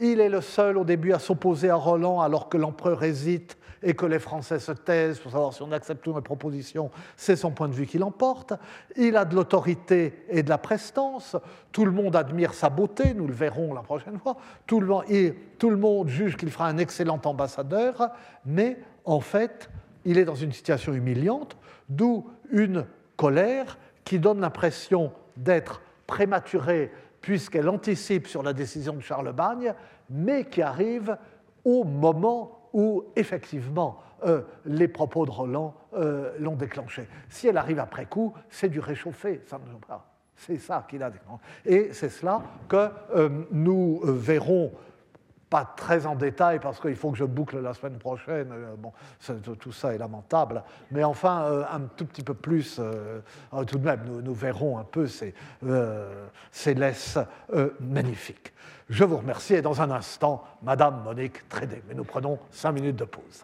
il 0.00 0.20
est 0.20 0.28
le 0.28 0.40
seul 0.40 0.78
au 0.78 0.84
début 0.84 1.12
à 1.12 1.18
s'opposer 1.18 1.70
à 1.70 1.74
Roland 1.74 2.20
alors 2.20 2.48
que 2.48 2.56
l'empereur 2.56 3.02
hésite 3.02 3.56
et 3.82 3.94
que 3.94 4.06
les 4.06 4.18
Français 4.18 4.58
se 4.58 4.72
taisent 4.72 5.18
pour 5.18 5.32
savoir 5.32 5.52
si 5.52 5.62
on 5.62 5.72
accepte 5.72 6.06
ou 6.06 6.14
les 6.14 6.22
propositions, 6.22 6.90
c'est 7.16 7.36
son 7.36 7.50
point 7.50 7.68
de 7.68 7.74
vue 7.74 7.86
qui 7.86 7.98
l'emporte. 7.98 8.54
Il 8.96 9.16
a 9.16 9.24
de 9.24 9.34
l'autorité 9.34 10.24
et 10.28 10.42
de 10.42 10.48
la 10.48 10.58
prestance. 10.58 11.36
Tout 11.72 11.84
le 11.84 11.90
monde 11.90 12.14
admire 12.14 12.54
sa 12.54 12.70
beauté, 12.70 13.14
nous 13.14 13.26
le 13.26 13.34
verrons 13.34 13.74
la 13.74 13.82
prochaine 13.82 14.18
fois. 14.18 14.36
Tout 14.66 14.80
le 14.80 14.86
monde, 14.86 15.04
tout 15.58 15.70
le 15.70 15.76
monde 15.76 16.08
juge 16.08 16.36
qu'il 16.36 16.50
fera 16.50 16.68
un 16.68 16.78
excellent 16.78 17.20
ambassadeur, 17.24 18.10
mais 18.46 18.78
en 19.04 19.20
fait, 19.20 19.68
il 20.04 20.18
est 20.18 20.24
dans 20.24 20.34
une 20.34 20.52
situation 20.52 20.92
humiliante, 20.92 21.56
d'où 21.88 22.30
une 22.50 22.86
colère 23.16 23.78
qui 24.04 24.18
donne 24.18 24.40
l'impression 24.40 25.12
d'être 25.36 25.82
prématurée 26.06 26.92
puisqu'elle 27.22 27.68
anticipe 27.68 28.26
sur 28.26 28.42
la 28.42 28.52
décision 28.52 28.92
de 28.94 29.00
Charlemagne, 29.00 29.72
mais 30.10 30.44
qui 30.44 30.60
arrive 30.60 31.16
au 31.64 31.84
moment 31.84 32.68
où 32.72 33.04
effectivement 33.16 34.00
euh, 34.24 34.42
les 34.64 34.88
propos 34.88 35.24
de 35.26 35.30
Roland 35.30 35.74
euh, 35.94 36.32
l'ont 36.38 36.56
déclenché. 36.56 37.08
Si 37.28 37.48
elle 37.48 37.56
arrive 37.56 37.78
après 37.78 38.06
coup, 38.06 38.34
c'est 38.50 38.68
du 38.68 38.80
réchauffé, 38.80 39.42
ça 39.46 39.58
ne 39.58 39.78
pas. 39.78 40.06
C'est 40.36 40.58
ça 40.58 40.86
qu'il 40.88 41.02
a 41.02 41.10
déclenché. 41.10 41.42
Et 41.64 41.92
c'est 41.92 42.08
cela 42.08 42.42
que 42.68 42.88
euh, 43.14 43.28
nous 43.50 44.00
verrons 44.04 44.72
pas 45.52 45.70
très 45.76 46.06
en 46.06 46.14
détail 46.14 46.60
parce 46.60 46.80
qu'il 46.80 46.96
faut 46.96 47.10
que 47.10 47.18
je 47.18 47.24
boucle 47.24 47.60
la 47.60 47.74
semaine 47.74 47.98
prochaine. 47.98 48.50
Bon, 48.78 48.90
tout 49.60 49.70
ça 49.70 49.94
est 49.94 49.98
lamentable. 49.98 50.64
Mais 50.90 51.04
enfin, 51.04 51.66
un 51.70 51.80
tout 51.94 52.06
petit 52.06 52.22
peu 52.22 52.32
plus, 52.32 52.80
tout 53.66 53.78
de 53.78 53.84
même, 53.84 54.00
nous, 54.06 54.22
nous, 54.22 54.32
verrons 54.32 54.78
un 54.78 54.84
peu 54.84 55.06
ces, 55.06 55.34
ces 56.50 56.72
laisses 56.72 57.18
magnifiques. 57.80 58.54
Je 58.88 59.04
vous 59.04 59.18
remercie 59.18 59.52
et 59.52 59.60
dans 59.60 59.82
un 59.82 59.90
instant, 59.90 60.42
Madame 60.62 61.02
Monique 61.02 61.46
Trédé. 61.50 61.82
Mais 61.86 61.92
nous 61.92 62.04
prenons 62.04 62.38
cinq 62.50 62.72
minutes 62.72 62.96
de 62.96 63.04
pause. 63.04 63.42